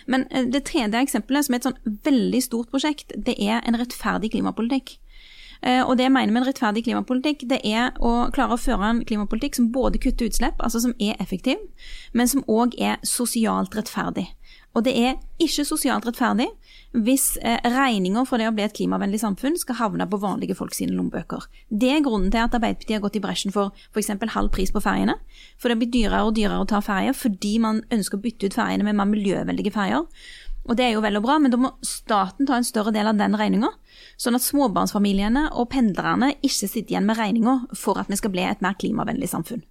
Men 0.06 0.28
det 0.54 0.68
tredje 0.68 1.02
eksempelet, 1.02 1.48
som 1.48 1.56
er 1.56 1.60
et 1.60 1.66
sånn 1.66 1.98
veldig 2.06 2.42
stort 2.46 2.70
prosjekt, 2.70 3.16
det 3.18 3.34
er 3.42 3.66
en 3.66 3.78
rettferdig 3.80 4.36
klimapolitikk. 4.36 5.00
Og 5.66 5.96
det 5.98 6.06
jeg 6.06 6.14
mener 6.14 6.30
med 6.30 6.44
en 6.44 6.48
rettferdig 6.52 6.84
klimapolitikk, 6.86 7.48
det 7.50 7.58
er 7.66 7.96
å 7.98 8.28
klare 8.36 8.54
å 8.54 8.62
føre 8.62 8.92
en 8.92 9.00
klimapolitikk 9.08 9.58
som 9.58 9.72
både 9.74 9.98
kutter 10.04 10.30
utslipp, 10.30 10.62
altså 10.62 10.84
som 10.84 10.94
er 11.02 11.18
effektiv, 11.24 11.58
men 12.14 12.30
som 12.30 12.46
òg 12.46 12.78
er 12.78 13.02
sosialt 13.02 13.74
rettferdig. 13.74 14.28
Og 14.76 14.84
det 14.84 14.94
er 15.00 15.16
ikke 15.40 15.64
sosialt 15.68 16.06
rettferdig 16.08 16.50
hvis 16.96 17.36
eh, 17.44 17.60
regninga 17.72 18.26
for 18.28 18.40
det 18.40 18.50
å 18.50 18.54
bli 18.56 18.66
et 18.66 18.76
klimavennlig 18.76 19.22
samfunn 19.22 19.56
skal 19.60 19.80
havne 19.80 20.08
på 20.12 20.20
vanlige 20.20 20.56
folk 20.60 20.76
sine 20.76 20.96
lommebøker. 20.96 21.48
Det 21.72 21.92
er 21.92 22.04
grunnen 22.04 22.32
til 22.32 22.44
at 22.44 22.56
Arbeiderpartiet 22.56 22.98
har 22.98 23.04
gått 23.04 23.20
i 23.20 23.24
bresjen 23.24 23.56
for 23.56 23.72
f.eks. 23.92 24.12
halv 24.36 24.52
pris 24.56 24.72
på 24.76 24.84
ferjene. 24.84 25.18
For 25.60 25.72
det 25.72 25.80
blir 25.80 25.92
dyrere 25.94 26.24
og 26.28 26.36
dyrere 26.36 26.64
å 26.64 26.70
ta 26.70 26.82
ferjer 26.84 27.16
fordi 27.16 27.56
man 27.64 27.84
ønsker 27.92 28.20
å 28.20 28.26
bytte 28.26 28.50
ut 28.50 28.58
ferjene 28.58 28.88
med 28.88 29.00
mer 29.00 29.12
miljøvennlige 29.12 29.76
ferjer. 29.76 30.08
Og 30.66 30.80
det 30.80 30.88
er 30.88 30.96
jo 30.96 31.04
vel 31.06 31.20
og 31.20 31.28
bra, 31.28 31.38
men 31.40 31.54
da 31.54 31.60
må 31.62 31.76
staten 31.86 32.48
ta 32.50 32.58
en 32.58 32.66
større 32.66 32.94
del 32.96 33.12
av 33.12 33.20
den 33.20 33.38
regninga. 33.38 33.70
Sånn 34.18 34.38
at 34.38 34.44
småbarnsfamiliene 34.48 35.52
og 35.54 35.70
pendlerne 35.76 36.34
ikke 36.42 36.68
sitter 36.68 36.96
igjen 36.96 37.08
med 37.08 37.20
regninga 37.20 37.60
for 37.78 38.02
at 38.02 38.10
vi 38.10 38.18
skal 38.18 38.34
bli 38.34 38.48
et 38.48 38.66
mer 38.66 38.78
klimavennlig 38.82 39.30
samfunn. 39.30 39.62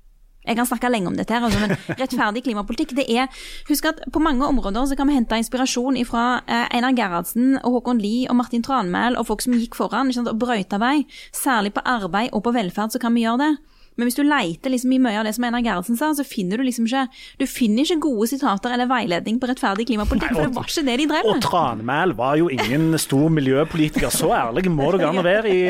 Jeg 0.44 0.59
kan 0.59 0.68
snakke 0.68 0.90
lenge 0.92 1.09
om 1.09 1.16
dette, 1.16 1.33
her, 1.33 1.44
altså, 1.44 1.61
men 1.62 1.76
rettferdig 2.00 2.44
klimapolitikk 2.44 2.94
det 2.98 3.07
er 3.09 3.28
Husk 3.68 3.87
at 3.88 4.02
på 4.12 4.20
mange 4.22 4.44
områder 4.46 4.90
så 4.90 4.96
kan 4.98 5.09
vi 5.09 5.16
hente 5.16 5.38
inspirasjon 5.40 5.96
fra 6.09 6.42
eh, 6.44 6.66
Einar 6.76 6.96
Gerhardsen 6.96 7.57
og 7.62 7.78
Håkon 7.78 8.02
Lie 8.02 8.28
og 8.28 8.37
Martin 8.37 8.64
Tranmæl 8.64 9.16
og 9.16 9.28
folk 9.30 9.44
som 9.44 9.57
gikk 9.57 9.78
foran 9.78 10.12
og 10.14 10.37
brøyta 10.38 10.78
vei. 10.83 11.07
Særlig 11.33 11.74
på 11.74 11.85
arbeid 11.85 12.33
og 12.33 12.44
på 12.44 12.52
velferd 12.54 12.92
så 12.92 13.00
kan 13.00 13.14
vi 13.16 13.24
gjøre 13.24 13.40
det. 13.40 13.73
Men 13.96 14.09
hvis 14.09 14.16
du 14.18 14.24
leiter 14.26 14.72
liksom 14.72 14.92
i 14.94 14.98
mye 15.02 15.20
av 15.20 15.26
det 15.28 15.35
som 15.37 15.46
Einar 15.46 15.62
Gerhardsen 15.62 15.98
sa, 15.98 16.11
så 16.16 16.24
finner 16.26 16.59
du 16.59 16.66
liksom 16.66 16.88
ikke 16.88 17.04
Du 17.40 17.46
finner 17.46 17.85
ikke 17.85 18.00
gode 18.02 18.28
sitater 18.33 18.74
eller 18.74 18.88
veiledning 18.90 19.38
på 19.40 19.48
rettferdig 19.50 19.87
klimapolitikk, 19.90 20.35
for 20.35 20.48
det 20.48 20.57
var 20.57 20.68
ikke 20.68 20.87
det 20.88 20.96
de 20.98 21.07
drev 21.12 21.28
med. 21.28 21.37
Og 21.37 21.44
Tranmæl 21.44 22.14
var 22.18 22.38
jo 22.40 22.48
ingen 22.52 22.98
stor 22.98 23.28
miljøpolitiker. 23.28 24.11
Så 24.14 24.33
ærlig 24.35 24.66
må 24.72 24.90
det 24.94 25.07
an 25.07 25.20
å 25.20 25.26
være 25.26 25.52
i 25.52 25.61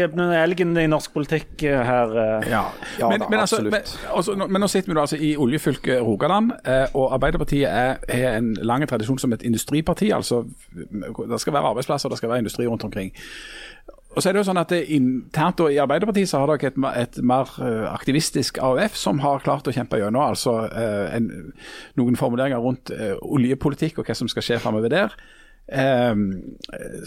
elgen 0.41 0.77
i 0.81 0.87
norsk 0.91 1.13
politikk 1.15 1.65
her. 1.65 2.15
Eh. 2.25 2.49
Ja, 2.53 2.65
ja 3.01 3.11
men, 3.13 3.21
da, 3.21 3.29
men, 3.31 3.45
altså, 3.45 3.61
men, 3.63 3.93
altså, 4.15 4.37
men, 4.41 4.61
nå 4.61 4.71
sitter 4.73 4.93
vi 4.93 5.01
altså 5.01 5.21
i 5.21 5.35
oljefylket 5.41 6.01
Rogaland, 6.05 6.55
eh, 6.65 6.87
og 6.95 7.13
Arbeiderpartiet 7.19 7.69
er, 7.69 8.01
er 8.09 8.39
en 8.39 8.55
lang 8.63 8.87
tradisjon 8.89 9.21
som 9.21 9.33
et 9.37 9.45
industriparti. 9.45 10.11
altså 10.15 10.45
Det 10.73 11.41
skal 11.41 11.53
være 11.53 11.75
arbeidsplasser, 11.75 12.09
det 12.09 12.19
skal 12.19 12.33
være 12.33 12.45
industri 12.45 12.67
rundt 12.67 12.85
omkring. 12.85 13.13
Og 14.15 14.23
så 14.23 14.31
er 14.31 14.35
det 14.35 14.45
jo 14.45 14.47
sånn 14.47 14.61
at 14.63 14.73
Internt 14.79 15.63
i 15.67 15.81
Arbeiderpartiet 15.83 16.31
så 16.31 16.41
har 16.43 16.53
dere 16.53 16.71
et, 16.71 16.79
et, 17.03 17.21
mer 17.27 17.51
eh, 17.59 17.87
aktivistisk 17.91 18.61
AUF 18.63 18.99
som 18.99 19.23
har 19.25 19.43
klart 19.43 19.67
å 19.67 19.75
kjempe 19.75 19.99
gjennom 19.99 20.23
altså, 20.23 20.55
uh, 20.71 21.07
en, 21.17 21.31
noen 21.99 22.19
formuleringer 22.19 22.63
rundt 22.63 22.93
uh, 22.95 23.17
oljepolitikk 23.27 23.99
og 23.99 24.07
hva 24.07 24.17
som 24.19 24.31
skal 24.31 24.47
skje 24.47 24.61
framover 24.63 24.95
der. 24.95 25.17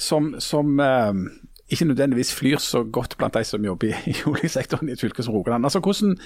Som, 0.02 0.32
som 0.42 0.80
ikke 1.70 1.86
nødvendigvis 1.86 2.36
flyr 2.36 2.58
så 2.58 2.84
godt 2.84 3.18
blant 3.18 3.34
de 3.34 3.44
som 3.44 3.66
jobber 3.66 3.88
i, 3.88 3.94
i 4.12 4.16
oljesektoren 4.28 4.90
i 4.90 4.92
et 4.96 5.02
fylke 5.02 5.24
som 5.24 5.34
Rogaland. 5.34 5.66
Altså, 5.66 5.80
hvordan, 5.80 6.18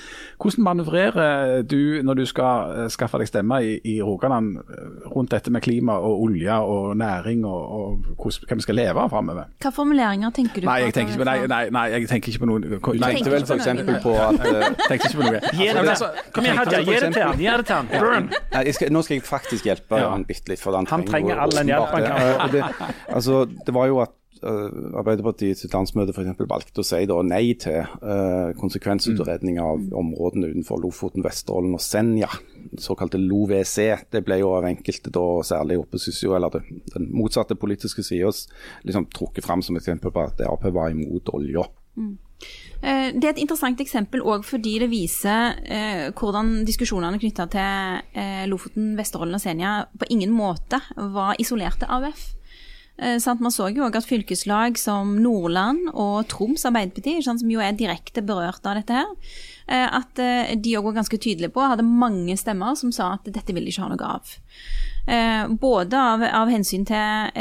hvordan 0.42 0.64
manøvrerer 0.64 1.62
du 1.62 2.02
når 2.04 2.14
du 2.14 2.26
skal 2.26 2.76
uh, 2.84 2.88
skaffe 2.94 3.18
deg 3.18 3.28
stemme 3.28 3.58
i, 3.66 3.80
i, 3.84 4.02
Rogaland 4.02 4.58
rundt 5.16 5.32
dette 5.32 5.52
med 5.52 5.62
klima 5.62 5.98
og 5.98 6.22
olje 6.22 6.54
og 6.54 6.98
næring 6.98 7.46
og, 7.46 7.72
og 7.72 8.06
hvordan, 8.18 8.48
hva 8.48 8.56
vi 8.56 8.68
skal 8.68 8.76
leve 8.76 9.02
av 9.02 9.10
framover? 9.10 9.50
Hva 9.64 9.74
formuleringer 9.74 10.30
tenker 10.36 10.62
du 10.62 10.70
nei, 10.70 10.78
på? 10.80 10.86
Jeg 10.86 10.98
tenker 11.00 11.18
ikke, 11.18 11.26
nei, 11.32 11.38
nei, 11.48 11.64
nei, 11.74 11.86
jeg 11.96 12.12
tenker 12.14 12.34
ikke 12.34 12.44
på 12.46 12.52
noe. 12.52 12.62
Du 12.62 12.78
tenkte 13.02 13.34
vel 13.34 13.50
f.eks. 13.50 13.70
på 14.06 14.16
at 14.22 14.40
uh, 14.46 14.70
tenkte 14.90 15.10
ikke 15.10 15.18
på 15.18 15.28
noe. 15.28 15.44
Gi 15.58 15.70
det 15.72 15.88
Altså, 15.92 16.08
til 16.14 16.32
Kom 16.36 16.46
igjen, 16.46 16.62
Hadia. 16.62 16.80
Gi 16.86 16.94
det 17.02 17.14
til 17.18 17.26
han. 17.26 17.42
Gi 17.42 17.50
det 17.50 17.66
til 17.68 17.76
han. 17.76 17.92
Burn. 17.92 18.32
Nei, 18.54 18.64
jeg 18.70 18.78
skal, 18.78 18.94
nå 18.94 19.02
skal 19.06 19.18
jeg 19.18 19.28
faktisk 19.28 19.68
hjelpe 19.68 20.00
Ja. 20.00 20.14
han 20.14 20.24
bitte 20.30 20.54
litt. 20.54 20.62
For 20.62 20.78
han, 20.78 20.86
trenger, 20.86 21.10
Han 21.10 21.12
trenger 21.12 21.42
all 21.44 21.54
den 21.58 21.74
hjelpen 21.74 22.06
han 22.06 22.40
kan 22.40 22.54
det. 22.54 22.90
Altså, 23.18 23.44
det 23.66 23.74
var 23.76 23.90
jo 23.90 24.00
at 24.06 24.14
uh, 24.44 24.98
Arbeiderpartiet 25.00 25.60
sitt 25.60 25.74
landsmøte 25.76 26.16
for 26.16 26.24
eksempel 26.24 26.50
valgte 26.50 26.84
å 26.84 26.88
si 26.88 27.02
nei 27.28 27.44
til 27.60 27.82
uh, 27.82 28.52
konsekvensutredning 28.60 29.60
av 29.62 29.84
områdene 30.02 30.52
utenfor 30.54 30.82
Lofoten, 30.84 31.26
Vesterålen 31.26 31.76
og 31.78 31.84
Senja. 31.84 32.30
Såkalte 32.80 33.22
LoVC. 33.22 33.78
Det 34.12 34.24
ble 34.26 34.42
jo 34.42 34.56
av 34.56 34.68
enkelte, 34.70 35.14
da, 35.14 35.28
særlig 35.46 35.82
opposisjon, 35.82 36.38
eller 36.38 36.58
det, 36.58 36.64
den 36.96 37.12
motsatte 37.16 37.60
politiske 37.60 38.06
sida, 38.06 38.32
liksom 38.88 39.10
trukket 39.14 39.46
fram 39.46 39.64
som 39.66 39.78
eksempel 39.80 40.14
på 40.14 40.26
at 40.26 40.42
Ap 40.48 40.66
var 40.72 40.92
imot 40.94 41.34
olja. 41.36 41.68
Eh, 42.82 43.14
Det 43.14 43.24
er 43.24 43.34
et 43.36 43.44
interessant 43.44 43.82
eksempel 43.84 44.24
òg 44.26 44.46
fordi 44.48 44.80
det 44.82 44.90
viser 44.90 45.58
eh, 45.62 46.06
hvordan 46.18 46.64
diskusjonene 46.66 47.20
knytta 47.22 47.46
til 47.54 48.02
eh, 48.18 48.46
Lofoten, 48.50 48.96
Vesterålen 48.98 49.38
og 49.38 49.44
Senja 49.44 49.74
på 49.94 50.10
ingen 50.10 50.34
måte 50.34 50.82
var 50.98 51.38
isolerte 51.40 51.86
AUF. 51.86 52.32
Eh, 53.02 53.18
sant? 53.18 53.42
Man 53.42 53.54
så 53.54 53.66
jo 53.74 53.88
òg 53.88 53.98
at 53.98 54.06
fylkeslag 54.06 54.78
som 54.78 55.16
Nordland 55.24 55.90
og 55.90 56.28
Troms 56.30 56.68
Arbeiderparti, 56.70 57.18
som 57.26 57.40
jo 57.50 57.64
er 57.64 57.74
direkte 57.74 58.22
berørt 58.22 58.62
av 58.70 58.78
dette 58.78 58.94
her, 58.94 59.10
eh, 59.66 59.88
at 59.88 60.22
eh, 60.22 60.54
de 60.54 60.76
òg 60.78 60.92
var 60.92 61.00
ganske 61.00 61.18
tydelige 61.18 61.50
på, 61.56 61.66
hadde 61.66 61.88
mange 61.88 62.38
stemmer 62.38 62.78
som 62.78 62.94
sa 62.94 63.16
at 63.16 63.26
dette 63.26 63.56
vil 63.56 63.66
de 63.66 63.74
ikke 63.74 63.88
ha 63.88 63.92
noe 63.96 64.16
av. 64.18 64.38
Både 65.58 65.98
av, 65.98 66.22
av 66.22 66.52
hensyn 66.54 66.84
til 66.86 67.40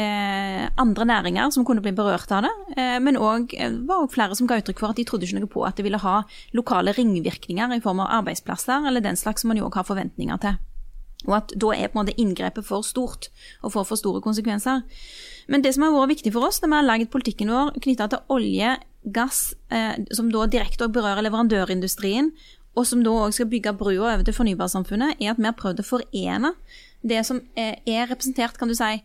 andre 0.81 1.05
næringer 1.05 1.51
som 1.53 1.67
kunne 1.69 1.83
bli 1.85 1.93
berørt 1.93 2.33
av 2.33 2.47
det, 2.47 2.53
men 3.05 3.19
òg 3.21 3.53
var 3.85 4.07
også 4.07 4.15
flere 4.15 4.39
som 4.39 4.49
ga 4.49 4.57
uttrykk 4.63 4.81
for 4.81 4.95
at 4.95 4.97
de 4.97 5.05
trodde 5.05 5.29
ikke 5.29 5.43
noe 5.43 5.53
på 5.53 5.67
at 5.69 5.77
det 5.77 5.85
ville 5.85 6.01
ha 6.01 6.23
lokale 6.57 6.97
ringvirkninger 6.97 7.77
i 7.77 7.83
form 7.85 8.01
av 8.01 8.09
arbeidsplasser, 8.23 8.89
eller 8.89 9.05
den 9.05 9.21
slags 9.21 9.45
som 9.45 9.53
man 9.53 9.61
jo 9.61 9.69
òg 9.69 9.77
har 9.77 9.91
forventninger 9.93 10.41
til. 10.41 10.57
Og 11.29 11.35
at 11.37 11.53
da 11.53 11.73
er 11.75 11.91
på 11.91 11.99
en 11.99 12.05
måte 12.05 12.17
inngrepet 12.21 12.65
for 12.65 12.87
stort 12.87 13.29
og 13.61 13.75
får 13.75 13.89
for 13.91 14.01
store 14.01 14.23
konsekvenser. 14.25 14.85
Men 15.51 15.65
det 15.65 15.75
som 15.75 15.85
har 15.85 15.93
vært 15.93 16.15
viktig 16.15 16.33
for 16.33 16.49
oss 16.49 16.63
når 16.63 16.71
vi 16.71 16.79
har 16.79 16.87
lagd 16.87 17.11
politikken 17.13 17.53
vår 17.53 17.75
knytta 17.83 18.09
til 18.13 18.33
olje, 18.33 18.77
gass, 19.05 19.55
eh, 19.73 19.99
som 20.17 20.31
da 20.33 20.47
direkte 20.49 20.89
berører 20.93 21.25
leverandørindustrien, 21.27 22.33
og 22.79 22.87
som 22.87 23.03
da 23.05 23.13
òg 23.27 23.35
skal 23.35 23.49
bygge 23.51 23.75
brua 23.77 24.15
over 24.15 24.25
til 24.25 24.37
fornybarsamfunnet, 24.37 25.21
er 25.21 25.33
at 25.33 25.41
vi 25.41 25.49
har 25.49 25.57
prøvd 25.59 25.83
å 25.83 25.87
forene 25.87 26.55
det 27.03 27.25
som 27.27 27.41
eh, 27.59 27.81
er 27.89 28.11
representert, 28.11 28.59
kan 28.61 28.71
du 28.71 28.77
si, 28.77 29.01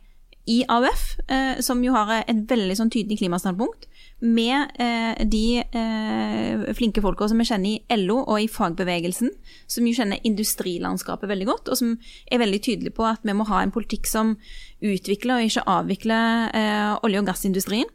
i 0.45 0.59
AUF, 0.69 1.15
eh, 1.31 1.61
som 1.65 1.81
jo 1.83 1.95
har 1.95 2.21
et 2.21 2.43
veldig 2.49 2.75
sånn 2.77 2.91
tydelig 2.93 3.17
klimastandpunkt, 3.23 3.87
med 4.23 4.71
eh, 4.79 5.25
de 5.27 5.59
eh, 5.59 6.73
flinke 6.77 7.01
folka 7.03 7.27
som 7.29 7.41
vi 7.41 7.47
kjenner 7.47 7.75
i 7.75 7.97
LO 7.99 8.21
og 8.23 8.39
i 8.41 8.47
fagbevegelsen, 8.51 9.33
som 9.67 9.87
jo 9.87 9.95
kjenner 9.97 10.23
industrilandskapet 10.23 11.29
veldig 11.29 11.49
godt, 11.49 11.69
og 11.69 11.79
som 11.81 11.97
er 12.31 12.41
veldig 12.41 12.61
tydelige 12.63 12.95
på 12.95 13.05
at 13.09 13.25
vi 13.27 13.35
må 13.35 13.47
ha 13.49 13.61
en 13.61 13.75
politikk 13.75 14.07
som 14.09 14.37
utvikler 14.85 15.37
og 15.37 15.49
ikke 15.49 15.67
avvikler 15.75 16.55
eh, 16.55 16.95
olje- 17.03 17.21
og 17.21 17.29
gassindustrien. 17.29 17.91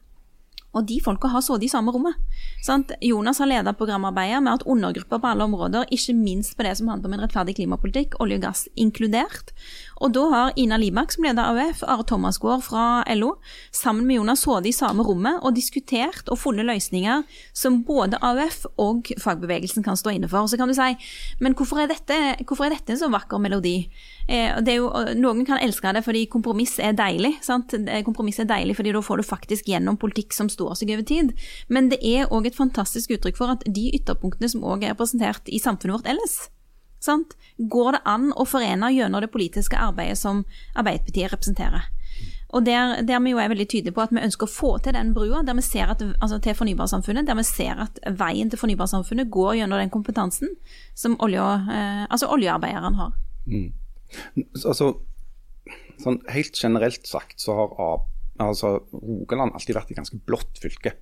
Og 0.70 0.86
de 0.86 1.00
folka 1.02 1.26
har 1.32 1.42
sittet 1.42 1.66
i 1.66 1.72
samme 1.72 1.90
rommet. 1.90 2.14
Sant? 2.62 2.92
Jonas 3.02 3.40
har 3.42 3.48
ledet 3.50 3.74
programarbeidet 3.78 4.38
med 4.44 4.52
at 4.52 4.66
undergrupper 4.70 5.18
på 5.18 5.32
alle 5.32 5.48
områder, 5.48 5.88
ikke 5.90 6.14
minst 6.14 6.54
på 6.56 6.62
det 6.66 6.76
som 6.78 6.92
handler 6.92 7.10
om 7.10 7.16
en 7.16 7.24
rettferdig 7.24 7.56
klimapolitikk, 7.58 8.14
olje 8.22 8.38
og 8.38 8.44
gass 8.44 8.68
inkludert. 8.78 9.50
Og 10.00 10.14
da 10.16 10.22
har 10.32 10.54
Ina 10.56 10.78
Libak, 10.80 11.12
som 11.12 11.26
leder 11.26 11.44
AUF, 11.44 11.82
Are 11.84 12.04
Thomasgaard 12.08 12.62
fra 12.64 12.84
LO, 13.12 13.34
sammen 13.72 14.06
med 14.08 14.16
Jonas 14.16 14.46
Haade 14.48 14.70
i 14.70 14.72
samme 14.72 15.04
rommet 15.04 15.42
og 15.44 15.56
diskutert 15.58 16.30
og 16.32 16.38
funnet 16.40 16.64
løsninger 16.64 17.26
som 17.52 17.82
både 17.84 18.16
AUF 18.24 18.62
og 18.80 19.10
fagbevegelsen 19.20 19.84
kan 19.84 19.98
stå 20.00 20.14
inne 20.14 20.30
for. 20.30 20.48
Så 20.48 20.56
kan 20.56 20.70
du 20.70 20.76
si, 20.76 20.94
men 21.44 21.56
hvorfor 21.56 21.82
er 21.82 21.90
dette, 21.90 22.16
hvorfor 22.48 22.68
er 22.68 22.76
dette 22.78 22.94
en 22.94 23.00
så 23.02 23.10
vakker 23.12 23.42
melodi? 23.44 23.74
Eh, 24.30 24.56
jo, 24.72 24.88
noen 25.18 25.44
kan 25.48 25.60
elske 25.60 25.92
det 25.92 26.04
fordi 26.06 26.24
kompromiss 26.32 26.78
er 26.80 26.96
deilig. 26.96 27.34
Sant? 27.44 27.74
Eh, 27.76 28.00
Kompromiss 28.06 28.40
er 28.40 28.48
deilig 28.48 28.78
fordi 28.78 28.94
da 28.96 29.02
får 29.04 29.20
du 29.20 29.26
faktisk 29.26 29.68
gjennom 29.68 29.98
politikk 30.00 30.32
som 30.32 30.48
står 30.48 30.78
seg 30.80 30.94
over 30.94 31.04
tid. 31.04 31.34
Men 31.68 31.90
det 31.92 32.00
er 32.06 32.30
òg 32.32 32.48
et 32.48 32.56
fantastisk 32.56 33.12
uttrykk 33.18 33.36
for 33.36 33.52
at 33.52 33.66
de 33.68 33.90
ytterpunktene 33.98 34.48
som 34.48 34.64
òg 34.64 34.86
er 34.86 34.94
representert 34.94 35.50
i 35.52 35.60
samfunnet 35.60 35.98
vårt 35.98 36.10
ellers, 36.14 36.38
sant? 37.00 37.36
går 37.60 37.96
det 37.96 38.00
an 38.08 38.30
å 38.32 38.46
forene 38.48 38.88
gjennom 38.94 39.20
det 39.20 39.32
politiske 39.32 39.76
arbeidet 39.76 40.18
som 40.20 40.44
Arbeiderpartiet 40.78 41.32
representerer. 41.34 41.88
Og 42.50 42.64
der, 42.66 43.02
der 43.06 43.20
vi 43.22 43.30
jo 43.30 43.38
er 43.38 43.50
veldig 43.52 43.66
tydelige 43.68 43.94
på 43.94 44.02
at 44.02 44.14
vi 44.14 44.22
ønsker 44.24 44.48
å 44.48 44.50
få 44.50 44.70
til 44.82 44.96
den 44.96 45.12
brua 45.14 45.44
der 45.46 45.54
vi 45.54 45.62
ser 45.62 45.92
at, 45.92 46.02
altså 46.02 46.40
til 46.42 46.56
fornybarsamfunnet, 46.58 47.28
der 47.28 47.38
vi 47.38 47.44
ser 47.46 47.78
at 47.84 48.00
veien 48.18 48.50
til 48.50 48.58
fornybarsamfunnet 48.58 49.30
går 49.30 49.60
gjennom 49.60 49.78
den 49.78 49.92
kompetansen 49.92 50.56
som 50.98 51.14
olje, 51.22 51.44
eh, 51.44 52.02
altså 52.08 52.30
oljearbeideren 52.34 52.98
har. 52.98 53.14
Altså, 54.64 54.90
sånn 56.02 56.18
helt 56.34 56.58
generelt 56.58 57.06
sagt 57.06 57.38
så 57.44 57.54
har 57.54 57.76
altså, 58.42 58.80
Rogaland 58.90 59.54
alltid 59.54 59.78
vært 59.78 59.94
et 59.94 60.00
ganske 60.00 60.18
blått 60.26 60.58
fylke 60.58 60.96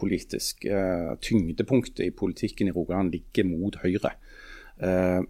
politisk. 0.00 0.68
Eh, 0.68 1.14
tyngdepunktet 1.24 2.04
i 2.10 2.12
politikken 2.12 2.68
i 2.68 2.76
Rogaland 2.76 3.14
ligger 3.16 3.48
mot 3.48 3.80
Høyre. 3.80 4.18
Eh, 4.84 5.20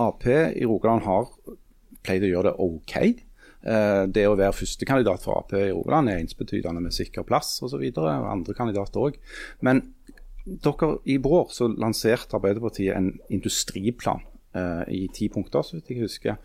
Ap 0.00 0.26
i 0.28 0.66
Rogaland 0.66 1.06
har 1.06 1.30
pleid 2.06 2.26
å 2.26 2.30
gjøre 2.30 2.52
det 2.52 2.66
OK. 2.66 2.96
Eh, 3.66 4.02
det 4.12 4.26
å 4.28 4.36
være 4.38 4.54
førstekandidat 4.54 5.24
for 5.24 5.40
Ap 5.40 5.54
i 5.56 5.68
Rogaland 5.70 6.12
er 6.12 6.22
ensbetydende 6.22 6.84
med 6.84 6.94
sikker 6.94 7.26
plass 7.26 7.56
osv. 7.66 7.82
Andre 7.98 8.56
kandidater 8.56 9.08
òg. 9.08 9.20
Men 9.66 9.82
dere, 10.46 10.92
i 11.10 11.18
vår 11.22 11.48
så 11.54 11.70
lanserte 11.72 12.38
Arbeiderpartiet 12.38 12.94
en 12.94 13.14
industriplan 13.34 14.22
eh, 14.54 14.84
i 14.94 15.06
ti 15.14 15.30
punkter, 15.32 15.66
så 15.66 15.78
vidt 15.78 15.90
jeg 15.90 16.04
husker. 16.04 16.38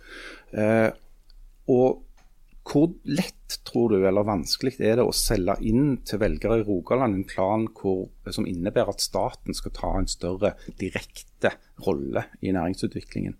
Eh, 0.57 0.89
og 1.71 2.07
hvor 2.71 2.91
lett 3.09 3.55
tror 3.65 3.93
du, 3.93 4.03
eller 4.05 4.25
vanskelig 4.25 4.75
er 4.85 4.99
det 4.99 5.05
å 5.05 5.13
selge 5.15 5.57
inn 5.65 5.95
til 6.07 6.21
velgere 6.21 6.59
i 6.61 6.65
Rogaland 6.65 7.17
en 7.17 7.27
plan 7.27 7.65
hvor, 7.77 8.05
som 8.29 8.45
innebærer 8.47 8.93
at 8.93 9.03
staten 9.03 9.57
skal 9.57 9.73
ta 9.75 9.93
en 9.97 10.09
større 10.09 10.53
direkte 10.79 11.55
rolle 11.87 12.27
i 12.41 12.53
næringsutviklingen? 12.53 13.37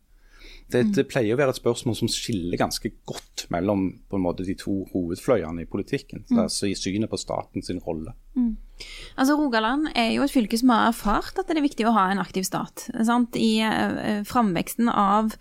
Det, 0.71 0.83
det 0.95 1.07
pleier 1.11 1.35
å 1.35 1.39
være 1.39 1.53
et 1.55 1.59
spørsmål 1.59 1.97
som 1.99 2.11
skiller 2.11 2.59
ganske 2.59 2.93
godt 3.09 3.45
mellom 3.53 3.87
på 4.09 4.17
en 4.17 4.23
måte 4.23 4.45
de 4.47 4.55
to 4.59 4.81
hovedfløyene 4.93 5.65
i 5.65 5.69
politikken. 5.69 6.23
Altså 6.31 6.69
i 6.71 6.75
synet 6.79 7.11
på 7.11 7.19
statens 7.19 7.71
rolle. 7.85 8.15
Altså 9.19 9.35
Rogaland 9.37 9.89
er 9.97 10.13
jo 10.15 10.23
et 10.25 10.33
fylke 10.33 10.57
som 10.59 10.71
har 10.73 10.89
erfart 10.89 11.37
at 11.39 11.49
det 11.49 11.59
er 11.59 11.65
viktig 11.65 11.87
å 11.87 11.95
ha 11.95 12.07
en 12.11 12.21
aktiv 12.21 12.45
stat. 12.47 12.87
Sant? 13.05 13.35
I 13.37 13.59
eh, 13.65 14.21
framveksten 14.27 14.89
av, 14.89 15.33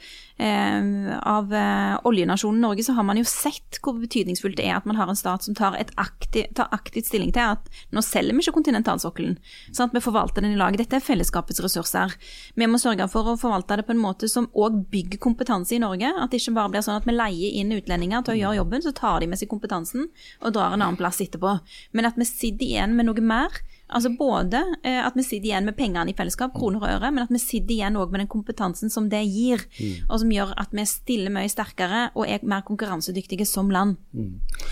eh, 0.42 1.14
av 1.18 1.54
eh, 1.54 1.94
oljenasjonen 2.08 2.60
Norge 2.64 2.84
så 2.86 2.96
har 2.98 3.06
man 3.06 3.20
jo 3.20 3.26
sett 3.28 3.78
hvor 3.80 3.96
betydningsfullt 4.00 4.58
det 4.58 4.66
er 4.68 4.78
at 4.80 4.88
man 4.90 4.98
har 4.98 5.10
en 5.10 5.18
stat 5.18 5.46
som 5.46 5.56
tar, 5.56 5.78
aktiv, 6.00 6.48
tar 6.56 6.68
aktivt 6.74 7.08
stilling 7.08 7.32
til 7.36 7.54
at 7.54 7.70
nå 7.94 8.02
selger 8.04 8.36
vi 8.36 8.44
ikke 8.44 8.56
kontinentalsokkelen. 8.58 9.38
Sant? 9.76 9.94
Vi 9.96 10.02
forvalter 10.04 10.44
den 10.44 10.56
i 10.56 10.60
lag. 10.60 10.76
Dette 10.78 10.98
er 10.98 11.04
fellesskapets 11.04 11.62
ressurser. 11.64 12.16
Vi 12.58 12.68
må 12.68 12.80
sørge 12.82 13.08
for 13.12 13.32
å 13.32 13.38
forvalte 13.40 13.80
det 13.80 13.86
på 13.88 13.94
en 13.94 14.02
måte 14.02 14.28
som 14.30 14.50
òg 14.52 14.82
bygger 14.92 15.22
kompetanse 15.22 15.76
i 15.76 15.82
Norge. 15.82 16.10
At 16.10 16.34
det 16.34 16.42
ikke 16.42 16.56
bare 16.58 16.74
blir 16.74 16.84
sånn 16.86 17.00
at 17.00 17.08
vi 17.08 17.16
leier 17.16 17.60
inn 17.62 17.72
utlendinger 17.76 18.26
til 18.26 18.36
å 18.36 18.40
gjøre 18.42 18.60
jobben, 18.60 18.84
så 18.84 18.94
tar 18.96 19.22
de 19.22 19.30
med 19.30 19.40
seg 19.40 19.50
kompetansen 19.52 20.08
og 20.40 20.54
drar 20.56 20.74
en 20.74 20.82
annen 20.82 20.98
plass 21.00 21.22
etterpå. 21.22 21.56
Men 21.96 22.08
at 22.08 22.18
vi 22.18 22.28
sitter 22.28 22.66
igjen 22.66 22.96
med 22.98 23.08
noe 23.08 23.24
mer. 23.30 23.60
Altså 23.90 24.12
både 24.14 24.60
eh, 24.86 25.00
at 25.02 25.16
vi 25.18 25.24
sitter 25.26 25.50
igjen 25.50 25.66
med 25.66 25.74
pengene 25.78 26.12
i 26.12 26.14
fellesskap, 26.14 26.52
kroner 26.54 26.84
og 26.84 26.92
øre, 26.92 27.10
men 27.10 27.24
at 27.24 27.32
vi 27.34 27.40
sitter 27.42 27.74
igjen 27.74 27.98
òg 27.98 28.12
med 28.14 28.22
den 28.22 28.30
kompetansen 28.30 28.92
som 28.92 29.08
det 29.10 29.24
gir. 29.26 29.64
Og 30.06 30.20
som 30.22 30.30
gjør 30.30 30.54
at 30.62 30.74
vi 30.76 30.86
stiller 30.86 31.34
mye 31.34 31.50
sterkere 31.50 32.06
og 32.14 32.28
er 32.30 32.46
mer 32.46 32.62
konkurransedyktige 32.68 33.48
som 33.48 33.70
land. 33.74 33.98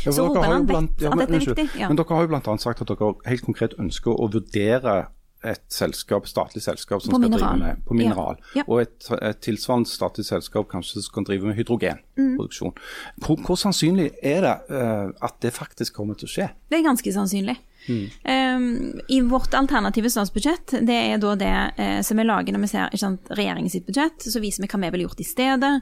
Ja, 0.05 0.13
Så 0.13 0.29
Rogaland 0.29 0.71
vet 0.71 1.03
ja, 1.03 1.11
men, 1.11 1.27
at 1.27 1.33
dette 1.33 1.43
er 1.43 1.47
viktig, 1.47 1.69
ja. 1.81 1.91
Men 1.91 1.99
dere 1.99 2.15
har 2.15 2.27
jo 2.27 2.35
bl.a. 2.35 2.59
sagt 2.63 2.85
at 2.85 2.93
dere 2.93 3.15
helt 3.27 3.47
konkret 3.47 3.79
ønsker 3.83 4.15
å 4.15 4.31
vurdere 4.31 4.99
et 5.47 5.63
selskap, 5.71 6.27
statlig 6.27 6.63
selskap 6.65 7.03
som 7.03 7.13
På 7.13 7.19
skal 7.19 7.31
mineral. 7.31 7.61
drive 7.61 7.67
med 7.67 7.85
på 7.87 7.95
mineral. 7.95 8.39
Ja. 8.59 8.65
Og 8.67 8.83
et, 8.83 9.11
et 9.23 9.39
tilsvarende 9.45 9.89
statlig 9.89 10.27
selskap 10.27 10.67
kanskje 10.71 10.99
som 10.99 11.07
skal 11.07 11.27
drive 11.29 11.47
med 11.47 11.55
hydrogenproduksjon. 11.55 12.75
Mm. 12.75 13.23
Hvor, 13.27 13.39
hvor 13.47 13.61
sannsynlig 13.61 14.11
er 14.23 14.43
det 14.43 14.57
uh, 14.75 15.15
at 15.23 15.39
det 15.43 15.55
faktisk 15.55 15.95
kommer 15.95 16.19
til 16.19 16.27
å 16.27 16.33
skje? 16.33 16.49
Det 16.71 16.81
er 16.81 16.87
ganske 16.87 17.15
sannsynlig. 17.15 17.55
Um, 17.89 19.01
I 19.09 19.21
vårt 19.21 19.55
alternative 19.55 20.11
statsbudsjett, 20.11 20.75
det 20.87 20.99
er 21.13 21.21
da 21.23 21.35
det 21.39 21.55
eh, 21.77 22.01
som 22.07 22.21
vi 22.21 22.27
lager 22.29 22.55
når 22.55 22.65
vi 22.67 22.71
ser 22.73 22.97
sant, 23.01 23.31
regjeringens 23.33 23.79
budsjett, 23.87 24.29
så 24.29 24.43
viser 24.43 24.65
vi 24.65 24.71
hva 24.71 24.83
vi 24.85 24.93
ville 24.95 25.09
gjort 25.09 25.25
i 25.25 25.29
stedet. 25.29 25.75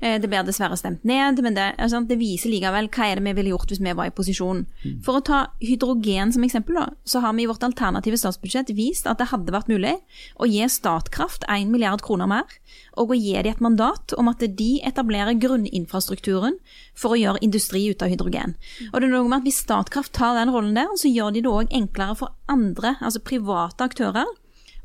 Eh, 0.00 0.16
det 0.20 0.30
blir 0.32 0.44
dessverre 0.46 0.78
stemt 0.80 1.04
ned, 1.04 1.42
men 1.44 1.56
det, 1.56 1.66
altså, 1.78 2.00
det 2.08 2.16
viser 2.20 2.52
likevel 2.52 2.88
hva 2.88 3.06
er 3.06 3.20
det 3.20 3.26
vi 3.26 3.34
ville 3.36 3.52
gjort 3.52 3.72
hvis 3.72 3.82
vi 3.84 3.92
var 3.96 4.08
i 4.08 4.14
posisjon. 4.16 4.64
For 5.04 5.20
å 5.20 5.24
ta 5.24 5.40
hydrogen 5.60 6.32
som 6.32 6.46
eksempel, 6.46 6.78
da, 6.80 6.86
så 7.04 7.20
har 7.24 7.36
vi 7.36 7.44
i 7.44 7.50
vårt 7.50 7.64
alternative 7.66 8.18
statsbudsjett 8.20 8.72
vist 8.76 9.08
at 9.10 9.20
det 9.20 9.28
hadde 9.34 9.52
vært 9.52 9.68
mulig 9.68 9.96
å 10.40 10.48
gi 10.48 10.64
Statkraft 10.70 11.44
1 11.52 11.68
milliard 11.72 12.00
kroner 12.04 12.30
mer, 12.30 12.48
og 12.96 13.12
å 13.12 13.18
gi 13.18 13.36
dem 13.36 13.52
et 13.52 13.62
mandat 13.64 14.14
om 14.20 14.30
at 14.32 14.40
de 14.40 14.70
etablerer 14.86 15.36
grunninfrastrukturen 15.40 16.56
for 16.96 17.14
å 17.14 17.20
gjøre 17.20 17.44
industri 17.44 17.86
ut 17.90 18.02
av 18.04 18.12
hydrogen. 18.12 18.56
Og 18.92 19.00
det 19.00 19.08
er 19.08 19.14
noe 19.14 19.28
med 19.28 19.40
at 19.40 19.48
Hvis 19.50 19.62
Statkraft 19.64 20.12
tar 20.16 20.36
den 20.36 20.52
rollen 20.52 20.76
der, 20.76 20.88
så 21.00 21.10
gjør 21.10 21.34
de 21.34 21.42
det 21.44 21.50
òg 21.50 21.72
enklere 21.74 22.16
for 22.16 22.36
andre, 22.48 22.96
altså 23.00 23.22
private 23.24 23.84
aktører, 23.84 24.28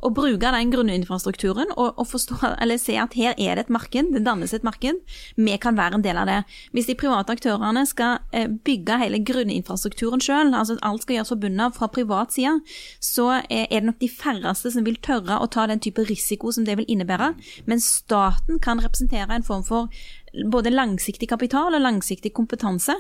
å 0.04 0.12
bruke 0.14 0.52
den 0.54 0.72
grunninfrastrukturen 0.74 1.72
og, 1.76 1.96
og 2.00 2.08
forstå, 2.10 2.38
se 2.82 2.98
at 3.00 3.16
her 3.18 3.36
er 3.38 3.58
det 3.58 3.66
et 3.66 3.74
marked, 3.74 4.12
det 4.14 4.24
dannes 4.26 4.54
et 4.54 4.66
marked. 4.66 5.00
Vi 5.38 5.58
kan 5.62 5.78
være 5.78 6.00
en 6.00 6.06
del 6.06 6.20
av 6.20 6.30
det. 6.30 6.40
Hvis 6.76 6.90
de 6.90 6.98
private 7.00 7.36
aktørene 7.36 7.86
skal 7.88 8.20
eh, 8.36 8.48
bygge 8.48 9.00
hele 9.02 9.22
grunninfrastrukturen 9.26 10.24
sjøl, 10.24 10.54
altså 10.54 10.78
at 10.78 10.86
alt 10.88 11.06
skal 11.06 11.20
gjøres 11.20 11.34
forbundet 11.34 11.78
fra 11.78 11.90
privat 11.92 12.36
side, 12.36 12.58
så 13.04 13.30
eh, 13.40 13.66
er 13.70 13.80
det 13.80 13.90
nok 13.90 14.02
de 14.04 14.12
færreste 14.12 14.74
som 14.76 14.86
vil 14.88 15.00
tørre 15.06 15.40
å 15.40 15.50
ta 15.52 15.68
den 15.72 15.82
type 15.84 16.06
risiko 16.10 16.52
som 16.56 16.68
det 16.68 16.78
vil 16.82 16.90
innebære. 16.92 17.34
Men 17.70 17.84
staten 17.84 18.62
kan 18.64 18.84
representere 18.84 19.36
en 19.36 19.48
form 19.48 19.66
for 19.66 19.90
både 20.52 20.72
langsiktig 20.74 21.30
kapital 21.32 21.76
og 21.78 21.82
langsiktig 21.84 22.32
kompetanse 22.36 22.96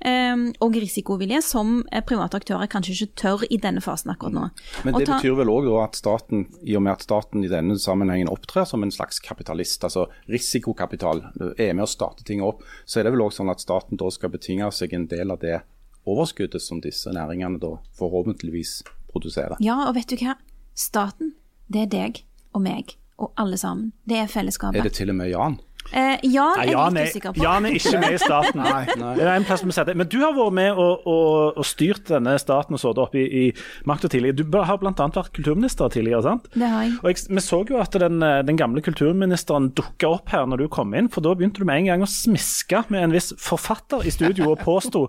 eh, 0.00 0.36
og 0.62 0.76
risikovilje 0.78 1.40
som 1.42 1.80
eh, 1.92 2.02
private 2.06 2.38
aktører 2.40 2.70
kanskje 2.72 2.94
ikke 2.96 3.14
tør 3.22 3.44
i 3.50 3.58
denne 3.62 3.82
fasen 3.84 4.12
akkurat 4.14 4.36
nå. 4.36 4.48
Men 4.86 4.98
det 4.98 5.06
ta- 5.08 5.18
betyr 5.18 5.36
vel 5.40 5.50
òg 5.52 5.68
at 5.82 5.98
staten, 5.98 6.46
i 6.62 6.76
og 6.78 6.82
med 6.86 6.92
at 6.96 7.06
staten 7.06 7.44
i 7.46 7.50
denne 7.52 7.78
sammenhengen 7.82 8.30
opptrer 8.32 8.66
som 8.68 8.82
en 8.86 8.92
slags 8.94 9.18
kapitalist, 9.24 9.82
altså 9.84 10.06
risikokapital, 10.32 11.24
er 11.58 11.72
med 11.74 11.84
å 11.86 11.90
starte 11.90 12.24
ting 12.26 12.42
opp, 12.44 12.62
så 12.84 13.00
er 13.00 13.08
det 13.08 13.14
vel 13.16 13.24
òg 13.26 13.32
sånn 13.34 13.50
at 13.52 13.62
staten 13.64 13.98
da 14.00 14.10
skal 14.14 14.30
betinge 14.34 14.68
seg 14.74 14.94
en 14.96 15.06
del 15.10 15.32
av 15.34 15.40
det 15.42 15.60
overskuddet 16.06 16.62
som 16.62 16.78
disse 16.84 17.10
næringene 17.10 17.58
da 17.62 17.72
forhåpentligvis 17.98 18.78
produserer. 19.10 19.56
Ja, 19.64 19.80
og 19.88 19.96
vet 19.98 20.12
du 20.12 20.20
hva? 20.22 20.36
Staten, 20.76 21.32
det 21.72 21.86
er 21.86 21.90
deg 21.96 22.20
og 22.54 22.62
meg 22.62 22.94
og 23.18 23.32
alle 23.40 23.56
sammen. 23.58 23.90
Det 24.06 24.18
er 24.20 24.28
fellesskapet. 24.30 24.76
Er 24.78 24.86
det 24.86 24.94
til 24.98 25.10
og 25.10 25.16
med 25.18 25.30
Jan? 25.32 25.56
Eh, 25.92 26.18
Jan 26.26 26.56
Nei, 26.58 26.66
er 26.66 26.72
Jan 26.72 26.96
litt 26.96 27.02
er, 27.02 27.10
usikker 27.12 27.34
på. 27.36 27.42
Jan 27.44 27.68
er 27.68 27.76
ikke 27.78 28.00
med 28.02 28.16
i 28.16 28.20
staten. 28.20 28.64
Det 29.16 29.24
er 29.26 29.32
en 29.34 29.46
plass 29.46 29.64
vi 29.64 29.74
setter. 29.74 29.98
Men 29.98 30.08
du 30.10 30.18
har 30.22 30.34
vært 30.36 30.56
med 30.58 30.80
og, 30.82 31.06
og, 31.06 31.60
og 31.60 31.66
styrt 31.66 32.10
denne 32.10 32.36
staten 32.42 32.76
og 32.76 32.82
sittet 32.82 33.02
oppe 33.04 33.22
i, 33.22 33.26
i 33.26 33.88
makta 33.88 34.10
tidligere. 34.12 34.38
Du 34.40 34.58
har 34.58 34.80
bl.a. 34.82 34.92
vært 34.92 35.32
kulturminister 35.36 35.92
tidligere, 35.94 36.22
sant? 36.26 36.50
Det 36.54 36.70
har 36.70 36.86
jeg. 36.86 36.96
Og 37.02 37.10
jeg, 37.12 37.24
Vi 37.36 37.44
så 37.44 37.62
jo 37.70 37.80
at 37.82 37.98
den, 38.02 38.20
eh, 38.26 38.42
den 38.46 38.60
gamle 38.60 38.84
kulturministeren 38.84 39.70
dukka 39.78 40.12
opp 40.18 40.32
her 40.34 40.46
når 40.50 40.64
du 40.64 40.68
kom 40.72 40.94
inn. 40.96 41.10
For 41.12 41.24
da 41.24 41.34
begynte 41.36 41.62
du 41.62 41.68
med 41.68 41.84
en 41.84 41.90
gang 41.92 42.06
å 42.06 42.10
smiske 42.10 42.86
med 42.92 43.08
en 43.08 43.16
viss 43.16 43.32
forfatter 43.40 44.06
i 44.06 44.14
studio 44.14 44.52
og 44.54 44.62
påsto 44.64 45.06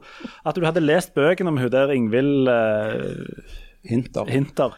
at 0.48 0.58
du 0.58 0.66
hadde 0.68 0.84
lest 0.84 1.16
bøkene 1.18 1.54
om 1.54 1.62
hun 1.62 1.72
der 1.74 1.94
Ingvild 1.96 2.52
eh, 2.52 3.64
Hinter. 3.88 4.26
Hinter. 4.28 4.74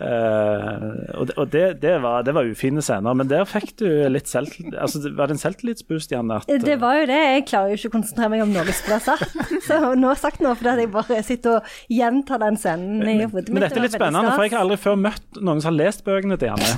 Eh, 0.00 0.84
og 1.20 1.28
det, 1.28 1.34
og 1.36 1.50
det, 1.52 1.64
det, 1.82 1.94
var, 2.02 2.22
det 2.24 2.32
var 2.36 2.48
ufine 2.48 2.80
scener, 2.84 3.16
men 3.16 3.28
der 3.28 3.44
fikk 3.48 3.74
du 3.82 3.86
litt 4.08 4.30
selv... 4.30 4.54
Altså, 4.72 5.02
var 5.16 5.28
det 5.28 5.36
en 5.36 5.42
selvtillitsboost, 5.42 6.14
Janne? 6.14 6.40
At, 6.40 6.64
Det 6.64 6.78
var 6.80 7.02
jo 7.02 7.08
det. 7.10 7.18
Jeg 7.34 7.46
klarer 7.50 7.74
jo 7.74 7.80
ikke 7.80 7.92
å 7.92 7.94
konsentrere 7.98 8.32
meg 8.32 8.44
om 8.46 8.54
noe 8.54 8.64
som 8.72 8.88
blir 8.88 9.04
sagt. 9.04 9.36
Så 9.66 9.80
nå 9.98 10.08
har 10.08 10.16
jeg 10.16 10.22
sagt 10.22 10.44
noe 10.44 10.54
fordi 10.56 10.86
jeg 10.86 10.92
bare 10.94 11.20
sitter 11.26 11.58
og 11.58 11.74
gjentar 11.92 12.40
den 12.42 12.56
scenen 12.60 13.04
i 13.04 13.18
hodet 13.26 13.50
men 13.50 13.64
dette 13.64 13.78
er 13.78 13.84
litt 13.84 13.94
spennende, 13.96 14.32
for 14.34 14.46
jeg 14.46 14.54
har 14.54 14.64
aldri 14.64 14.78
før 14.80 14.98
møtt 15.00 15.40
noen 15.40 15.60
som 15.62 15.70
har 15.72 15.76
lest 15.76 16.04
bøkene 16.06 16.38
til 16.40 16.50
Janne. 16.52 16.70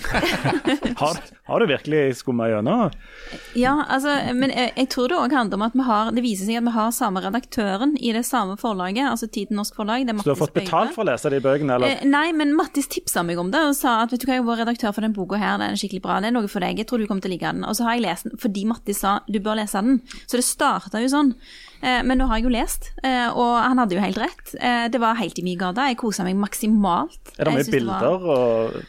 Har, 1.02 1.18
har 1.48 1.62
du 1.62 1.66
virkelig 1.66 2.00
skumma 2.20 2.46
gjennom? 2.50 2.92
Ja, 3.58 3.72
altså, 3.90 4.12
men 4.36 4.52
jeg, 4.54 4.70
jeg 4.76 4.88
tror 4.92 5.10
det 5.10 5.16
òg 5.18 5.34
handler 5.34 5.58
om 5.58 5.64
at 5.66 5.76
vi 5.76 5.86
har 5.86 6.10
Det 6.14 6.22
viser 6.24 6.48
seg 6.48 6.60
at 6.60 6.66
vi 6.66 6.74
har 6.74 6.92
samme 6.94 7.22
redaktøren 7.24 7.94
i 7.98 8.12
det 8.14 8.22
samme 8.28 8.56
forlaget, 8.60 9.04
altså 9.08 9.28
Tiden 9.32 9.58
Norsk 9.58 9.78
Forlag. 9.78 10.06
Det 10.06 10.14
er 10.14 10.22
Så 10.22 10.28
du 10.28 10.32
har 10.34 10.40
fått 10.40 10.54
betalt 10.56 10.94
for 10.94 11.04
å 11.04 11.08
lese 11.10 11.32
de 11.32 11.40
bøkene, 11.42 11.78
eller? 11.78 11.96
Eh, 11.96 12.06
nei, 12.08 12.28
men 12.36 12.54
Mattis 12.56 12.90
tipsa 13.12 13.24
meg 13.26 13.38
om 13.40 13.50
det 13.52 13.60
og 13.60 13.74
sa 13.76 14.02
at 14.02 14.12
vet 14.12 14.22
du 14.22 14.26
hva, 14.26 14.38
jeg 14.38 14.46
var 14.46 14.60
redaktør 14.62 14.94
for 14.94 15.04
den 15.04 15.12
boka 15.12 15.36
her, 15.36 15.58
den 15.60 15.74
er 15.74 15.80
skikkelig 15.80 16.02
bra, 16.04 16.18
det 16.20 16.30
er 16.30 16.36
noe 16.36 16.48
for 16.48 16.64
deg, 16.64 16.78
jeg 16.80 16.88
tror 16.88 17.02
du 17.02 17.06
kommer 17.06 17.22
til 17.24 17.32
å 17.32 17.34
like 17.34 17.52
den. 17.52 17.66
Og 17.68 17.76
så 17.76 17.84
har 17.86 17.98
jeg 17.98 18.04
lest 18.06 18.28
den 18.28 18.40
fordi 18.40 18.64
Mattis 18.68 19.02
sa 19.02 19.18
du 19.28 19.38
bør 19.42 19.58
lese 19.60 19.82
den. 19.84 20.00
Så 20.24 20.40
det 20.40 20.46
starta 20.46 21.02
jo 21.02 21.10
sånn. 21.12 21.34
Eh, 21.82 22.00
men 22.06 22.20
nå 22.20 22.28
har 22.30 22.40
jeg 22.40 22.48
jo 22.48 22.54
lest, 22.54 22.90
eh, 23.04 23.28
og 23.28 23.52
han 23.60 23.82
hadde 23.82 23.98
jo 23.98 24.04
helt 24.04 24.20
rett. 24.22 24.54
Eh, 24.58 24.88
det 24.92 25.02
var 25.02 25.20
helt 25.20 25.38
i 25.38 25.44
min 25.46 25.60
gate, 25.60 25.90
jeg 25.92 26.00
kosa 26.00 26.24
meg 26.26 26.38
maksimalt. 26.40 27.34
Er 27.36 27.50
det 27.50 27.56
mye 27.58 27.70
bilder 27.76 28.00
var- 28.00 28.28
og 28.32 28.82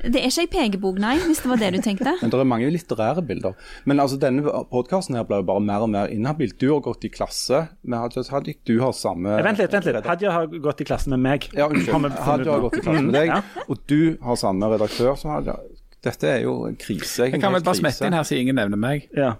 Det 0.00 0.16
er 0.20 0.30
ikke 0.30 0.44
ei 0.46 0.48
pekebok, 0.54 0.98
nei, 1.02 1.16
hvis 1.20 1.42
det 1.44 1.50
var 1.50 1.58
det 1.60 1.70
du 1.74 1.78
tenkte. 1.84 2.14
Men 2.22 2.30
det 2.32 2.38
er 2.40 2.48
mange 2.48 2.70
litterære 2.72 3.24
bilder. 3.28 3.56
Men 3.84 4.00
altså, 4.00 4.16
denne 4.20 4.44
podkasten 4.70 5.18
her 5.18 5.26
blir 5.28 5.42
jo 5.42 5.48
bare 5.50 5.60
mer 5.64 5.84
og 5.84 5.90
mer 5.92 6.12
inhabil. 6.12 6.54
Du 6.60 6.70
har 6.72 6.80
gått 6.86 7.04
i 7.04 7.10
klasse 7.12 7.66
med 7.84 7.98
Hadia 8.00 8.24
Tajik. 8.24 8.62
Du 8.64 8.78
har 8.80 8.94
samme 8.96 9.36
Vent 9.44 9.60
litt, 9.60 9.72
vent 9.76 9.84
litt. 9.90 10.08
Hadia 10.08 10.32
har 10.32 10.48
gått 10.48 10.80
i 10.80 10.88
klasse 10.88 11.12
med 11.12 11.20
meg. 11.26 11.50
Ja, 11.56 11.68
unnskyld. 11.68 12.16
Hadia 12.24 12.54
har 12.56 12.64
gått 12.64 12.80
i 12.80 12.84
klasse 12.86 13.04
med 13.04 13.14
deg, 13.18 13.28
Ja. 13.34 13.42
og 13.68 13.84
du 13.92 14.16
har 14.24 14.40
samme 14.40 14.72
redaktør 14.72 15.16
som 15.20 15.34
Hadia. 15.36 15.58
Dette 16.00 16.24
er 16.32 16.42
jo 16.46 16.64
en 16.64 16.76
krise. 16.80 17.26
Jeg 17.28 17.40
kan 17.42 17.52
vel 17.52 17.60
bare 17.62 17.76
smette 17.76 18.06
inn 18.08 18.14
her, 18.16 18.24
siden 18.24 18.46
ingen 18.46 18.56
nevner 18.56 18.80
meg, 18.80 19.08
Ja. 19.16 19.34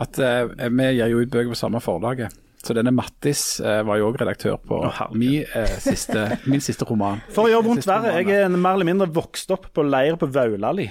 at 0.00 0.16
uh, 0.18 0.48
vi 0.56 0.92
gir 0.96 1.10
jo 1.12 1.20
ut 1.20 1.28
bøker 1.30 1.52
på 1.52 1.58
samme 1.60 1.82
forlaget. 1.84 2.32
Så 2.68 2.74
denne 2.76 2.92
Mattis 2.92 3.42
eh, 3.64 3.78
var 3.88 3.96
jo 3.96 4.10
òg 4.10 4.18
redaktør 4.20 4.58
på 4.60 4.82
oh, 4.84 4.98
min, 5.16 5.46
eh, 5.56 5.70
siste, 5.80 6.26
min 6.52 6.60
siste 6.60 6.84
roman. 6.84 7.22
For 7.32 7.48
å 7.48 7.52
gjøre 7.54 7.64
vondt 7.64 7.88
verre, 7.88 8.18
jeg 8.20 8.42
er 8.42 8.52
mer 8.52 8.76
eller 8.76 8.90
mindre 8.90 9.06
vokst 9.08 9.54
opp 9.56 9.70
på 9.72 9.86
leir 9.88 10.18
på 10.20 10.28
Vaulali. 10.34 10.90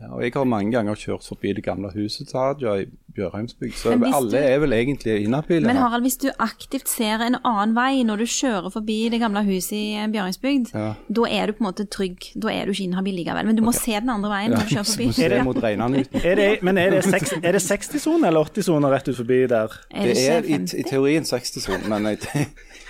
Ja, 0.00 0.12
og 0.14 0.20
jeg 0.22 0.30
har 0.36 0.44
mange 0.46 0.70
ganger 0.70 0.94
kjørt 0.94 1.24
forbi 1.26 1.50
det 1.58 1.64
gamle 1.66 1.88
huset 1.90 2.28
til 2.30 2.38
Hadia 2.38 2.74
i 2.84 2.84
Bjørheimsbygd, 3.16 3.72
så 3.74 3.96
alle 3.96 4.30
du- 4.30 4.36
er 4.36 4.58
vel 4.62 4.70
egentlig 4.76 5.24
inhabile. 5.24 5.66
Men. 5.66 5.76
Harald, 5.76 6.04
hvis 6.06 6.16
du 6.22 6.28
aktivt 6.38 6.86
ser 6.88 7.18
en 7.26 7.34
annen 7.44 7.74
vei 7.74 8.04
når 8.06 8.16
du 8.22 8.24
kjører 8.30 8.70
forbi 8.70 9.08
det 9.10 9.18
gamle 9.18 9.42
huset 9.42 9.72
i 9.74 10.06
Bjørheimsbygd, 10.12 10.70
Ja. 10.74 10.92
da 11.10 11.22
er 11.28 11.46
du 11.46 11.52
på 11.52 11.64
en 11.64 11.72
måte 11.72 11.88
trygg. 11.90 12.28
Da 12.40 12.48
er 12.54 12.64
du 12.66 12.70
ikke 12.70 12.84
inhabil 12.86 13.14
likevel. 13.18 13.46
Men 13.46 13.56
du 13.56 13.62
må 13.66 13.72
se 13.74 13.90
den 13.98 14.08
andre 14.08 14.30
veien 14.30 14.50
når 14.54 14.68
du 14.68 14.74
kjører 14.76 14.86
forbi. 14.86 15.12
se 15.18 15.28
det- 15.28 15.44
mot 15.44 15.56
Er 15.56 16.34
det, 16.36 16.62
men 16.62 16.78
er 16.78 16.90
det, 16.90 17.04
er 17.42 17.52
det 17.52 17.62
60-sone 17.62 18.26
eller 18.28 18.44
80-sone 18.44 18.86
rett 18.94 19.08
ut 19.08 19.16
forbi 19.16 19.46
der? 19.48 19.66
Er 19.90 20.06
Det 20.06 20.14
det 20.14 20.28
er 20.30 20.42
i, 20.46 20.62
i 20.78 20.82
teorien 20.86 21.22
60-sone, 21.24 21.88
men 21.88 22.06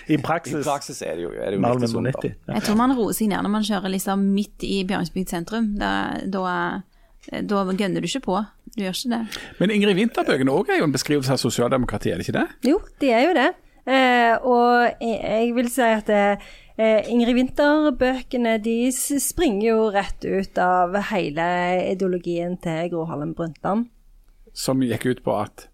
i, 0.09 0.17
praksis, 0.17 0.55
i 0.67 0.69
praksis 0.69 1.03
er 1.03 1.15
det 1.17 1.23
jo, 1.25 1.31
er 1.31 1.51
det 1.51 1.57
jo 1.57 1.65
90 1.65 1.71
mindre 1.73 1.89
soner. 1.89 2.13
90. 2.13 2.35
Ja. 2.49 2.53
Jeg 2.55 2.63
tror 2.69 2.77
man 2.77 2.93
roer 2.99 3.13
seg 3.17 3.29
ned 3.29 3.43
når 3.43 3.51
man 3.51 3.63
kjører 3.63 3.89
liksom 3.97 4.19
midt 4.35 4.63
i 4.69 4.85
Bjørheimsbygd 4.85 5.29
sentrum. 5.33 5.73
Da, 5.79 5.91
da, 6.29 6.81
da 7.29 7.65
gønner 7.69 8.01
du 8.01 8.09
ikke 8.09 8.25
på. 8.25 8.43
Du 8.75 8.85
gjør 8.85 8.97
ikke 8.97 9.15
det. 9.15 9.41
Men 9.59 9.73
Ingrid 9.75 9.99
Winther-bøkene 9.99 10.55
òg 10.55 10.71
er 10.73 10.81
jo 10.81 10.89
en 10.89 10.95
beskrivelse 10.95 11.35
av 11.35 11.41
sosialdemokratiet, 11.43 12.15
er 12.15 12.21
det 12.21 12.29
ikke 12.29 12.39
det? 12.39 12.71
Jo, 12.71 12.81
de 13.03 13.13
er 13.15 13.27
jo 13.27 13.35
det. 13.37 13.49
Eh, 13.89 14.35
og 14.45 15.01
jeg, 15.01 15.17
jeg 15.19 15.53
vil 15.57 15.71
si 15.73 15.87
at 15.87 16.11
eh, 16.13 17.09
Ingrid 17.11 17.35
Winther-bøkene 17.39 18.59
de 18.65 18.77
springer 18.93 19.71
jo 19.71 19.79
rett 19.95 20.25
ut 20.29 20.61
av 20.63 20.95
hele 21.11 21.49
ideologien 21.95 22.59
til 22.63 22.93
Gro 22.93 23.07
Harlem 23.09 23.35
Brundtland. 23.39 23.89
Som 24.55 24.85
gikk 24.85 25.09
ut 25.09 25.25
på 25.25 25.35
at 25.41 25.69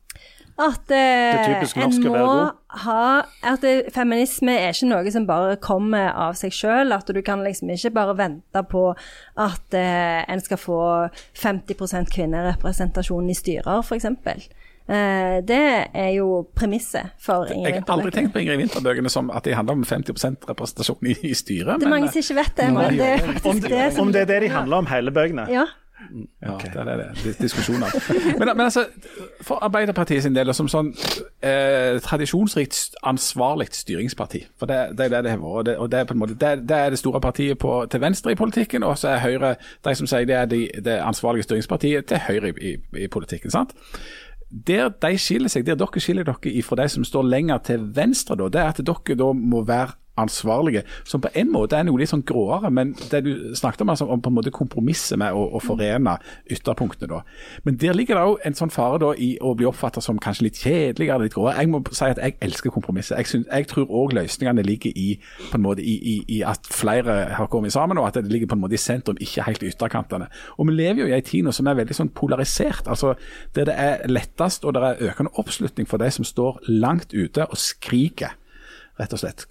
At 0.55 0.91
er 0.95 1.41
eh, 1.43 1.83
en 1.83 1.95
må 2.15 2.35
ha 2.85 3.07
At 3.43 3.65
det, 3.65 3.89
feminisme 3.95 4.53
er 4.55 4.71
ikke 4.71 4.87
noe 4.87 5.11
som 5.11 5.27
bare 5.27 5.57
kommer 5.59 6.13
av 6.15 6.37
seg 6.39 6.55
sjøl. 6.55 6.95
At 6.95 7.11
du 7.11 7.19
kan 7.27 7.43
liksom 7.43 7.73
ikke 7.75 7.91
bare 7.97 8.15
vente 8.19 8.63
på 8.71 8.85
at 9.35 9.75
eh, 9.75 10.23
en 10.31 10.45
skal 10.45 10.61
få 10.61 10.83
50% 11.43 12.13
kvinnerepresentasjon 12.15 13.31
i 13.31 13.35
styrer, 13.35 13.83
f.eks. 13.83 14.07
Eh, 14.85 15.39
det 15.49 15.61
er 15.97 16.11
jo 16.13 16.43
premisset 16.55 17.15
for 17.19 17.49
Ingrid 17.49 17.73
Jeg 17.73 17.83
har 17.87 17.93
aldri 17.95 18.11
tenkt 18.13 18.35
på 18.35 18.43
Ingrid 18.43 18.61
Winther-bøkene 18.61 19.11
som 19.11 19.31
at 19.33 19.47
de 19.49 19.55
handler 19.57 19.79
om 19.81 19.87
50 19.89 20.45
representasjon 20.51 21.09
i, 21.09 21.17
i 21.25 21.35
styret. 21.35 21.81
Det 21.81 21.89
er 21.89 21.95
mange 21.95 22.11
men, 22.11 22.13
som 22.13 22.21
ikke 22.21 22.37
vet 22.43 22.59
det, 22.61 22.67
men 22.77 22.99
det 23.01 23.09
er 23.15 23.25
faktisk 23.25 23.71
det 23.73 23.87
som 23.97 24.07
Om 24.07 24.13
det 24.13 24.27
er 24.27 24.31
det 24.35 24.43
de 24.45 24.53
handler 24.53 24.85
om, 24.85 24.91
hele 24.93 25.15
bøkene? 25.15 25.49
Ja. 25.51 25.65
Ja, 26.43 26.57
det 26.63 26.81
er 26.81 26.97
det. 26.97 27.07
er 27.27 27.43
diskusjoner. 27.43 27.87
Men, 28.39 28.49
men 28.57 28.61
altså, 28.61 28.85
for 29.41 29.65
Arbeiderpartiet 29.65 30.23
sin 30.23 30.35
del, 30.35 30.49
og 30.49 30.57
som 30.57 30.69
sånn 30.71 30.91
eh, 31.43 32.01
tradisjonsrikt 32.05 32.99
ansvarlig 33.07 33.69
styringsparti, 33.75 34.45
for 34.59 34.71
det, 34.71 34.81
det 34.99 35.07
er 35.07 35.15
det 35.17 35.23
det 35.25 35.35
har 35.35 35.43
vært, 35.43 35.55
og 35.55 35.67
det, 35.67 35.77
og 35.79 35.93
det 35.93 36.01
er 36.01 36.09
på 36.09 36.17
en 36.17 36.23
måte, 36.23 36.39
det, 36.41 36.53
det 36.69 36.77
er 36.77 36.95
det 36.95 37.01
store 37.01 37.21
partiet 37.25 37.59
på, 37.59 37.77
til 37.91 38.03
venstre 38.05 38.33
i 38.33 38.39
politikken, 38.41 38.83
og 38.83 38.99
så 38.99 39.15
er 39.15 39.25
Høyre 39.25 39.55
de 39.85 39.95
som 39.95 40.09
sier 40.11 40.29
det 40.29 40.37
er 40.37 40.51
de, 40.51 40.61
det 40.85 40.99
ansvarlige 41.01 41.49
styringspartiet 41.49 42.07
til 42.11 42.23
høyre 42.29 42.53
i, 42.53 42.75
i, 42.75 43.05
i 43.05 43.09
politikken. 43.09 43.51
sant? 43.51 43.75
Der 44.67 44.89
de 45.03 45.19
skiller 45.19 45.51
seg, 45.51 45.67
der 45.67 45.79
dere 45.79 46.01
skiller 46.01 46.27
dere 46.27 46.53
ifra 46.53 46.79
de 46.83 46.89
som 46.89 47.05
står 47.05 47.27
lenger 47.27 47.59
til 47.67 47.89
venstre, 47.97 48.37
da, 48.39 48.49
det 48.49 48.61
er 48.61 48.73
at 48.73 48.83
dere 48.87 49.17
da 49.19 49.33
må 49.33 49.65
være 49.67 49.97
ansvarlige, 50.21 50.85
som 51.05 51.21
på 51.21 51.29
en 51.35 51.51
måte 51.53 51.77
er 51.77 51.87
noe 51.87 51.99
litt 52.01 52.11
sånn 52.13 52.25
gråere. 52.27 52.71
Men 52.75 52.95
det 53.11 53.23
du 53.27 53.33
snakket 53.57 53.85
om, 53.85 53.93
altså, 53.95 54.07
om 54.11 54.23
på 54.23 54.31
en 54.31 54.37
måte 54.39 54.53
kompromisset 54.55 55.19
med 55.21 55.35
å, 55.35 55.45
å 55.57 55.63
forene 55.63 56.17
ytterpunktene. 56.51 57.11
da. 57.11 57.21
Men 57.67 57.79
der 57.83 57.97
ligger 57.97 58.19
det 58.19 58.27
òg 58.31 58.47
en 58.47 58.59
sånn 58.59 58.73
fare 58.75 59.01
da 59.03 59.13
i 59.19 59.35
å 59.43 59.55
bli 59.59 59.67
oppfattet 59.69 60.07
som 60.07 60.21
kanskje 60.23 60.49
litt 60.49 60.61
kjedeligere, 60.63 61.27
litt 61.27 61.35
gråere. 61.35 61.57
Jeg 61.61 61.73
må 61.73 61.83
si 61.91 62.07
at 62.07 62.21
jeg 62.23 62.39
elsker 62.47 62.75
kompromisset. 62.75 63.17
Jeg, 63.19 63.31
synes, 63.33 63.49
jeg 63.51 63.69
tror 63.71 63.91
òg 63.91 64.15
løsningene 64.19 64.65
ligger 64.67 64.95
i, 64.95 65.09
på 65.51 65.59
en 65.59 65.67
måte, 65.67 65.83
i, 65.83 65.97
i, 65.99 66.15
i, 66.39 66.41
at 66.47 66.71
flere 66.71 67.19
har 67.35 67.51
kommet 67.53 67.75
sammen, 67.75 67.99
og 67.99 68.09
at 68.09 68.21
det 68.21 68.31
ligger 68.33 68.53
på 68.53 68.59
en 68.59 68.65
måte 68.65 68.79
i 68.79 68.83
sentrum, 68.83 69.19
ikke 69.21 69.49
helt 69.49 69.67
i 69.67 69.73
ytterkantene. 69.73 70.31
Og 70.59 70.71
vi 70.71 70.79
lever 70.79 71.05
jo 71.05 71.11
i 71.11 71.17
ei 71.17 71.25
tid 71.25 71.47
nå 71.47 71.55
som 71.55 71.69
er 71.71 71.81
veldig 71.81 71.99
sånn 71.99 72.15
polarisert. 72.15 72.87
altså 72.87 73.15
Der 73.57 73.69
det 73.69 73.75
er 73.81 74.09
lettest 74.11 74.65
og 74.65 74.77
det 74.77 74.83
er 74.85 75.05
økende 75.11 75.35
oppslutning 75.41 75.89
for 75.89 76.03
de 76.03 76.11
som 76.15 76.27
står 76.27 76.63
langt 76.69 77.15
ute 77.15 77.47
og 77.47 77.59
skriker, 77.59 78.37
rett 79.01 79.15
og 79.15 79.23
slett. 79.25 79.47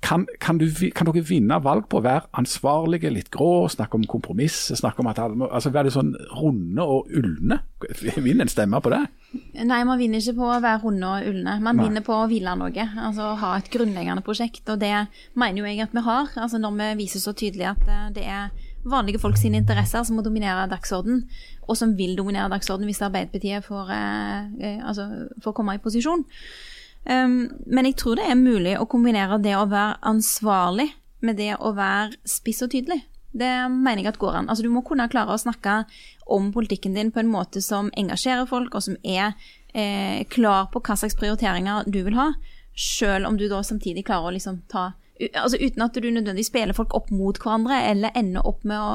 Kan, 0.00 0.24
kan, 0.40 0.56
du, 0.56 0.64
kan, 0.96 1.04
dere 1.10 1.22
vinne 1.28 1.58
valg 1.60 1.84
på 1.92 1.98
å 1.98 2.04
være 2.04 2.30
ansvarlige, 2.40 3.10
litt 3.12 3.28
grå, 3.34 3.68
snakke 3.68 3.98
om 3.98 4.06
kompromiss? 4.08 4.70
snakke 4.78 5.02
om 5.02 5.10
at 5.10 5.20
alle 5.20 5.48
altså 5.50 5.72
Være 5.74 5.90
litt 5.90 5.96
sånn 5.96 6.14
runde 6.38 6.86
og 6.88 7.10
ulne? 7.12 7.60
Vinner 8.16 8.46
en 8.46 8.52
stemme 8.52 8.80
på 8.80 8.92
det? 8.94 9.02
Nei, 9.60 9.82
man 9.84 10.00
vinner 10.00 10.22
ikke 10.22 10.38
på 10.40 10.48
å 10.48 10.56
være 10.64 10.80
runde 10.86 11.10
og 11.10 11.28
ulne. 11.30 11.58
Man 11.60 11.76
Nei. 11.76 11.84
vinner 11.86 12.04
på 12.06 12.16
å 12.16 12.24
hvile 12.30 12.56
noe. 12.58 12.86
Altså 13.04 13.34
ha 13.42 13.52
et 13.58 13.68
grunnleggende 13.72 14.24
prosjekt. 14.26 14.64
Og 14.72 14.80
det 14.80 14.94
mener 15.38 15.60
jo 15.60 15.68
jeg 15.68 15.84
at 15.84 15.94
vi 15.94 16.04
har. 16.08 16.32
Altså 16.40 16.58
Når 16.58 16.80
vi 16.80 16.90
viser 17.04 17.22
så 17.22 17.36
tydelig 17.36 17.68
at 17.74 17.84
eh, 17.86 18.08
det 18.16 18.26
er 18.26 18.50
vanlige 18.88 19.20
folk 19.20 19.36
sine 19.36 19.60
interesser 19.60 20.02
som 20.08 20.16
må 20.16 20.24
dominere 20.24 20.64
dagsorden, 20.70 21.26
og 21.68 21.76
som 21.76 21.92
vil 21.98 22.16
dominere 22.16 22.48
dagsorden 22.48 22.88
hvis 22.88 23.02
Arbeiderpartiet 23.04 23.68
får, 23.68 23.92
eh, 23.92 24.50
eh 24.64 24.84
altså, 24.88 25.10
får 25.44 25.56
komme 25.60 25.76
i 25.76 25.82
posisjon. 25.84 26.24
Um, 27.04 27.48
men 27.66 27.88
jeg 27.88 27.96
tror 28.00 28.18
det 28.20 28.26
er 28.28 28.36
mulig 28.38 28.74
å 28.78 28.88
kombinere 28.90 29.40
det 29.40 29.54
å 29.56 29.68
være 29.70 29.96
ansvarlig 30.10 30.90
med 31.24 31.38
det 31.40 31.54
å 31.56 31.72
være 31.76 32.18
spiss 32.28 32.62
og 32.64 32.72
tydelig. 32.74 33.00
Det 33.30 33.50
mener 33.70 34.02
jeg 34.02 34.12
at 34.12 34.20
går 34.20 34.40
an. 34.40 34.48
Altså, 34.50 34.64
du 34.66 34.72
må 34.74 34.82
kunne 34.86 35.08
klare 35.10 35.36
å 35.36 35.40
snakke 35.40 35.84
om 36.30 36.50
politikken 36.54 36.96
din 36.96 37.12
på 37.14 37.22
en 37.22 37.30
måte 37.30 37.62
som 37.62 37.90
engasjerer 37.98 38.48
folk, 38.50 38.74
og 38.74 38.84
som 38.84 38.96
er 39.04 39.36
eh, 39.72 40.26
klar 40.32 40.70
på 40.72 40.82
hva 40.82 40.96
slags 40.98 41.18
prioriteringer 41.18 41.86
du 41.86 42.02
vil 42.06 42.18
ha, 42.18 42.32
selv 42.74 43.28
om 43.28 43.38
du 43.38 43.46
da 43.50 43.62
samtidig 43.66 44.06
klarer 44.08 44.30
å 44.30 44.34
liksom 44.34 44.64
ta 44.70 44.92
altså 45.20 45.58
Uten 45.60 45.82
at 45.84 45.96
du 45.96 46.06
nødvendigvis 46.08 46.48
spiller 46.48 46.76
folk 46.76 46.94
opp 46.96 47.10
mot 47.12 47.36
hverandre, 47.36 47.76
eller 47.90 48.14
ender 48.16 48.46
opp 48.48 48.62
med 48.64 48.80
å 48.80 48.92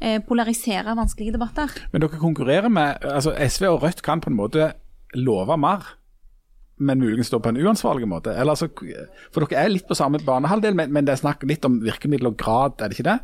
eh, 0.00 0.18
polarisere 0.20 0.96
vanskelige 0.98 1.36
debatter. 1.38 1.72
Men 1.94 2.04
dere 2.04 2.20
konkurrerer 2.20 2.68
med 2.68 3.06
altså 3.08 3.32
SV 3.32 3.70
og 3.70 3.86
Rødt 3.86 4.02
kan 4.04 4.20
på 4.20 4.28
en 4.28 4.36
måte 4.36 4.74
love 5.16 5.56
mer 5.56 5.94
men 6.76 7.00
muligens 7.00 7.30
da 7.32 7.40
på 7.40 7.52
en 7.52 7.60
uansvarlig 7.60 8.08
måte? 8.08 8.34
Eller, 8.34 8.52
altså, 8.52 8.68
for 9.32 9.46
dere 9.46 9.64
er 9.64 9.72
litt 9.72 9.88
på 9.88 9.96
samme 9.96 10.20
banehalvdel, 10.24 10.76
men, 10.76 10.92
men 10.92 11.08
det 11.08 11.16
er 11.16 11.22
snakk 11.24 11.46
litt 11.48 11.64
om 11.64 11.80
virkemiddel 11.84 12.32
og 12.32 12.38
grad, 12.40 12.76
er 12.80 12.92
det 12.92 12.98
ikke 12.98 13.10
det? 13.14 13.20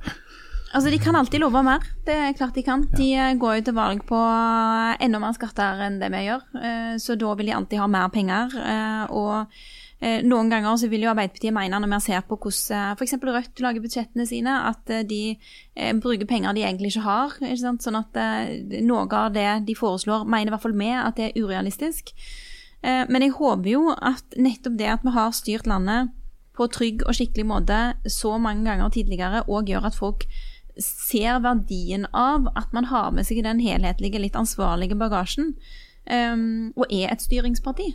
Altså, 0.73 0.89
De 0.89 0.99
kan 0.99 1.17
alltid 1.17 1.43
love 1.43 1.61
mer, 1.67 1.85
det 2.07 2.15
er 2.17 2.33
klart 2.37 2.57
de 2.57 2.65
kan. 2.65 2.87
De. 2.97 3.11
Eh, 3.13 3.35
går 3.37 3.59
jo 3.59 3.65
til 3.69 3.77
valg 3.77 4.01
på 4.09 4.19
enda 5.05 5.21
mer 5.21 5.37
skatter 5.37 5.85
enn 5.85 5.99
det 6.01 6.09
vi 6.15 6.25
gjør, 6.31 6.47
eh, 6.57 6.93
så 6.97 7.17
da 7.21 7.35
vil 7.37 7.51
de 7.51 7.57
alltid 7.59 7.83
ha 7.83 7.89
mer 7.93 8.13
penger. 8.13 8.57
Eh, 8.57 9.05
og 9.13 9.63
noen 10.03 10.49
ganger 10.51 10.75
så 10.81 10.89
vil 10.91 11.05
jo 11.05 11.13
Arbeiderpartiet 11.13 11.55
mene, 11.55 11.79
når 11.79 11.91
vi 11.93 11.99
ser 12.03 12.25
på 12.27 12.35
hvordan 12.35 12.97
f.eks. 12.99 13.13
Rødt 13.23 13.61
lager 13.63 13.85
budsjettene 13.85 14.25
sine, 14.27 14.57
at 14.67 14.91
de 15.07 15.37
bruker 16.03 16.27
penger 16.27 16.57
de 16.57 16.65
egentlig 16.67 16.91
ikke 16.91 17.05
har. 17.05 17.37
Ikke 17.39 17.77
sånn 17.77 18.01
at 18.01 18.19
noe 18.83 19.05
av 19.15 19.31
det 19.37 19.47
de 19.69 19.77
foreslår, 19.79 20.25
mener 20.27 20.51
i 20.51 20.57
hvert 20.57 20.65
fall 20.65 20.75
vi 20.75 20.91
at 20.91 21.21
det 21.21 21.29
er 21.29 21.39
urealistisk. 21.39 22.11
Eh, 22.83 23.05
men 23.09 23.23
jeg 23.23 23.37
håper 23.39 23.71
jo 23.71 23.85
at 23.95 24.37
nettopp 24.37 24.79
det 24.79 24.91
at 24.97 25.07
vi 25.07 25.15
har 25.15 25.35
styrt 25.37 25.69
landet 25.71 26.11
på 26.57 26.69
trygg 26.69 27.05
og 27.07 27.17
skikkelig 27.17 27.47
måte 27.49 27.79
så 28.11 28.37
mange 28.43 28.67
ganger 28.69 28.93
tidligere, 28.93 29.45
òg 29.49 29.71
gjør 29.73 29.89
at 29.89 29.97
folk 29.97 30.27
ser 30.81 31.41
verdien 31.45 32.07
av 32.17 32.49
at 32.57 32.73
man 32.77 32.89
har 32.91 33.13
med 33.13 33.27
seg 33.29 33.43
den 33.45 33.61
helhetlige, 33.63 34.21
litt 34.21 34.37
ansvarlige 34.39 34.97
bagasjen, 35.01 35.53
um, 36.09 36.73
og 36.77 36.87
er 36.89 37.13
et 37.13 37.25
styringsparti. 37.25 37.93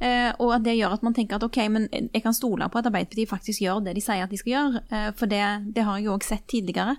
Uh, 0.00 0.32
og 0.40 0.54
at 0.56 0.64
det 0.64 0.78
gjør 0.78 0.96
at 0.96 1.04
man 1.04 1.16
tenker 1.16 1.36
at 1.36 1.44
ok, 1.44 1.58
men 1.72 1.88
jeg 1.92 2.22
kan 2.24 2.36
stole 2.36 2.68
på 2.72 2.80
at 2.80 2.88
Arbeiderpartiet 2.88 3.28
faktisk 3.28 3.60
gjør 3.64 3.82
det 3.84 3.98
de 3.98 4.04
sier 4.04 4.24
at 4.24 4.32
de 4.32 4.40
skal 4.40 4.54
gjøre, 4.54 4.82
uh, 4.92 5.10
for 5.16 5.32
det, 5.32 5.44
det 5.76 5.84
har 5.84 6.00
jeg 6.00 6.08
jo 6.08 6.16
òg 6.16 6.24
sett 6.28 6.46
tidligere. 6.48 6.96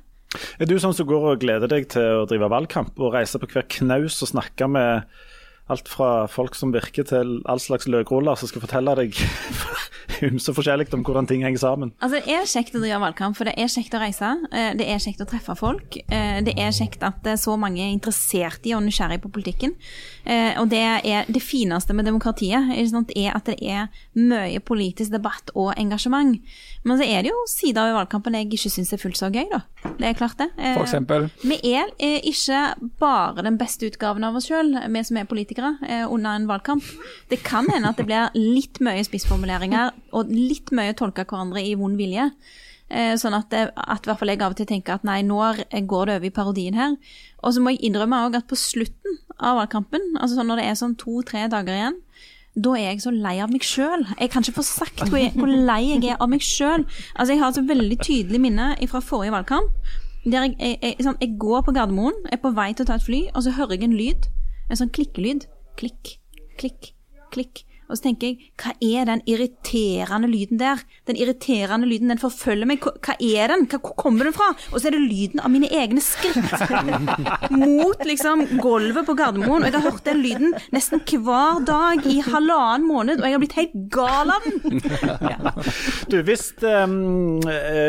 Er 0.62 0.70
du 0.70 0.78
sånn 0.80 0.96
som 0.96 1.10
går 1.10 1.28
og 1.34 1.42
gleder 1.42 1.70
deg 1.70 1.90
til 1.92 2.22
å 2.22 2.28
drive 2.30 2.50
valgkamp 2.54 2.98
og 3.02 3.18
reise 3.18 3.42
på 3.42 3.50
hver 3.52 3.66
knaus 3.74 4.22
og 4.24 4.32
snakke 4.32 4.70
med 4.70 5.10
alt 5.72 5.92
fra 5.92 6.28
folk 6.32 6.58
som 6.58 6.74
virker 6.76 7.08
til 7.08 7.40
all 7.50 7.62
slags 7.62 7.88
løkroller 7.90 8.40
som 8.40 8.52
skal 8.52 8.64
fortelle 8.66 8.96
deg 9.00 9.18
ymse 10.28 10.54
forskjellig 10.54 10.90
om 10.96 11.04
hvordan 11.06 11.28
ting 11.30 11.44
henger 11.46 11.62
sammen. 11.62 11.94
Altså, 12.02 12.20
Det 12.22 12.34
er 12.36 12.50
kjekt 12.50 12.76
å 12.76 12.82
drive 12.82 13.00
valgkamp, 13.02 13.38
for 13.38 13.50
det 13.50 13.56
er 13.58 13.70
kjekt 13.72 13.96
å 13.96 14.02
reise. 14.02 14.32
Eh, 14.52 14.72
det 14.78 14.88
er 14.90 15.02
kjekt 15.02 15.24
å 15.24 15.28
treffe 15.30 15.56
folk. 15.58 15.98
Eh, 16.12 16.42
det 16.46 16.56
er 16.60 16.74
kjekt 16.76 17.04
at 17.06 17.28
så 17.40 17.56
mange 17.60 17.82
er 17.84 17.94
interessert 17.94 18.66
i 18.68 18.76
og 18.78 18.84
nysgjerrig 18.86 19.22
på 19.24 19.32
politikken. 19.34 19.76
Eh, 20.26 20.58
og 20.62 20.70
det 20.72 20.82
er 20.82 21.30
det 21.32 21.44
fineste 21.44 21.96
med 21.98 22.08
demokratiet, 22.10 22.72
er 22.72 23.36
at 23.36 23.50
det 23.50 23.58
er 23.62 23.88
mye 24.18 24.60
politisk 24.60 25.14
debatt 25.14 25.52
og 25.56 25.74
engasjement. 25.78 26.40
Men 26.84 26.98
så 26.98 27.06
er 27.06 27.24
det 27.24 27.32
jo 27.32 27.42
sider 27.50 27.90
ved 27.90 27.98
valgkampen 28.00 28.36
jeg 28.38 28.50
ikke 28.50 28.72
syns 28.74 28.94
er 28.94 29.02
fullt 29.02 29.20
så 29.20 29.30
gøy, 29.32 29.48
da. 29.52 29.62
Det 30.00 30.08
er 30.08 30.18
klart 30.18 30.40
det. 30.40 30.50
For 30.58 30.86
eksempel? 30.86 31.30
Vi 31.46 31.60
er 31.70 31.92
ikke 32.00 32.62
bare 33.02 33.46
den 33.46 33.60
beste 33.60 33.90
utgaven 33.90 34.26
av 34.26 34.38
oss 34.38 34.50
sjøl, 34.50 34.74
vi 34.90 35.04
som 35.06 35.20
er 35.20 35.30
politikere, 35.30 35.61
under 36.08 36.34
en 36.34 36.50
valgkamp. 36.50 36.90
Det 37.32 37.42
kan 37.46 37.70
hende 37.72 37.92
at 37.92 38.02
det 38.02 38.08
blir 38.10 38.36
litt 38.38 38.82
mye 38.84 39.04
spissformuleringer 39.08 39.96
og 40.18 40.34
litt 40.34 40.74
mye 40.76 40.96
tolke 40.98 41.28
hverandre 41.28 41.64
i 41.64 41.78
vond 41.80 42.00
vilje. 42.00 42.30
Eh, 42.92 43.14
sånn 43.16 43.36
at, 43.38 43.48
det, 43.54 43.70
at 43.72 44.08
hvert 44.08 44.20
fall 44.20 44.32
jeg 44.34 44.42
av 44.44 44.52
og 44.52 44.60
til 44.60 44.68
tenker 44.68 44.98
at 44.98 45.06
nei, 45.08 45.22
nå 45.24 45.40
går 45.40 46.10
det 46.10 46.18
over 46.20 46.28
i 46.28 46.34
parodien 46.36 46.76
her. 46.76 46.98
Og 47.40 47.56
så 47.56 47.64
må 47.64 47.72
jeg 47.72 47.86
innrømme 47.88 48.20
òg 48.28 48.36
at 48.42 48.50
på 48.52 48.60
slutten 48.60 49.20
av 49.40 49.62
valgkampen, 49.62 50.18
altså 50.20 50.38
sånn 50.38 50.52
når 50.52 50.60
det 50.60 50.68
er 50.68 50.80
sånn 50.80 50.98
to-tre 51.00 51.46
dager 51.52 51.78
igjen, 51.78 52.00
da 52.52 52.74
er 52.76 52.90
jeg 52.90 53.04
så 53.06 53.14
lei 53.16 53.38
av 53.40 53.52
meg 53.54 53.64
sjøl. 53.64 54.04
Jeg 54.20 54.34
kan 54.34 54.44
ikke 54.44 54.58
få 54.58 54.66
sagt 54.68 55.06
hvor, 55.06 55.16
jeg, 55.22 55.32
hvor 55.38 55.48
lei 55.48 55.86
jeg 55.94 56.04
er 56.12 56.20
av 56.20 56.28
meg 56.34 56.44
sjøl. 56.44 56.84
Altså, 57.16 57.32
jeg 57.32 57.40
har 57.40 57.56
et 57.56 57.70
veldig 57.70 58.00
tydelig 58.04 58.42
minne 58.44 58.74
fra 58.92 59.00
forrige 59.00 59.38
valgkamp. 59.38 59.72
Jeg, 60.26 60.52
jeg, 60.60 60.76
jeg, 60.84 60.98
sånn, 61.02 61.18
jeg 61.24 61.38
går 61.42 61.64
på 61.66 61.74
Gardermoen, 61.74 62.20
er 62.28 62.42
på 62.44 62.52
vei 62.54 62.74
til 62.76 62.84
å 62.84 62.92
ta 62.92 63.00
et 63.00 63.08
fly, 63.08 63.24
og 63.32 63.46
så 63.46 63.56
hører 63.56 63.78
jeg 63.78 63.88
en 63.88 63.96
lyd. 63.96 64.28
En 64.72 64.80
sånn 64.80 64.94
klikkelyd. 64.96 65.50
Klikk, 65.80 66.16
klikk, 66.62 66.94
klikk. 67.34 67.66
Og 67.92 67.98
så 68.00 68.06
tenker 68.06 68.30
jeg, 68.30 68.52
hva 68.62 68.72
er 68.80 69.08
den 69.10 69.22
irriterende 69.28 70.30
lyden 70.32 70.62
der? 70.62 70.80
Den 71.10 71.18
irriterende 71.20 71.90
lyden, 71.90 72.14
den 72.14 72.22
forfølger 72.22 72.70
meg. 72.70 72.86
Hva 73.04 73.18
er 73.20 73.52
den? 73.52 73.66
Hvor 73.68 73.92
kommer 74.00 74.30
den 74.30 74.36
fra? 74.36 74.48
Og 74.72 74.80
så 74.80 74.88
er 74.88 74.96
det 74.96 75.02
lyden 75.04 75.44
av 75.44 75.52
mine 75.52 75.68
egne 75.68 76.00
skritt 76.04 76.40
mot 77.52 78.06
liksom 78.08 78.46
gulvet 78.64 79.04
på 79.10 79.18
Gardermoen. 79.20 79.66
Og 79.66 79.68
jeg 79.68 79.76
har 79.76 79.88
hørt 79.90 80.08
den 80.08 80.24
lyden 80.24 80.56
nesten 80.72 81.04
hver 81.04 81.60
dag 81.68 82.08
i 82.08 82.22
halvannen 82.24 82.88
måned, 82.88 83.20
og 83.20 83.28
jeg 83.28 83.36
har 83.36 83.44
blitt 83.44 83.60
helt 83.60 83.76
gal 83.92 84.32
av 84.38 84.48
den. 84.48 84.80
Ja. 85.28 85.40
Du, 86.12 86.18
hvis, 86.26 86.50
um, 86.64 87.40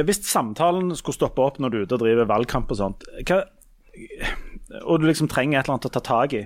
hvis 0.06 0.20
samtalen 0.26 0.92
skulle 0.98 1.16
stoppe 1.16 1.42
opp 1.44 1.58
når 1.62 1.72
du 1.72 1.76
er 1.78 1.86
ute 1.86 1.96
og 1.96 2.02
driver 2.02 2.28
valgkamp 2.30 2.70
og 2.74 2.78
sånt, 2.78 3.06
hva 3.28 3.42
og 4.80 5.00
du 5.00 5.06
liksom 5.08 5.28
trenger 5.30 5.60
et 5.60 5.66
eller 5.66 5.76
annet 5.76 5.88
å 5.90 5.92
ta 5.92 6.02
tak 6.04 6.36
i. 6.36 6.42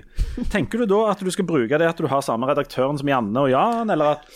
Tenker 0.51 0.83
du 0.83 0.89
da 0.91 1.01
at 1.13 1.23
du 1.23 1.29
skal 1.33 1.47
bruke 1.47 1.79
det 1.79 1.87
at 1.87 1.99
du 2.01 2.09
har 2.11 2.25
samme 2.25 2.49
redaktøren 2.49 2.99
som 2.99 3.09
Janne 3.11 3.45
og 3.45 3.51
Jan, 3.53 3.93
eller 3.93 4.17
at 4.17 4.27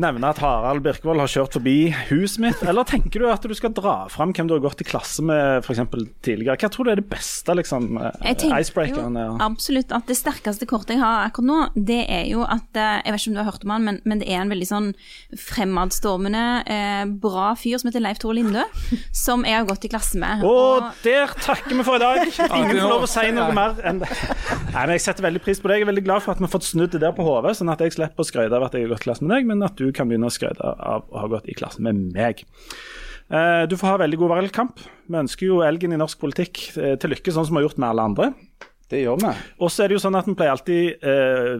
nevne 0.00 0.30
at 0.32 0.40
Harald 0.42 0.82
Birkevold 0.82 1.22
har 1.22 1.30
kjørt 1.30 1.54
forbi 1.54 1.76
huset 2.08 2.40
mitt? 2.42 2.62
Eller 2.66 2.86
tenker 2.88 3.22
du 3.22 3.28
at 3.30 3.44
du 3.46 3.54
skal 3.54 3.72
dra 3.74 3.94
fram 4.10 4.32
hvem 4.34 4.48
du 4.50 4.56
har 4.56 4.62
gått 4.64 4.82
i 4.82 4.86
klasse 4.88 5.22
med 5.22 5.62
f.eks. 5.62 5.82
tidligere? 6.24 6.56
Hva 6.58 6.70
tror 6.72 6.88
du 6.88 6.92
er 6.94 7.00
det 7.00 7.06
beste 7.10 7.54
liksom, 7.54 7.92
icebreakeren? 8.24 9.18
Jo, 9.20 9.36
Absolutt 9.44 9.94
at 9.94 10.10
det 10.10 10.16
sterkeste 10.18 10.66
kortet 10.70 10.96
jeg 10.96 11.02
har 11.02 11.28
akkurat 11.28 11.48
nå, 11.50 11.58
det 11.74 12.00
er 12.10 12.26
jo 12.30 12.42
at 12.42 12.78
eh, 12.78 13.00
Jeg 13.04 13.14
vet 13.14 13.22
ikke 13.22 13.30
om 13.30 13.36
du 13.36 13.42
har 13.42 13.50
hørt 13.50 13.66
om 13.66 13.74
han, 13.74 13.86
men, 13.86 14.00
men 14.08 14.22
det 14.22 14.28
er 14.30 14.42
en 14.42 14.52
veldig 14.52 14.68
sånn 14.68 14.90
fremadstormende, 15.38 16.44
eh, 16.70 17.04
bra 17.22 17.52
fyr 17.58 17.78
som 17.80 17.90
heter 17.90 18.02
Leif 18.02 18.20
Tore 18.22 18.38
Lindø, 18.38 18.64
som 19.14 19.46
jeg 19.46 19.56
har 19.58 19.68
gått 19.68 19.86
i 19.86 19.92
klasse 19.92 20.18
med. 20.20 20.42
Og, 20.46 20.82
og 20.88 21.04
der 21.06 21.34
takker 21.38 21.74
vi 21.74 21.86
for 21.86 22.00
i 22.00 22.02
dag! 22.02 22.22
Ingen 22.58 22.80
får 22.80 22.90
lov 22.90 23.06
å 23.06 23.10
si 23.10 23.26
noe 23.34 23.54
mer 23.54 23.78
enn 23.86 24.02
det. 24.02 24.10
Nei, 24.74 24.84
men 24.86 24.94
Jeg 24.96 25.06
setter 25.06 25.26
veldig 25.28 25.42
pris 25.44 25.60
på 25.62 25.70
det. 25.70 25.78
Jeg 25.78 25.86
er 25.86 25.92
veldig 25.92 26.06
glad 26.06 26.24
for 26.24 26.34
at 26.34 26.42
vi 26.42 26.48
har 26.48 26.54
fått 26.54 26.68
snudd 26.68 26.92
det 26.94 27.02
der 27.04 27.14
på 27.16 27.26
hodet, 27.26 27.54
sånn 27.58 27.72
at 27.72 27.82
jeg 27.84 27.94
slipper 27.96 28.24
å 28.24 28.28
skryte 28.28 28.58
av 28.58 28.66
at 28.68 28.76
jeg 28.76 28.86
har 28.86 28.94
gått 28.94 29.04
i 29.04 29.08
klasse 29.08 29.26
med 29.26 29.34
deg, 29.36 29.48
men 29.50 29.64
at 29.66 29.78
du 29.78 29.83
du 29.84 29.92
kan 29.94 30.10
begynne 30.10 30.30
å 30.30 30.34
skryte 30.34 30.74
av 30.74 31.08
å 31.10 31.24
ha 31.24 31.30
gått 31.36 31.48
i 31.52 31.56
klasse 31.56 31.84
med 31.84 32.00
meg. 32.16 32.44
Eh, 33.32 33.62
du 33.68 33.76
får 33.80 33.94
ha 33.94 34.02
veldig 34.04 34.20
god 34.20 34.34
valgkamp. 34.36 34.84
Vi 35.08 35.20
ønsker 35.20 35.48
jo 35.48 35.62
elgen 35.64 35.94
i 35.94 36.00
norsk 36.00 36.20
politikk 36.20 36.66
eh, 36.76 36.94
til 37.00 37.14
lykke, 37.14 37.32
sånn 37.32 37.48
som 37.48 37.56
vi 37.56 37.62
har 37.62 37.68
gjort 37.70 37.80
med 37.80 37.90
alle 37.92 38.08
andre. 38.10 38.30
Det 38.92 39.00
gjør 39.00 39.16
vi. 39.16 39.30
Og 39.64 39.70
så 39.72 39.82
er 39.82 39.88
det 39.90 39.96
jo 39.96 40.00
sånn 40.02 40.16
at 40.18 40.26
Vi 40.28 40.34
pleier 40.36 40.52
alltid 40.52 41.06
eh, 41.08 41.54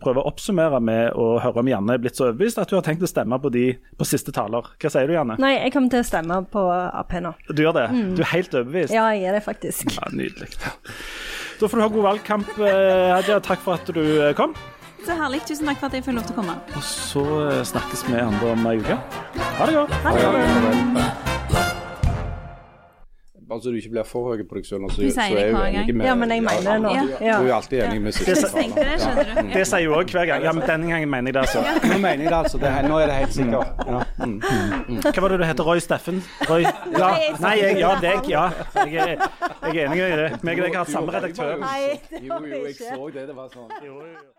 prøve 0.00 0.22
å 0.22 0.30
oppsummere 0.30 0.80
med 0.82 1.18
å 1.20 1.26
høre 1.42 1.60
om 1.60 1.68
Janne 1.68 1.98
er 1.98 2.00
blitt 2.02 2.16
så 2.16 2.30
overbevist 2.30 2.62
at 2.62 2.72
du 2.72 2.78
har 2.78 2.86
tenkt 2.86 3.04
å 3.04 3.10
stemme 3.10 3.36
på 3.42 3.52
de 3.52 3.66
på 4.00 4.08
siste 4.08 4.32
taler. 4.34 4.72
Hva 4.80 4.90
sier 4.90 5.10
du, 5.10 5.14
Janne? 5.18 5.36
Nei, 5.42 5.52
jeg 5.58 5.74
kommer 5.76 5.92
til 5.92 6.00
å 6.00 6.08
stemme 6.08 6.40
på 6.50 6.64
Ap 6.72 7.12
nå. 7.22 7.34
Du 7.52 7.60
gjør 7.62 7.76
det? 7.76 7.86
Mm. 7.92 8.14
Du 8.16 8.24
er 8.24 8.32
helt 8.32 8.56
overbevist? 8.56 8.96
Ja, 8.96 9.10
jeg 9.12 9.28
er 9.30 9.36
det 9.36 9.44
faktisk. 9.44 9.92
Ja, 9.98 10.08
Nydelig. 10.16 10.48
Da 11.60 11.68
får 11.68 11.76
du 11.76 11.84
ha 11.84 11.92
god 11.92 12.08
valgkamp, 12.08 12.54
Hadia. 12.56 13.36
Takk 13.44 13.60
for 13.62 13.76
at 13.76 13.92
du 13.92 14.02
kom. 14.38 14.56
Så 15.06 15.16
herlig. 15.18 15.42
Tusen 15.48 15.66
takk 15.66 15.80
for 15.82 15.90
at 15.90 15.98
jeg 15.98 16.04
fikk 16.06 16.14
lov 16.20 16.28
til 16.28 16.36
å 16.36 16.40
komme. 16.42 16.56
Og 16.78 16.86
så 16.86 17.26
eh, 17.48 17.60
snakkes 17.72 18.06
vi 18.08 18.18
andre 18.22 18.54
om 18.54 18.66
ei 18.70 18.78
uke. 18.82 18.98
Ha 19.58 19.66
det 19.68 19.76
godt. 19.80 20.00
Ha 20.06 20.16
det 20.16 20.30
godt. 20.30 21.28
Altså 23.52 23.68
du 23.68 23.74
ikke 23.76 23.90
blir 23.92 24.06
for 24.08 24.30
høy 24.32 24.42
på 24.48 24.56
deg 24.56 24.64
selv, 24.64 24.86
så, 24.88 25.02
så 25.12 25.24
er 25.26 25.50
jo 25.50 25.56
hver 25.58 25.74
enig 25.82 25.94
med 25.98 26.06
Ja, 26.06 26.14
men 26.16 26.30
jeg 26.32 26.40
mener 26.46 26.68
det 26.70 26.76
nå. 26.80 26.92
Ja. 26.96 27.02
Ja. 27.20 27.34
Du 27.36 27.44
er 27.44 27.48
jo 27.50 27.54
alltid 27.58 27.82
enig 27.84 27.98
med 28.06 28.14
siste 28.16 28.48
taler. 28.48 28.88
det. 28.88 29.44
Det 29.52 29.64
sier 29.68 29.82
jeg 29.82 29.90
òg 29.92 30.14
hver 30.16 30.28
gang. 30.30 30.46
Ja, 30.46 30.54
men 30.56 30.64
denne 30.70 30.88
gangen 30.88 31.12
mener 31.12 31.28
jeg 31.28 31.36
det, 31.36 31.42
altså. 31.42 31.84
Nå 31.90 31.98
mener 32.00 32.24
jeg 32.24 32.30
det 32.32 32.38
altså. 32.38 32.62
Det 32.62 32.70
er, 32.70 32.88
nå 32.88 33.00
er 33.02 33.12
det 33.12 33.18
helt 33.18 33.36
sikkert. 33.36 33.84
Ja. 33.92 34.00
Mm. 34.24 35.02
Hva 35.04 35.24
var 35.26 35.34
det 35.34 35.40
du 35.42 35.46
heter? 35.50 35.68
Roy 35.68 35.84
Steffen? 35.84 36.22
Roy? 36.48 36.64
Ja. 36.64 37.10
Nei, 37.44 37.54
jeg, 37.60 37.80
ja, 37.82 37.92
deg. 38.00 38.30
Ja. 38.32 38.46
Jeg 38.86 38.94
er, 39.04 39.26
jeg 39.68 39.76
er 39.76 39.84
enig 39.84 40.00
i 40.06 40.20
det. 40.22 40.30
Meg 40.48 40.62
og 40.62 40.70
deg 40.70 40.78
har 40.78 40.86
hatt 40.86 40.94
samme 40.96 41.12
redaktør. 41.12 41.58
Nei, 41.60 41.98
det 42.08 42.22
Jo, 42.24 42.38
var 42.38 42.48
jo, 42.48 42.62
jeg 42.70 42.78
så 42.80 43.10
det. 43.18 43.26
Det 43.28 43.36
var 43.42 43.52
sånn. 43.52 43.68
Jo, 43.84 44.00
jo. 44.00 44.32